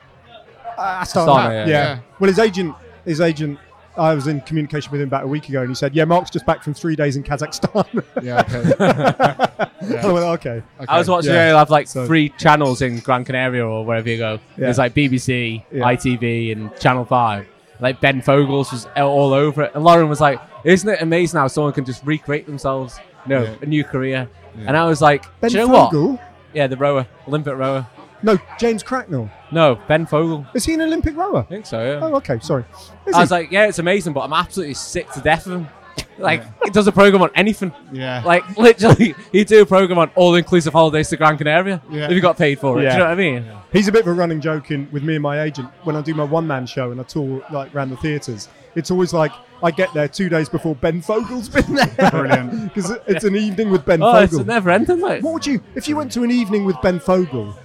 Uh, 0.77 1.01
Astana, 1.03 1.27
Astana, 1.27 1.49
yeah. 1.49 1.53
yeah. 1.53 1.65
Yeah. 1.67 1.99
Well, 2.19 2.27
his 2.29 2.39
agent, 2.39 2.75
his 3.05 3.21
agent, 3.21 3.59
I 3.97 4.13
was 4.13 4.27
in 4.27 4.41
communication 4.41 4.91
with 4.91 5.01
him 5.01 5.07
about 5.07 5.23
a 5.23 5.27
week 5.27 5.49
ago, 5.49 5.61
and 5.61 5.69
he 5.69 5.73
said, 5.75 5.95
"Yeah, 5.95 6.05
Mark's 6.05 6.29
just 6.29 6.45
back 6.45 6.61
from 6.63 6.75
three 6.75 6.95
days 6.95 7.15
in 7.17 7.23
Kazakhstan." 7.23 8.03
Yeah, 8.21 8.41
okay. 8.41 8.73
I 10.07 10.11
went, 10.11 10.25
"Okay." 10.25 10.61
I 10.87 10.99
was 10.99 11.09
watching. 11.09 11.31
Yeah. 11.33 11.51
They 11.51 11.57
have 11.57 11.69
like 11.71 11.87
So- 11.87 12.05
three 12.05 12.29
channels 12.29 12.81
in 12.83 12.99
Gran 12.99 13.25
Canaria 13.25 13.65
or 13.65 13.83
wherever 13.85 14.07
you 14.07 14.17
go. 14.17 14.33
Yeah. 14.33 14.65
There's 14.65 14.77
like 14.77 14.93
BBC, 14.93 15.63
Yeah. 15.71 15.83
ITV, 15.85 16.51
and 16.51 16.75
Channel 16.79 17.05
Five. 17.05 17.47
Like 17.79 18.01
Ben 18.01 18.21
Fogles 18.21 18.71
was 18.71 18.87
all 18.95 19.33
over 19.33 19.63
it, 19.63 19.71
and 19.75 19.83
Lauren 19.83 20.09
was 20.09 20.19
like, 20.21 20.39
"Isn't 20.63 20.89
it 20.89 21.01
amazing 21.01 21.39
how 21.39 21.47
someone 21.47 21.73
can 21.73 21.85
just 21.85 22.03
recreate 22.05 22.45
themselves? 22.45 22.99
No, 23.25 23.43
Yeah. 23.43 23.55
a 23.61 23.65
new 23.65 23.83
career." 23.83 24.27
And 24.65 24.75
I 24.75 24.85
was 24.85 25.01
like, 25.01 25.25
Ben 25.41 25.51
"Do 25.51 25.57
you 25.59 25.67
know 25.67 25.73
what? 25.73 25.91
Fogle? 25.91 26.19
Yeah, 26.53 26.65
the 26.67 26.77
rower, 26.77 27.05
Olympic 27.27 27.55
rower. 27.55 27.85
No, 28.23 28.39
James 28.59 28.81
Cracknell. 28.81 29.29
No, 29.51 29.77
Ben 29.87 30.07
Fogle. 30.07 30.43
Is 30.55 30.65
he 30.65 30.73
an 30.73 30.81
Olympic 30.81 31.15
rower? 31.15 31.39
I 31.41 31.43
think 31.43 31.67
so. 31.67 31.83
Yeah. 31.85 31.99
Oh, 32.01 32.15
okay. 32.15 32.39
Sorry. 32.41 32.65
Is 33.05 33.13
I 33.13 33.17
he? 33.17 33.21
was 33.21 33.29
like, 33.31 33.51
yeah, 33.51 33.67
it's 33.67 33.77
amazing, 33.77 34.13
but 34.13 34.21
I'm 34.21 34.33
absolutely 34.33 34.73
sick 34.73 35.11
to 35.11 35.21
death 35.21 35.45
of 35.45 35.51
him. 35.53 35.67
Like, 36.19 36.43
he 36.63 36.71
does 36.71 36.87
a 36.87 36.91
program 36.91 37.21
on 37.21 37.29
anything. 37.35 37.71
Yeah. 37.91 38.23
Like, 38.25 38.57
literally, 38.57 39.13
he'd 39.31 39.45
do 39.47 39.61
a 39.61 39.65
program 39.67 39.99
on 39.99 40.09
all 40.15 40.33
inclusive 40.33 40.73
holidays 40.73 41.09
to 41.09 41.17
Gran 41.17 41.37
Canaria 41.37 41.79
Yeah. 41.91 42.05
if 42.05 42.11
he 42.11 42.19
got 42.19 42.37
paid 42.39 42.57
for 42.59 42.79
it. 42.79 42.83
Yeah. 42.83 42.89
Do 42.89 42.93
you 42.93 42.99
know 42.99 43.05
what 43.05 43.11
I 43.11 43.15
mean? 43.15 43.45
He's 43.73 43.87
a 43.87 43.91
bit 43.91 44.01
of 44.01 44.07
a 44.07 44.13
running 44.13 44.39
joke 44.39 44.71
in, 44.71 44.87
with 44.91 45.03
me 45.03 45.15
and 45.15 45.23
my 45.23 45.41
agent 45.41 45.69
when 45.83 45.95
I 45.95 46.01
do 46.01 46.13
my 46.13 46.23
one 46.23 46.47
man 46.47 46.65
show 46.65 46.91
and 46.91 46.99
I 47.01 47.03
tour 47.03 47.43
like 47.51 47.75
around 47.75 47.89
the 47.89 47.97
theatres. 47.97 48.47
It's 48.75 48.91
always 48.91 49.13
like 49.13 49.31
I 49.61 49.71
get 49.71 49.93
there 49.93 50.07
two 50.07 50.29
days 50.29 50.47
before 50.47 50.73
Ben 50.75 51.01
Fogle's 51.01 51.49
been 51.49 51.75
there. 51.75 52.09
Brilliant. 52.11 52.73
Because 52.73 52.91
it's 53.07 53.25
an 53.25 53.35
evening 53.35 53.69
with 53.71 53.85
Ben 53.85 54.01
Oh, 54.01 54.15
it's 54.19 54.31
Fogle. 54.31 54.45
never 54.45 54.69
ending, 54.69 54.99
like. 55.01 55.21
What 55.23 55.33
would 55.33 55.45
you, 55.45 55.61
if 55.75 55.87
you 55.87 55.97
went 55.97 56.11
to 56.13 56.23
an 56.23 56.31
evening 56.31 56.63
with 56.63 56.79
Ben 56.81 56.99
Fogle, 56.99 57.57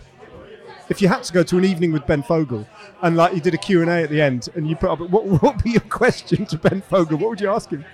if 0.89 1.01
you 1.01 1.09
had 1.09 1.23
to 1.25 1.33
go 1.33 1.43
to 1.45 1.59
an 1.59 1.65
evening 1.65 1.93
with 1.93 2.05
Ben 2.07 2.23
Fogle 2.23 2.67
and 3.03 3.17
like 3.17 3.35
you 3.35 3.41
did 3.41 3.55
a 3.55 3.59
Q&A 3.59 3.87
at 4.03 4.11
the 4.11 4.21
end 4.21 4.49
and 4.57 4.69
you 4.69 4.75
put 4.75 4.91
up, 4.91 4.99
what, 5.01 5.25
what 5.27 5.43
would 5.43 5.63
be 5.63 5.71
your 5.71 5.81
question 5.89 6.47
to 6.47 6.59
Ben 6.59 6.81
Fogle? 6.81 7.17
What 7.19 7.31
would 7.31 7.41
you 7.41 7.51
ask 7.51 7.71
him? 7.71 7.85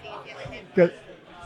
Go, 0.74 0.91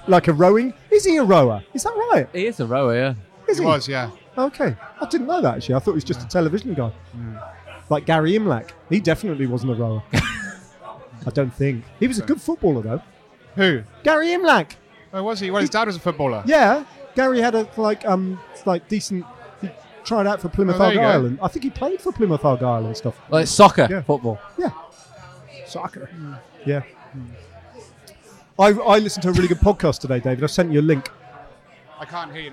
like 0.07 0.29
a 0.29 0.33
rowing? 0.33 0.75
Is 0.91 1.05
he 1.05 1.17
a 1.17 1.25
rower? 1.25 1.63
Is 1.75 1.83
that 1.85 1.95
right? 2.13 2.29
He 2.33 2.47
is 2.47 2.61
a 2.61 2.67
rower, 2.67 2.95
yeah. 2.95 3.15
Is 3.49 3.59
He 3.59 3.65
he? 3.65 3.67
was, 3.69 3.89
yeah. 3.89 4.11
Okay. 4.37 4.75
I 5.01 5.07
didn't 5.07 5.27
know 5.27 5.41
that 5.43 5.57
actually. 5.57 5.75
I 5.75 5.79
thought 5.79 5.93
he 5.93 5.97
was 5.97 6.05
just 6.05 6.23
a 6.23 6.29
television 6.29 6.75
guy. 6.75 6.91
Like 7.91 8.07
Gary 8.07 8.33
Imlach. 8.33 8.71
He 8.89 9.01
definitely 9.01 9.47
wasn't 9.47 9.73
a 9.73 9.75
rower. 9.75 10.03
I 10.13 11.31
don't 11.33 11.53
think. 11.55 11.85
He 12.01 12.09
was 12.09 12.19
a 12.19 12.23
good 12.25 12.41
footballer 12.41 12.83
though. 12.83 13.03
Who? 13.57 13.83
Gary 14.03 14.29
Imlach. 14.29 14.73
Oh, 15.13 15.23
was 15.23 15.41
he? 15.41 15.51
Well, 15.51 15.61
his 15.61 15.71
dad 15.71 15.87
was 15.87 15.97
a 15.97 16.01
footballer. 16.01 16.43
Yeah. 16.47 16.85
Gary 17.15 17.41
had 17.41 17.55
a 17.55 17.69
like 17.77 18.07
um 18.07 18.41
like 18.65 18.89
decent 18.89 19.27
He 19.61 19.69
tried 20.05 20.27
out 20.27 20.41
for 20.41 20.49
Plymouth 20.49 20.77
Oh, 20.77 20.79
there 20.79 20.93
you 20.93 20.99
go. 21.01 21.05
Argyle, 21.05 21.27
and 21.27 21.39
I 21.43 21.49
think 21.49 21.65
he 21.65 21.71
played 21.71 22.01
for 22.01 22.11
Plymouth 22.13 22.45
Argyle 22.45 22.87
and 22.87 22.97
stuff. 22.97 23.21
Well, 23.29 23.43
it's 23.43 23.51
soccer, 23.51 23.87
Yeah. 23.91 24.01
football. 24.03 24.39
Yeah, 24.57 24.71
soccer. 25.67 26.09
Yeah. 26.65 26.83
I, 28.59 28.69
I 28.69 28.99
listened 28.99 29.23
to 29.25 29.29
a 29.31 29.33
really 29.33 29.49
good 29.49 29.59
podcast 29.61 30.01
today, 30.01 30.21
David. 30.21 30.45
I 30.45 30.47
sent 30.47 30.73
you 30.73 30.81
a 30.81 30.83
link. 30.83 31.11
I 31.99 32.05
can't 32.05 32.33
hear 32.33 32.43
you. 32.43 32.53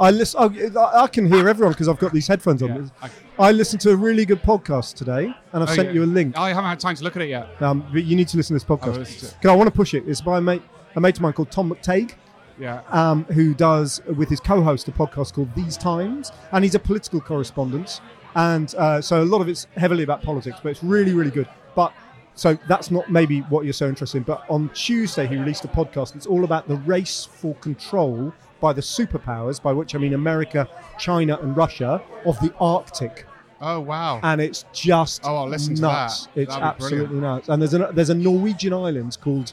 I 0.00 0.10
listen. 0.10 0.40
Oh, 0.42 0.80
I 0.80 1.02
I 1.04 1.06
can 1.06 1.26
hear 1.26 1.48
everyone 1.48 1.72
because 1.72 1.88
I've 1.88 1.98
got 1.98 2.12
these 2.12 2.26
headphones 2.26 2.62
on. 2.62 2.68
Yeah, 2.68 2.88
I- 3.02 3.10
I 3.48 3.50
listened 3.52 3.80
to 3.82 3.90
a 3.90 3.96
really 3.96 4.24
good 4.24 4.42
podcast 4.42 4.94
today, 4.94 5.24
and 5.52 5.62
I've 5.62 5.70
Oh, 5.70 5.74
sent 5.74 5.88
yeah. 5.88 5.94
you 5.94 6.04
a 6.04 6.06
link. 6.06 6.38
I 6.38 6.48
haven't 6.50 6.64
had 6.66 6.78
time 6.80 6.94
to 6.96 7.02
look 7.04 7.16
at 7.16 7.22
it 7.22 7.28
yet. 7.30 7.60
Um, 7.60 7.84
but 7.92 8.04
you 8.04 8.14
need 8.16 8.28
to 8.28 8.36
listen 8.36 8.54
to 8.58 8.64
this 8.64 8.78
podcast. 8.78 8.98
Because 9.38 9.50
I 9.50 9.54
want 9.56 9.66
to 9.68 9.74
push 9.74 9.92
it. 9.94 10.04
It's 10.06 10.20
by 10.20 10.38
a 10.38 10.40
mate, 10.40 10.62
a 10.94 11.00
mate 11.00 11.16
of 11.16 11.22
mine 11.22 11.32
called 11.32 11.50
Tom 11.50 11.70
McTague, 11.70 12.12
Yeah. 12.60 12.82
um, 12.90 13.24
who 13.24 13.52
does 13.54 14.00
with 14.16 14.28
his 14.28 14.38
co-host 14.38 14.86
a 14.86 14.92
podcast 14.92 15.32
called 15.34 15.52
These 15.56 15.76
Times, 15.76 16.30
and 16.52 16.62
he's 16.64 16.76
a 16.76 16.78
political 16.78 17.20
correspondent, 17.20 18.00
and 18.36 18.72
uh, 18.78 19.00
so 19.00 19.22
a 19.22 19.24
lot 19.24 19.40
of 19.40 19.48
it's 19.48 19.66
heavily 19.76 20.04
about 20.04 20.22
politics, 20.22 20.58
but 20.62 20.68
it's 20.70 20.84
really, 20.84 21.12
really 21.12 21.32
good. 21.32 21.48
But 21.74 21.92
so 22.36 22.56
that's 22.68 22.90
not 22.92 23.10
maybe 23.10 23.40
what 23.42 23.64
you're 23.64 23.72
so 23.72 23.88
interested 23.88 24.18
in. 24.18 24.22
But 24.24 24.44
on 24.48 24.68
Tuesday 24.74 25.26
he 25.26 25.36
released 25.36 25.64
a 25.64 25.68
podcast. 25.68 26.14
It's 26.14 26.26
all 26.26 26.44
about 26.44 26.68
the 26.68 26.76
race 26.76 27.24
for 27.24 27.54
control 27.56 28.32
by 28.66 28.72
the 28.72 28.80
superpowers, 28.98 29.60
by 29.62 29.72
which 29.78 29.94
I 29.94 29.98
mean 29.98 30.14
America, 30.14 30.66
China, 30.98 31.38
and 31.42 31.54
Russia, 31.54 32.00
of 32.24 32.34
the 32.40 32.50
Arctic 32.58 33.26
Oh 33.60 33.78
wow. 33.80 34.20
and 34.22 34.40
it's 34.40 34.64
just 34.72 35.20
Oh, 35.24 35.36
I'll 35.36 35.48
listen 35.48 35.74
to 35.76 35.82
nuts. 35.82 36.26
that. 36.34 36.40
It's 36.42 36.50
That'd 36.54 36.64
absolutely 36.72 37.20
nuts. 37.20 37.48
And 37.50 37.60
there's 37.60 37.74
a 37.74 37.90
there's 37.96 38.10
a 38.10 38.14
Norwegian 38.30 38.72
island 38.72 39.18
called 39.20 39.52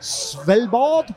Svalbard 0.00 1.14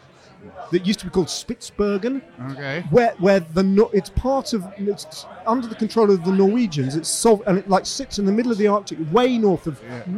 that 0.71 0.85
used 0.85 0.99
to 0.99 1.05
be 1.05 1.11
called 1.11 1.27
Spitsbergen, 1.27 2.21
okay. 2.51 2.83
where 2.91 3.13
where 3.19 3.39
the 3.39 3.89
it's 3.93 4.09
part 4.11 4.53
of 4.53 4.61
it's 4.77 5.25
under 5.47 5.67
the 5.67 5.75
control 5.83 6.09
of 6.11 6.23
the 6.23 6.31
Norwegians. 6.31 6.95
It's 6.95 7.09
sol- 7.09 7.43
and 7.47 7.57
it 7.57 7.67
like 7.67 7.85
sits 7.85 8.19
in 8.19 8.25
the 8.25 8.31
middle 8.31 8.51
of 8.51 8.57
the 8.59 8.67
Arctic, 8.67 8.97
way 9.11 9.37
north 9.39 9.65
of 9.67 9.75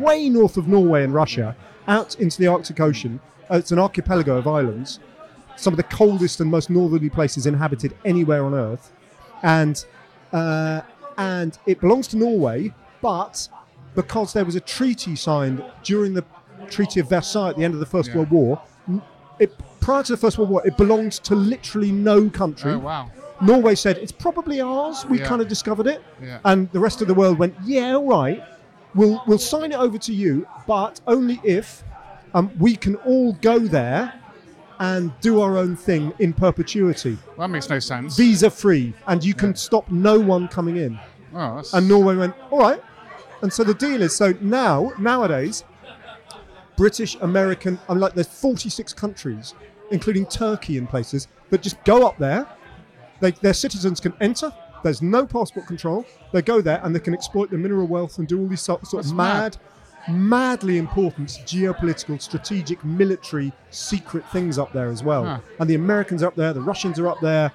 way 0.08 0.30
north 0.30 0.58
of 0.58 0.68
Norway 0.68 1.04
and 1.06 1.14
Russia, 1.14 1.56
out 1.88 2.16
into 2.20 2.38
the 2.42 2.48
Arctic 2.48 2.80
Ocean. 2.80 3.20
Uh, 3.52 3.58
it's 3.58 3.72
an 3.72 3.80
archipelago 3.80 4.38
of 4.38 4.48
islands, 4.48 5.00
some 5.56 5.74
of 5.74 5.78
the 5.78 5.84
coldest 5.84 6.40
and 6.40 6.50
most 6.50 6.70
northerly 6.70 7.10
places 7.10 7.46
inhabited 7.46 7.96
anywhere 8.06 8.46
on 8.46 8.54
Earth, 8.54 8.92
and 9.44 9.86
uh, 10.32 10.82
and 11.18 11.58
it 11.66 11.80
belongs 11.80 12.08
to 12.10 12.18
Norway, 12.18 12.74
but 13.02 13.48
because 13.96 14.34
there 14.34 14.46
was 14.46 14.56
a 14.56 14.60
treaty 14.60 15.16
signed 15.16 15.64
during 15.84 16.14
the 16.14 16.26
Treaty 16.70 17.00
of 17.00 17.10
Versailles 17.10 17.50
at 17.50 17.58
the 17.58 17.64
end 17.64 17.74
of 17.76 17.80
the 17.80 17.86
First 17.86 18.10
Yeah. 18.10 18.16
World 18.18 18.32
War, 18.32 18.62
it 19.40 19.54
prior 19.80 20.02
to 20.04 20.14
the 20.14 20.18
First 20.18 20.38
World 20.38 20.50
War, 20.50 20.66
it 20.66 20.76
belonged 20.78 21.12
to 21.12 21.36
literally 21.36 21.92
no 21.92 22.30
country. 22.30 22.72
Oh 22.74 22.80
wow. 22.80 23.12
Norway 23.42 23.76
said 23.76 23.98
it's 23.98 24.12
probably 24.12 24.62
ours. 24.62 25.06
We 25.10 25.20
Yeah. 25.20 25.26
kind 25.28 25.42
of 25.42 25.48
discovered 25.48 25.86
it, 25.88 26.02
Yeah. 26.22 26.40
and 26.46 26.72
the 26.72 26.80
rest 26.80 27.02
of 27.02 27.08
the 27.08 27.14
world 27.14 27.38
went, 27.38 27.54
"Yeah, 27.64 27.94
all 27.96 28.08
right. 28.08 28.42
We'll 28.96 29.22
we'll 29.28 29.38
sign 29.40 29.72
it 29.72 29.78
over 29.78 29.98
to 30.00 30.14
you, 30.14 30.48
but 30.68 31.02
only 31.08 31.40
if 31.44 31.84
um, 32.34 32.50
we 32.58 32.76
can 32.76 32.96
all 32.98 33.34
go 33.34 33.60
there 33.60 34.14
and 34.84 35.14
do 35.22 35.40
our 35.42 35.58
own 35.58 35.76
thing 35.78 36.12
in 36.20 36.34
perpetuity, 36.34 37.18
Well, 37.38 37.48
that 37.48 37.52
makes 37.54 37.70
no 37.70 37.80
sense. 37.80 38.18
visa 38.18 38.50
free, 38.50 38.94
and 39.08 39.24
you 39.24 39.34
can 39.34 39.56
stop 39.56 39.90
no 39.90 40.20
one 40.20 40.48
coming 40.50 40.76
in." 40.78 41.00
oh, 41.34 41.56
that's, 41.56 41.74
And 41.74 41.88
Norway 41.88 42.16
went, 42.18 42.36
all 42.52 42.60
right. 42.60 42.82
And 43.42 43.52
so 43.52 43.64
the 43.64 43.74
deal 43.74 44.02
is, 44.02 44.16
so 44.16 44.34
now, 44.42 44.92
nowadays, 45.00 45.64
British, 46.78 47.16
American, 47.22 47.80
I'm 47.88 48.00
like, 48.00 48.14
there's 48.14 48.28
46 48.28 48.94
countries, 48.94 49.54
including 49.92 50.26
Turkey 50.26 50.78
in 50.78 50.88
places, 50.88 51.28
that 51.50 51.62
just 51.62 51.82
go 51.86 52.06
up 52.08 52.18
there. 52.18 52.48
They, 53.20 53.32
their 53.32 53.54
citizens 53.54 54.00
can 54.00 54.14
enter. 54.22 54.52
There's 54.84 55.02
no 55.02 55.26
passport 55.26 55.68
control. 55.68 56.06
They 56.34 56.42
go 56.42 56.62
there 56.62 56.82
and 56.84 56.94
they 56.96 57.00
can 57.00 57.14
exploit 57.14 57.52
the 57.52 57.58
mineral 57.58 57.88
wealth 57.88 58.18
and 58.18 58.28
do 58.28 58.40
all 58.40 58.48
these 58.48 58.62
sort, 58.62 58.86
sort 58.88 59.06
of 59.06 59.14
mad, 59.14 59.34
mad. 59.44 59.58
Madly 60.10 60.78
important 60.78 61.30
geopolitical, 61.46 62.22
strategic, 62.22 62.84
military, 62.84 63.52
secret 63.70 64.28
things 64.32 64.58
up 64.58 64.74
there 64.74 64.90
as 64.90 65.04
well. 65.04 65.26
Huh. 65.26 65.40
And 65.60 65.70
the 65.70 65.76
Americans 65.76 66.24
are 66.24 66.28
up 66.28 66.36
there, 66.36 66.54
the 66.54 66.62
Russians 66.62 67.00
are 67.00 67.08
up 67.08 67.20
there. 67.22 67.52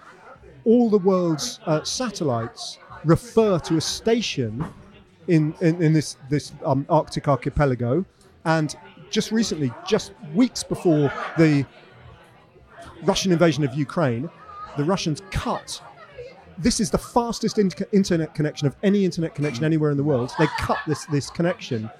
All 0.64 0.90
the 0.90 0.98
world's 0.98 1.60
uh, 1.66 1.82
satellites 1.84 2.78
refer 3.04 3.58
to 3.60 3.76
a 3.76 3.80
station 3.80 4.64
in, 5.28 5.54
in, 5.60 5.82
in 5.82 5.92
this, 5.92 6.16
this 6.28 6.52
um, 6.64 6.86
Arctic 6.88 7.28
archipelago. 7.28 8.04
And 8.44 8.74
just 9.10 9.30
recently, 9.30 9.72
just 9.86 10.12
weeks 10.34 10.62
before 10.62 11.12
the 11.36 11.64
Russian 13.04 13.32
invasion 13.32 13.64
of 13.64 13.74
Ukraine, 13.74 14.28
the 14.76 14.84
Russians 14.84 15.22
cut. 15.30 15.80
This 16.56 16.80
is 16.80 16.90
the 16.90 16.98
fastest 16.98 17.58
in- 17.58 17.70
internet 17.92 18.34
connection 18.34 18.66
of 18.66 18.76
any 18.82 19.04
internet 19.04 19.34
connection 19.34 19.64
anywhere 19.64 19.90
in 19.90 19.96
the 19.96 20.04
world. 20.04 20.32
They 20.38 20.46
cut 20.58 20.78
this 20.86 21.04
this 21.06 21.30
connection 21.30 21.90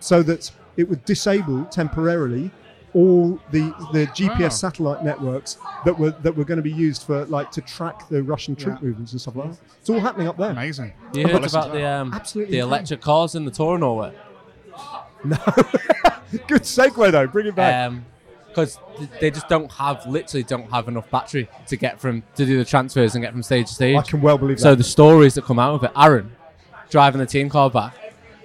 so 0.00 0.22
that 0.22 0.50
it 0.76 0.88
would 0.88 1.04
disable 1.04 1.64
temporarily 1.66 2.50
all 2.94 3.38
the 3.50 3.74
the 3.92 4.06
GPS 4.08 4.38
Wow. 4.40 4.48
satellite 4.48 5.02
networks 5.04 5.56
that 5.86 5.98
were 5.98 6.10
that 6.22 6.36
were 6.36 6.44
going 6.44 6.58
to 6.58 6.62
be 6.62 6.72
used 6.72 7.04
for 7.04 7.24
like 7.26 7.50
to 7.52 7.60
track 7.62 8.08
the 8.10 8.22
Russian 8.22 8.54
troop 8.54 8.78
Yeah. 8.82 8.88
movements 8.88 9.12
and 9.12 9.20
stuff 9.20 9.36
like 9.36 9.50
that. 9.52 9.58
It's 9.80 9.88
all 9.88 10.00
happening 10.00 10.28
up 10.28 10.36
there. 10.36 10.50
amazing. 10.50 10.92
You 11.14 11.26
heard 11.26 11.44
about 11.44 11.72
the 11.72 11.82
um, 11.86 12.12
Absolutely 12.12 12.52
the 12.52 12.58
incredible. 12.58 12.74
electric 12.76 13.00
cars 13.00 13.34
in 13.34 13.44
the 13.46 13.50
tour 13.50 13.74
of 13.74 13.80
Norway? 13.80 14.12
No. 15.24 15.36
Good 16.48 16.62
segue 16.62 17.12
though. 17.12 17.26
Bring 17.26 17.46
it 17.46 17.54
back. 17.54 17.92
because 18.48 18.78
they 19.20 19.30
just 19.30 19.48
don't 19.48 19.70
have 19.72 20.04
literally 20.06 20.42
don't 20.42 20.70
have 20.70 20.88
enough 20.88 21.10
battery 21.10 21.48
to 21.68 21.76
get 21.76 21.98
from 22.00 22.22
to 22.36 22.44
do 22.44 22.58
the 22.58 22.64
transfers 22.64 23.14
and 23.14 23.22
get 23.24 23.32
from 23.32 23.42
stage 23.42 23.68
to 23.68 23.74
stage. 23.74 23.96
I 23.96 24.02
can 24.02 24.20
well 24.20 24.36
believe 24.36 24.60
So 24.60 24.70
that. 24.70 24.76
the 24.76 24.84
stories 24.84 25.34
that 25.34 25.44
come 25.44 25.58
out 25.58 25.74
of 25.76 25.84
it, 25.84 25.92
Aaron 25.96 26.32
driving 26.90 27.20
the 27.20 27.26
team 27.26 27.48
car 27.48 27.70
back, 27.70 27.94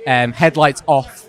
um, 0.07 0.31
headlights 0.31 0.81
off, 0.87 1.27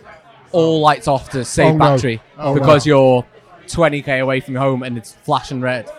all 0.53 0.81
lights 0.81 1.07
off 1.09 1.29
to 1.31 1.45
save 1.45 1.75
Oh, 1.75 1.77
no. 1.77 1.79
battery 1.79 2.23
Oh, 2.39 2.55
because 2.55 2.87
no. 2.87 2.91
you're 2.91 3.27
20k 3.67 4.21
away 4.23 4.41
from 4.41 4.55
home 4.55 4.83
and 4.83 4.97
it's 4.97 5.13
flashing 5.13 5.61
red, 5.61 5.91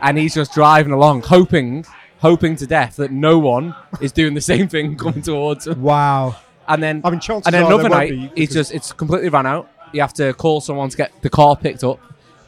and 0.00 0.16
he's 0.16 0.34
just 0.34 0.52
driving 0.54 0.92
along, 0.92 1.22
hoping, 1.22 1.84
hoping 2.18 2.54
to 2.56 2.66
death 2.66 2.96
that 2.96 3.10
no 3.10 3.38
one 3.38 3.74
is 4.00 4.12
doing 4.12 4.34
the 4.34 4.40
same 4.40 4.68
thing 4.68 4.96
coming 5.04 5.22
towards 5.22 5.66
him. 5.66 5.82
wow. 5.82 6.36
And 6.68 6.82
then, 6.82 7.00
I 7.04 7.10
mean, 7.10 7.20
chances 7.20 7.46
and 7.46 7.54
then 7.54 7.64
another 7.64 7.88
night, 7.88 8.10
be, 8.10 8.30
he's 8.34 8.52
just 8.52 8.72
it's 8.74 8.92
completely 8.92 9.28
ran 9.28 9.46
out. 9.46 9.70
You 9.92 10.00
have 10.00 10.12
to 10.14 10.34
call 10.34 10.60
someone 10.60 10.88
to 10.88 10.96
get 10.96 11.12
the 11.22 11.30
car 11.30 11.56
picked 11.56 11.84
up. 11.84 12.00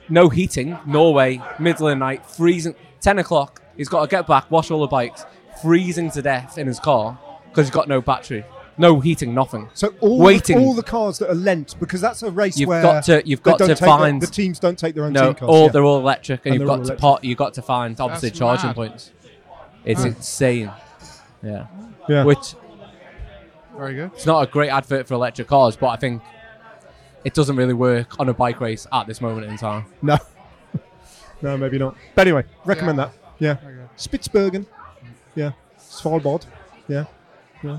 No 0.09 0.29
heating. 0.29 0.77
Norway, 0.87 1.41
middle 1.61 1.87
of 1.87 1.93
the 1.93 1.97
night, 1.97 2.27
freezing. 2.27 2.75
Ten 3.01 3.21
o'clock. 3.21 3.63
He's 3.77 3.89
got 3.89 4.01
to 4.01 4.09
get 4.09 4.27
back, 4.27 4.51
wash 4.51 4.73
all 4.73 4.81
the 4.81 4.89
bikes, 4.89 5.25
freezing 5.63 6.11
to 6.11 6.21
death 6.23 6.59
in 6.59 6.67
his 6.67 6.81
car 6.81 7.17
because 7.49 7.69
he's 7.69 7.75
got 7.75 7.87
no 7.87 8.01
battery, 8.01 8.45
no 8.79 9.01
heating, 9.01 9.35
nothing. 9.35 9.69
So 9.75 9.93
all 10.01 10.19
waiting. 10.21 10.59
all 10.59 10.75
the 10.75 10.83
cars 10.83 11.19
that 11.19 11.31
are 11.31 11.35
lent 11.35 11.79
because 11.81 12.01
that's 12.01 12.23
a 12.23 12.31
race 12.31 12.59
You've 12.59 12.69
where 12.69 12.81
got 12.83 13.05
to- 13.05 13.23
you've 13.27 13.43
they 13.43 13.51
got 13.51 13.59
don't 13.59 13.69
to 13.69 13.75
take 13.75 13.81
their- 13.81 13.89
find- 13.89 14.23
the 14.23 14.27
teams 14.27 14.59
don't 14.59 14.79
take 14.79 14.95
their 14.95 15.05
own 15.05 15.13
no, 15.13 15.27
team 15.27 15.35
cars. 15.35 15.49
all 15.51 15.65
yeah. 15.65 15.69
they're 15.73 15.85
all 15.85 15.99
electric, 15.99 16.47
and, 16.47 16.55
And 16.55 16.61
you've 16.61 16.69
got 16.69 16.85
to 16.85 16.95
pot. 16.95 17.25
You've 17.25 17.39
got 17.39 17.55
to 17.55 17.63
find 17.63 17.99
obviously 18.01 18.29
That's 18.31 18.39
charging 18.39 18.69
mad. 18.69 18.77
points. 18.77 19.11
It's 19.85 20.05
insane. 20.05 20.71
Yeah. 21.43 21.67
Yeah. 22.09 22.25
Which 22.25 22.55
Very 23.77 23.95
good. 23.95 24.11
it's 24.15 24.27
not 24.27 24.41
a 24.43 24.51
great 24.51 24.71
advert 24.71 25.07
for 25.07 25.15
electric 25.15 25.49
cars, 25.49 25.77
but 25.77 25.89
I 25.89 25.97
think 25.97 26.23
it 27.25 27.35
doesn't 27.35 27.57
really 27.57 27.75
work 27.75 28.19
on 28.21 28.29
a 28.29 28.35
bike 28.35 28.61
race 28.61 28.87
at 28.93 29.07
this 29.07 29.21
moment 29.21 29.47
in 29.51 29.57
time. 29.57 29.85
No, 30.03 30.19
no, 31.43 31.57
maybe 31.57 31.79
not. 31.79 31.97
But 32.15 32.27
anyway, 32.27 32.45
recommend 32.65 32.99
Yeah. 32.99 33.05
that. 33.05 33.15
Yeah, 33.41 33.55
Very 33.55 33.75
good. 33.77 33.89
Spitsbergen. 33.97 34.67
Yeah, 35.35 35.53
Svalbard. 35.79 36.47
Yeah, 36.89 37.05
yeah. 37.63 37.79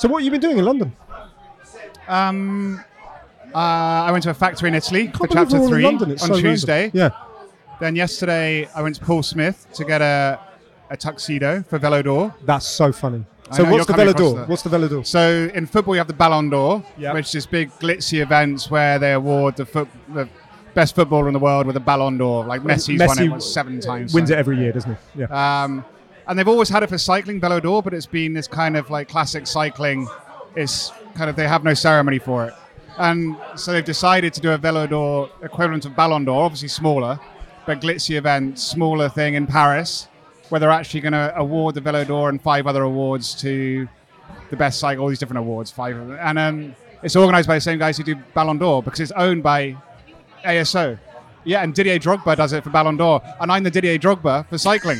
So 0.00 0.08
what 0.08 0.22
have 0.22 0.24
you 0.24 0.30
been 0.30 0.40
doing 0.40 0.56
in 0.56 0.64
London? 0.64 0.96
Um, 2.08 2.82
uh, 3.54 3.58
I 3.58 4.10
went 4.10 4.24
to 4.24 4.30
a 4.30 4.34
factory 4.34 4.70
in 4.70 4.74
Italy 4.74 5.08
for 5.08 5.26
chapter 5.26 5.60
we're 5.60 5.60
all 5.60 5.64
in 5.64 5.68
three. 5.68 5.84
On 5.84 5.98
so 5.98 6.26
random. 6.28 6.40
Tuesday. 6.40 6.90
Yeah. 6.94 7.10
Then 7.80 7.94
yesterday, 7.96 8.66
I 8.74 8.80
went 8.80 8.94
to 8.94 9.04
Paul 9.04 9.22
Smith 9.22 9.66
to 9.74 9.84
get 9.84 10.00
a, 10.00 10.40
a 10.88 10.96
tuxedo 10.96 11.62
for 11.64 11.78
Velo 11.78 12.00
d'Or. 12.00 12.34
That's 12.46 12.66
so 12.66 12.92
funny. 12.92 13.26
So 13.52 13.64
know, 13.64 13.72
what's 13.72 13.84
the 13.84 13.92
Velo 13.92 14.14
d'Or? 14.14 14.46
What's 14.46 14.62
the 14.62 14.70
Velo 14.70 14.88
d'Or? 14.88 15.04
So 15.04 15.50
in 15.52 15.66
football, 15.66 15.94
you 15.96 15.98
have 15.98 16.08
the 16.08 16.14
Ballon 16.14 16.48
d'Or, 16.48 16.82
Yep. 16.96 17.12
which 17.12 17.34
is 17.34 17.44
big 17.44 17.68
glitzy 17.72 18.22
events 18.22 18.70
where 18.70 18.98
they 18.98 19.12
award 19.12 19.56
the, 19.56 19.66
foot, 19.66 19.86
the 20.14 20.26
best 20.72 20.94
footballer 20.94 21.28
in 21.28 21.34
the 21.34 21.38
world 21.38 21.66
with 21.66 21.76
a 21.76 21.80
Ballon 21.80 22.16
d'Or. 22.16 22.46
Like 22.46 22.62
Messi's 22.62 22.98
won 23.06 23.34
it 23.34 23.42
seven 23.42 23.80
times. 23.80 24.14
Wins 24.14 24.30
so. 24.30 24.34
it 24.34 24.38
every 24.38 24.56
year, 24.56 24.72
doesn't 24.72 24.96
he? 25.14 25.20
Yeah. 25.20 25.62
Um, 25.64 25.84
and 26.26 26.38
they've 26.38 26.48
always 26.48 26.68
had 26.68 26.82
it 26.82 26.88
for 26.88 26.98
cycling, 26.98 27.40
Ballon 27.40 27.62
d'Or, 27.62 27.82
but 27.82 27.94
it's 27.94 28.06
been 28.06 28.32
this 28.32 28.48
kind 28.48 28.76
of 28.76 28.90
like 28.90 29.08
classic 29.08 29.46
cycling. 29.46 30.08
It's 30.56 30.92
kind 31.14 31.30
of 31.30 31.36
they 31.36 31.46
have 31.46 31.64
no 31.64 31.74
ceremony 31.74 32.18
for 32.18 32.46
it, 32.46 32.54
and 32.98 33.36
so 33.56 33.72
they've 33.72 33.84
decided 33.84 34.32
to 34.34 34.40
do 34.40 34.52
a 34.52 34.58
Velo 34.58 34.86
d'Or 34.86 35.30
equivalent 35.42 35.84
of 35.84 35.94
Ballon 35.96 36.24
d'Or, 36.24 36.44
obviously 36.44 36.68
smaller, 36.68 37.18
but 37.66 37.80
glitzy 37.80 38.16
event, 38.16 38.58
smaller 38.58 39.08
thing 39.08 39.34
in 39.34 39.46
Paris, 39.46 40.08
where 40.48 40.58
they're 40.58 40.70
actually 40.70 41.00
going 41.00 41.12
to 41.12 41.32
award 41.36 41.74
the 41.74 41.80
Velo 41.80 42.04
d'Or 42.04 42.28
and 42.28 42.42
five 42.42 42.66
other 42.66 42.82
awards 42.82 43.34
to 43.40 43.88
the 44.50 44.56
best 44.56 44.80
cycle, 44.80 45.04
all 45.04 45.08
these 45.08 45.18
different 45.18 45.38
awards, 45.38 45.70
five 45.70 45.96
of 45.96 46.08
them, 46.08 46.18
and 46.20 46.38
um, 46.38 46.74
it's 47.02 47.16
organised 47.16 47.48
by 47.48 47.54
the 47.54 47.60
same 47.60 47.78
guys 47.78 47.96
who 47.96 48.04
do 48.04 48.14
Ballon 48.34 48.58
d'Or 48.58 48.82
because 48.82 49.00
it's 49.00 49.12
owned 49.12 49.42
by 49.42 49.76
ASO. 50.44 50.98
Yeah, 51.44 51.62
and 51.62 51.74
Didier 51.74 51.98
Drogba 51.98 52.36
does 52.36 52.52
it 52.52 52.62
for 52.62 52.70
Ballon 52.70 52.96
d'Or, 52.96 53.22
and 53.40 53.50
I'm 53.50 53.62
the 53.62 53.70
Didier 53.70 53.98
Drogba 53.98 54.46
for 54.48 54.58
cycling. 54.58 54.98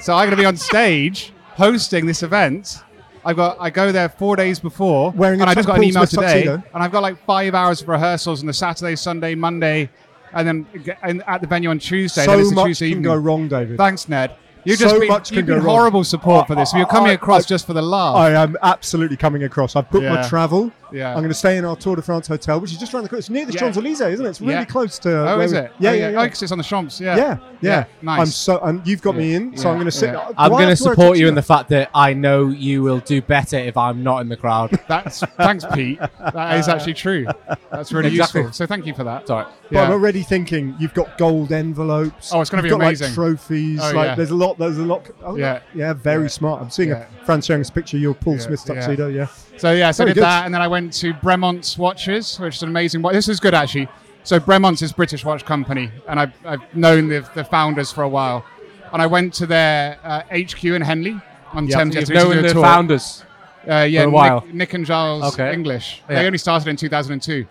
So 0.00 0.14
I'm 0.14 0.26
going 0.26 0.30
to 0.30 0.36
be 0.36 0.46
on 0.46 0.56
stage 0.56 1.32
hosting 1.54 2.06
this 2.06 2.22
event. 2.22 2.82
I've 3.24 3.36
got 3.36 3.58
I 3.60 3.68
go 3.70 3.92
there 3.92 4.08
four 4.08 4.34
days 4.36 4.58
before, 4.58 5.10
Wearing 5.12 5.40
a 5.40 5.42
and 5.42 5.50
I 5.50 5.54
just 5.54 5.66
got 5.66 5.76
an 5.76 5.84
email 5.84 6.06
Smith 6.06 6.10
today, 6.26 6.44
tuxedo. 6.44 6.62
and 6.74 6.82
I've 6.82 6.90
got 6.92 7.02
like 7.02 7.22
five 7.26 7.54
hours 7.54 7.82
of 7.82 7.88
rehearsals 7.88 8.40
on 8.40 8.46
the 8.46 8.52
Saturday, 8.54 8.96
Sunday, 8.96 9.34
Monday, 9.34 9.90
and 10.32 10.48
then 10.48 10.66
g- 10.84 10.92
and 11.02 11.22
at 11.26 11.42
the 11.42 11.46
venue 11.46 11.68
on 11.68 11.78
Tuesday. 11.78 12.24
then 12.24 12.42
so 12.44 12.48
the 12.50 12.54
much 12.54 12.66
Tuesday 12.66 12.86
can 12.86 12.98
evening. 13.00 13.02
go 13.04 13.16
wrong, 13.16 13.46
David. 13.48 13.76
Thanks, 13.76 14.08
Ned. 14.08 14.34
You've 14.64 14.78
So 14.78 14.84
just 14.86 15.00
been, 15.00 15.08
much 15.08 15.28
can 15.28 15.36
you've 15.38 15.46
go 15.46 15.54
been 15.56 15.64
wrong. 15.64 15.76
horrible 15.76 16.04
support 16.04 16.46
for 16.46 16.54
this. 16.54 16.72
You're 16.72 16.86
coming 16.86 17.10
I- 17.10 17.14
across 17.14 17.44
I- 17.44 17.48
just 17.48 17.66
for 17.66 17.74
the 17.74 17.82
laugh. 17.82 18.16
I 18.16 18.30
am 18.32 18.56
absolutely 18.62 19.18
coming 19.18 19.42
across. 19.44 19.76
I've 19.76 19.90
booked 19.90 20.04
my 20.04 20.20
Yeah. 20.22 20.28
travel. 20.28 20.72
Yeah. 20.92 21.10
I'm 21.10 21.18
going 21.18 21.28
to 21.28 21.34
stay 21.34 21.56
in 21.56 21.64
our 21.64 21.76
Tour 21.76 21.96
de 21.96 22.02
France 22.02 22.26
hotel, 22.26 22.60
which 22.60 22.72
is 22.72 22.78
just 22.78 22.92
around 22.94 23.04
the 23.04 23.08
corner. 23.08 23.18
It's 23.20 23.30
near 23.30 23.46
the 23.46 23.52
Yeah. 23.52 23.60
Champs 23.60 23.76
Elysees, 23.78 24.00
isn't 24.14 24.26
it? 24.26 24.28
It's 24.28 24.40
really 24.40 24.52
Yeah. 24.54 24.64
close 24.64 24.98
to. 25.00 25.10
oh, 25.10 25.36
where 25.36 25.42
is 25.46 25.52
we- 25.52 25.58
it? 25.58 25.72
Yeah, 25.78 25.90
oh, 25.90 25.92
yeah, 25.94 26.08
yeah. 26.10 26.20
Oh, 26.22 26.28
'cause 26.28 26.42
it's 26.42 26.52
on 26.52 26.58
the 26.58 26.64
Champs. 26.64 27.00
Yeah. 27.00 27.16
yeah, 27.16 27.36
yeah. 27.60 27.84
Nice. 28.02 28.18
I'm 28.20 28.26
so, 28.26 28.58
and 28.60 28.86
you've 28.86 29.02
got 29.02 29.16
me 29.16 29.34
in, 29.34 29.56
so 29.56 29.64
Yeah, 29.64 29.70
I'm 29.70 29.76
going 29.76 29.84
to 29.86 29.90
sit. 29.92 30.12
yeah. 30.12 30.18
I'm 30.20 30.24
going 30.24 30.34
to 30.36 30.42
have 30.42 30.52
wear 30.52 30.70
a 30.70 30.76
support 30.76 31.18
you 31.18 31.28
in 31.28 31.34
the 31.34 31.42
fact 31.42 31.68
that 31.70 31.90
I 31.94 32.12
know 32.14 32.48
you 32.48 32.82
will 32.82 33.00
do 33.00 33.20
better 33.22 33.56
if 33.58 33.76
I'm 33.76 34.02
not 34.02 34.20
in 34.20 34.28
the 34.28 34.36
crowd. 34.36 34.78
That's 34.88 35.20
thanks, 35.36 35.64
Pete. 35.72 35.98
That 36.32 36.58
is 36.58 36.68
actually 36.68 36.94
true. 36.94 37.26
That's 37.70 37.92
really 37.92 38.08
Exactly. 38.10 38.42
useful. 38.42 38.52
So 38.54 38.66
thank 38.66 38.86
you 38.86 38.94
for 38.94 39.04
that. 39.04 39.26
Sorry. 39.28 39.46
But 39.70 39.84
I'm 39.84 39.92
already 39.92 40.22
thinking 40.22 40.74
you've 40.80 40.94
got 40.94 41.16
gold 41.18 41.52
envelopes. 41.52 42.32
Oh, 42.34 42.40
it's 42.40 42.50
gonna 42.50 42.62
be 42.62 42.70
got, 42.70 42.80
amazing. 42.80 43.08
Like, 43.08 43.14
trophies. 43.14 43.80
Oh, 43.82 43.92
like 43.92 44.06
yeah. 44.08 44.14
there's 44.16 44.30
a 44.30 44.34
lot. 44.34 44.58
There's 44.58 44.78
a 44.78 44.82
lot. 44.82 45.08
Oh, 45.24 45.36
Yeah. 45.36 45.60
yeah. 45.74 45.92
Very 45.92 46.28
smart. 46.28 46.60
I'm 46.60 46.70
seeing 46.70 46.92
a 46.92 47.06
Franz 47.24 47.46
showing 47.46 47.60
us 47.60 47.68
a 47.68 47.72
picture 47.72 47.96
of 47.96 48.02
your 48.02 48.14
Paul 48.14 48.34
Yeah, 48.34 48.40
Smith 48.40 48.64
tuxedo. 48.64 49.08
Yeah. 49.08 49.26
So 49.56 49.72
yeah, 49.72 49.90
so 49.90 50.04
I 50.04 50.08
did 50.08 50.16
that, 50.22 50.46
and 50.46 50.54
then 50.54 50.62
I 50.62 50.68
went 50.68 50.79
to 50.88 51.12
Bremont's 51.12 51.76
Watches, 51.76 52.38
which 52.40 52.56
is 52.56 52.62
an 52.62 52.70
amazing. 52.70 53.02
watch. 53.02 53.12
This 53.12 53.28
is 53.28 53.38
good 53.40 53.52
actually. 53.52 53.88
So 54.22 54.38
Bremont's 54.40 54.80
is 54.82 54.92
British 54.92 55.24
watch 55.24 55.44
company, 55.44 55.90
and 56.08 56.20
I've, 56.20 56.32
I've 56.44 56.74
known 56.74 57.08
the, 57.08 57.28
the 57.34 57.44
founders 57.44 57.90
for 57.92 58.02
a 58.02 58.08
while. 58.08 58.44
And 58.92 59.00
I 59.00 59.06
went 59.06 59.34
to 59.34 59.46
their 59.46 59.98
uh, 60.02 60.22
HQ 60.30 60.64
in 60.64 60.82
Henley 60.82 61.20
on 61.52 61.66
Thames. 61.68 61.94
You've 61.94 62.06
to 62.06 62.14
known 62.14 62.42
the 62.42 62.54
founders. 62.54 63.24
Uh, 63.68 63.86
yeah, 63.88 64.02
for 64.02 64.08
a 64.08 64.10
while. 64.10 64.40
Nick, 64.46 64.54
Nick 64.54 64.74
and 64.74 64.86
Giles 64.86 65.34
Okay. 65.34 65.52
English. 65.52 66.02
Yeah. 66.08 66.20
They 66.20 66.26
only 66.26 66.38
started 66.38 66.68
in 66.68 66.76
2002. 66.76 67.46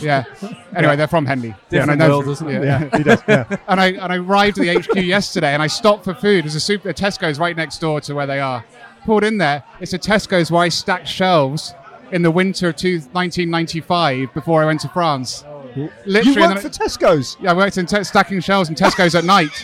Yeah. 0.00 0.24
Anyway, 0.74 0.96
they're 0.96 1.06
from 1.06 1.24
Henley. 1.24 1.54
Different 1.70 1.92
And 1.92 2.02
I 2.02 2.08
world, 2.08 2.26
isn't 2.26 2.48
it? 2.48 2.64
Yeah. 2.64 2.96
he 2.96 3.04
does. 3.04 3.22
Yeah. 3.28 3.44
and 3.68 3.80
I 3.80 3.86
and 3.92 4.12
I 4.12 4.16
arrived 4.16 4.58
at 4.58 4.64
the 4.64 4.80
HQ 4.80 4.96
yesterday, 5.04 5.54
and 5.54 5.62
I 5.62 5.68
stopped 5.68 6.02
for 6.02 6.12
food. 6.14 6.42
There's 6.44 6.56
a 6.56 6.60
super 6.60 6.88
a 6.88 6.94
Tesco's 6.94 7.38
right 7.38 7.56
next 7.56 7.78
door 7.78 8.00
to 8.00 8.12
where 8.12 8.26
they 8.26 8.40
are. 8.40 8.64
Pulled 9.04 9.22
in 9.22 9.38
there. 9.38 9.62
It's 9.80 9.92
a 9.92 9.98
Tesco's 9.98 10.50
where 10.50 10.62
I 10.62 10.68
stacked 10.68 11.06
shelves 11.06 11.74
in 12.14 12.22
the 12.22 12.30
winter 12.30 12.68
of 12.68 12.76
two, 12.76 13.00
1995 13.12 14.32
before 14.34 14.62
I 14.62 14.66
went 14.66 14.80
to 14.80 14.88
France. 14.88 15.44
you 15.76 15.90
Literally, 16.06 16.40
work 16.40 16.50
and 16.52 16.60
for 16.60 16.68
Tesco's. 16.68 17.36
yeah, 17.40 17.50
I 17.50 17.54
worked 17.54 17.76
in 17.78 17.86
te- 17.86 18.04
stacking 18.04 18.40
shelves 18.40 18.68
in 18.68 18.74
Tesco's 18.74 19.14
at 19.14 19.24
night. 19.24 19.50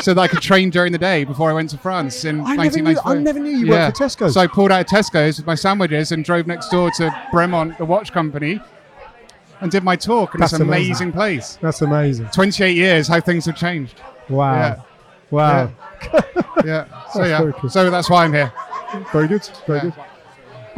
So 0.00 0.14
that 0.14 0.20
I 0.20 0.28
could 0.28 0.40
train 0.40 0.70
during 0.70 0.92
the 0.92 0.98
day 0.98 1.24
before 1.24 1.50
I 1.50 1.52
went 1.52 1.70
to 1.70 1.76
France 1.76 2.24
in 2.24 2.36
I 2.42 2.54
never 2.54 2.78
knew- 2.78 2.84
1995. 2.84 3.16
I 3.16 3.20
never 3.20 3.38
knew 3.40 3.50
you 3.66 3.68
worked 3.72 3.96
for 3.98 4.04
Tesco's. 4.04 4.34
So 4.34 4.40
I 4.40 4.46
pulled 4.46 4.70
out 4.70 4.82
of 4.82 4.86
Tesco's 4.86 5.38
with 5.38 5.46
my 5.46 5.56
sandwiches 5.56 6.12
and 6.12 6.24
drove 6.24 6.46
next 6.46 6.68
door 6.68 6.92
to 6.92 7.10
Bremont, 7.32 7.76
the 7.78 7.84
watch 7.84 8.12
company, 8.12 8.60
and 9.60 9.72
did 9.72 9.82
my 9.82 9.96
talk. 9.96 10.34
And 10.34 10.42
That's 10.42 10.52
it's 10.52 10.60
an 10.60 10.68
amazing. 10.68 10.90
amazing 10.92 11.12
place. 11.12 11.58
That's 11.60 11.82
amazing. 11.82 12.28
28 12.28 12.76
years, 12.76 13.08
how 13.08 13.20
things 13.20 13.44
have 13.46 13.56
changed. 13.56 14.00
Wow. 14.28 14.54
Yeah. 14.54 14.80
Wow. 15.32 15.72
Yeah. 16.64 16.84
So 17.12 17.18
That's 17.24 17.30
yeah. 17.30 17.50
cool. 17.60 17.68
So 17.68 17.90
that's 17.90 18.08
why 18.08 18.24
I'm 18.24 18.32
here. 18.32 18.52
Very 19.12 19.26
good. 19.26 19.44
Very 19.66 19.78
Yeah. 19.78 19.82
good. 19.86 19.94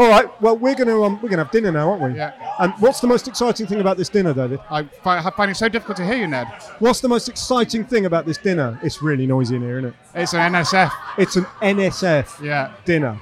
All 0.00 0.08
right. 0.08 0.40
Well, 0.40 0.56
we're 0.56 0.74
gonna 0.74 1.02
um, 1.02 1.20
we're 1.20 1.28
gonna 1.28 1.44
have 1.44 1.52
dinner 1.52 1.70
now, 1.70 1.90
aren't 1.90 2.02
we? 2.02 2.14
Yeah. 2.16 2.32
And 2.58 2.72
what's 2.78 3.00
the 3.00 3.06
most 3.06 3.28
exciting 3.28 3.66
thing 3.66 3.80
about 3.80 3.98
this 3.98 4.08
dinner, 4.08 4.32
David? 4.32 4.58
I 4.70 4.84
fi- 4.84 5.18
I 5.18 5.30
find 5.30 5.50
it 5.50 5.56
so 5.56 5.68
difficult 5.68 5.98
to 5.98 6.06
hear 6.06 6.16
you, 6.16 6.26
Ned. 6.26 6.46
What's 6.78 7.00
the 7.00 7.08
most 7.08 7.28
exciting 7.28 7.84
thing 7.84 8.06
about 8.06 8.24
this 8.24 8.38
dinner? 8.38 8.80
It's 8.82 9.02
really 9.02 9.26
noisy 9.26 9.56
in 9.56 9.62
here, 9.62 9.76
isn't 9.78 9.90
it? 9.90 9.94
It's 10.14 10.32
an 10.32 10.54
NSF. 10.54 10.90
It's 11.18 11.36
an 11.36 11.44
NSF 11.60 12.40
Yeah. 12.42 12.72
dinner. 12.86 13.20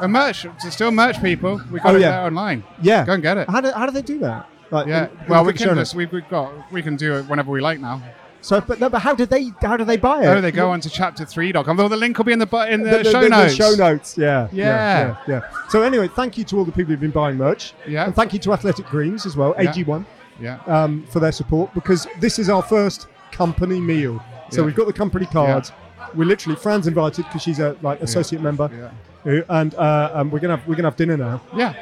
A 0.00 0.08
merch. 0.08 0.44
It's 0.44 0.72
still 0.74 0.90
merch, 0.90 1.22
people. 1.22 1.60
We 1.70 1.78
got 1.78 1.92
Oh, 1.92 1.96
it 1.96 2.00
yeah. 2.00 2.10
there 2.10 2.26
online. 2.26 2.64
Yeah. 2.82 3.04
Go 3.06 3.12
and 3.12 3.22
get 3.22 3.36
it. 3.38 3.48
How 3.48 3.60
do, 3.60 3.70
how 3.70 3.86
do 3.86 3.92
they 3.92 4.02
do 4.02 4.18
that? 4.18 4.48
Like, 4.72 4.88
Yeah. 4.88 5.06
Well, 5.28 5.44
we 5.44 5.52
can 5.52 5.72
just, 5.76 5.94
we've, 5.94 6.10
we've 6.10 6.28
got 6.28 6.52
we 6.72 6.82
can 6.82 6.96
do 6.96 7.14
it 7.16 7.26
whenever 7.28 7.52
we 7.52 7.60
like 7.60 7.78
now. 7.78 8.02
So, 8.40 8.60
but 8.60 8.78
no, 8.80 8.88
but 8.88 9.00
how 9.00 9.14
do 9.14 9.26
they 9.26 9.50
how 9.60 9.76
do 9.76 9.84
they 9.84 9.96
buy 9.96 10.22
it? 10.22 10.26
Oh, 10.26 10.40
they 10.40 10.52
go 10.52 10.70
on 10.70 10.80
to 10.80 10.88
chapter3.com. 10.88 11.76
Well, 11.76 11.88
the 11.88 11.96
link 11.96 12.16
will 12.16 12.24
be 12.24 12.32
in 12.32 12.38
the 12.38 12.66
in 12.70 12.82
the, 12.82 12.90
The- 12.90 12.98
the- 12.98 13.10
show 13.10 13.20
the- 13.22 13.28
notes. 13.28 13.54
show 13.54 13.74
notes, 13.74 14.16
yeah, 14.16 14.48
yeah, 14.52 14.64
Yeah. 14.64 15.16
yeah, 15.26 15.40
yeah. 15.40 15.68
So 15.68 15.82
anyway, 15.82 16.08
thank 16.08 16.38
you 16.38 16.44
to 16.44 16.58
all 16.58 16.64
the 16.64 16.72
people 16.72 16.90
who've 16.90 17.00
been 17.00 17.10
buying 17.10 17.36
merch. 17.36 17.74
Yeah. 17.86 18.04
And 18.04 18.14
thank 18.14 18.32
you 18.32 18.38
to 18.40 18.52
Athletic 18.52 18.86
Greens 18.86 19.26
as 19.26 19.36
well, 19.36 19.54
AG1, 19.54 20.04
Yeah. 20.40 20.58
um, 20.66 21.04
for 21.10 21.18
their 21.20 21.32
support 21.32 21.74
because 21.74 22.06
this 22.20 22.38
is 22.38 22.48
our 22.48 22.62
first 22.62 23.08
company 23.32 23.80
meal. 23.80 24.22
So 24.50 24.62
we've 24.64 24.74
got 24.76 24.86
the 24.86 24.92
company 24.92 25.26
cards. 25.26 25.72
We're 26.14 26.24
literally 26.24 26.56
Fran's 26.56 26.86
invited 26.86 27.24
because 27.26 27.42
she's 27.42 27.58
a 27.58 27.76
like 27.82 28.00
associate 28.00 28.40
member, 28.40 28.70
Yeah. 28.72 29.40
Uh, 29.40 29.42
and 29.50 29.74
uh, 29.74 30.10
um, 30.14 30.30
we're 30.30 30.38
gonna 30.38 30.56
have 30.56 30.66
we're 30.68 30.76
gonna 30.76 30.88
have 30.88 30.96
dinner 30.96 31.16
now. 31.16 31.40
Yeah. 31.54 31.74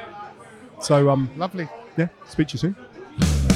So 0.81 1.11
um, 1.11 1.31
Lovely. 1.37 1.69
yeah, 1.97 2.09
speak 2.27 2.49
to 2.49 2.55
you 2.55 2.59
soon. 2.59 3.56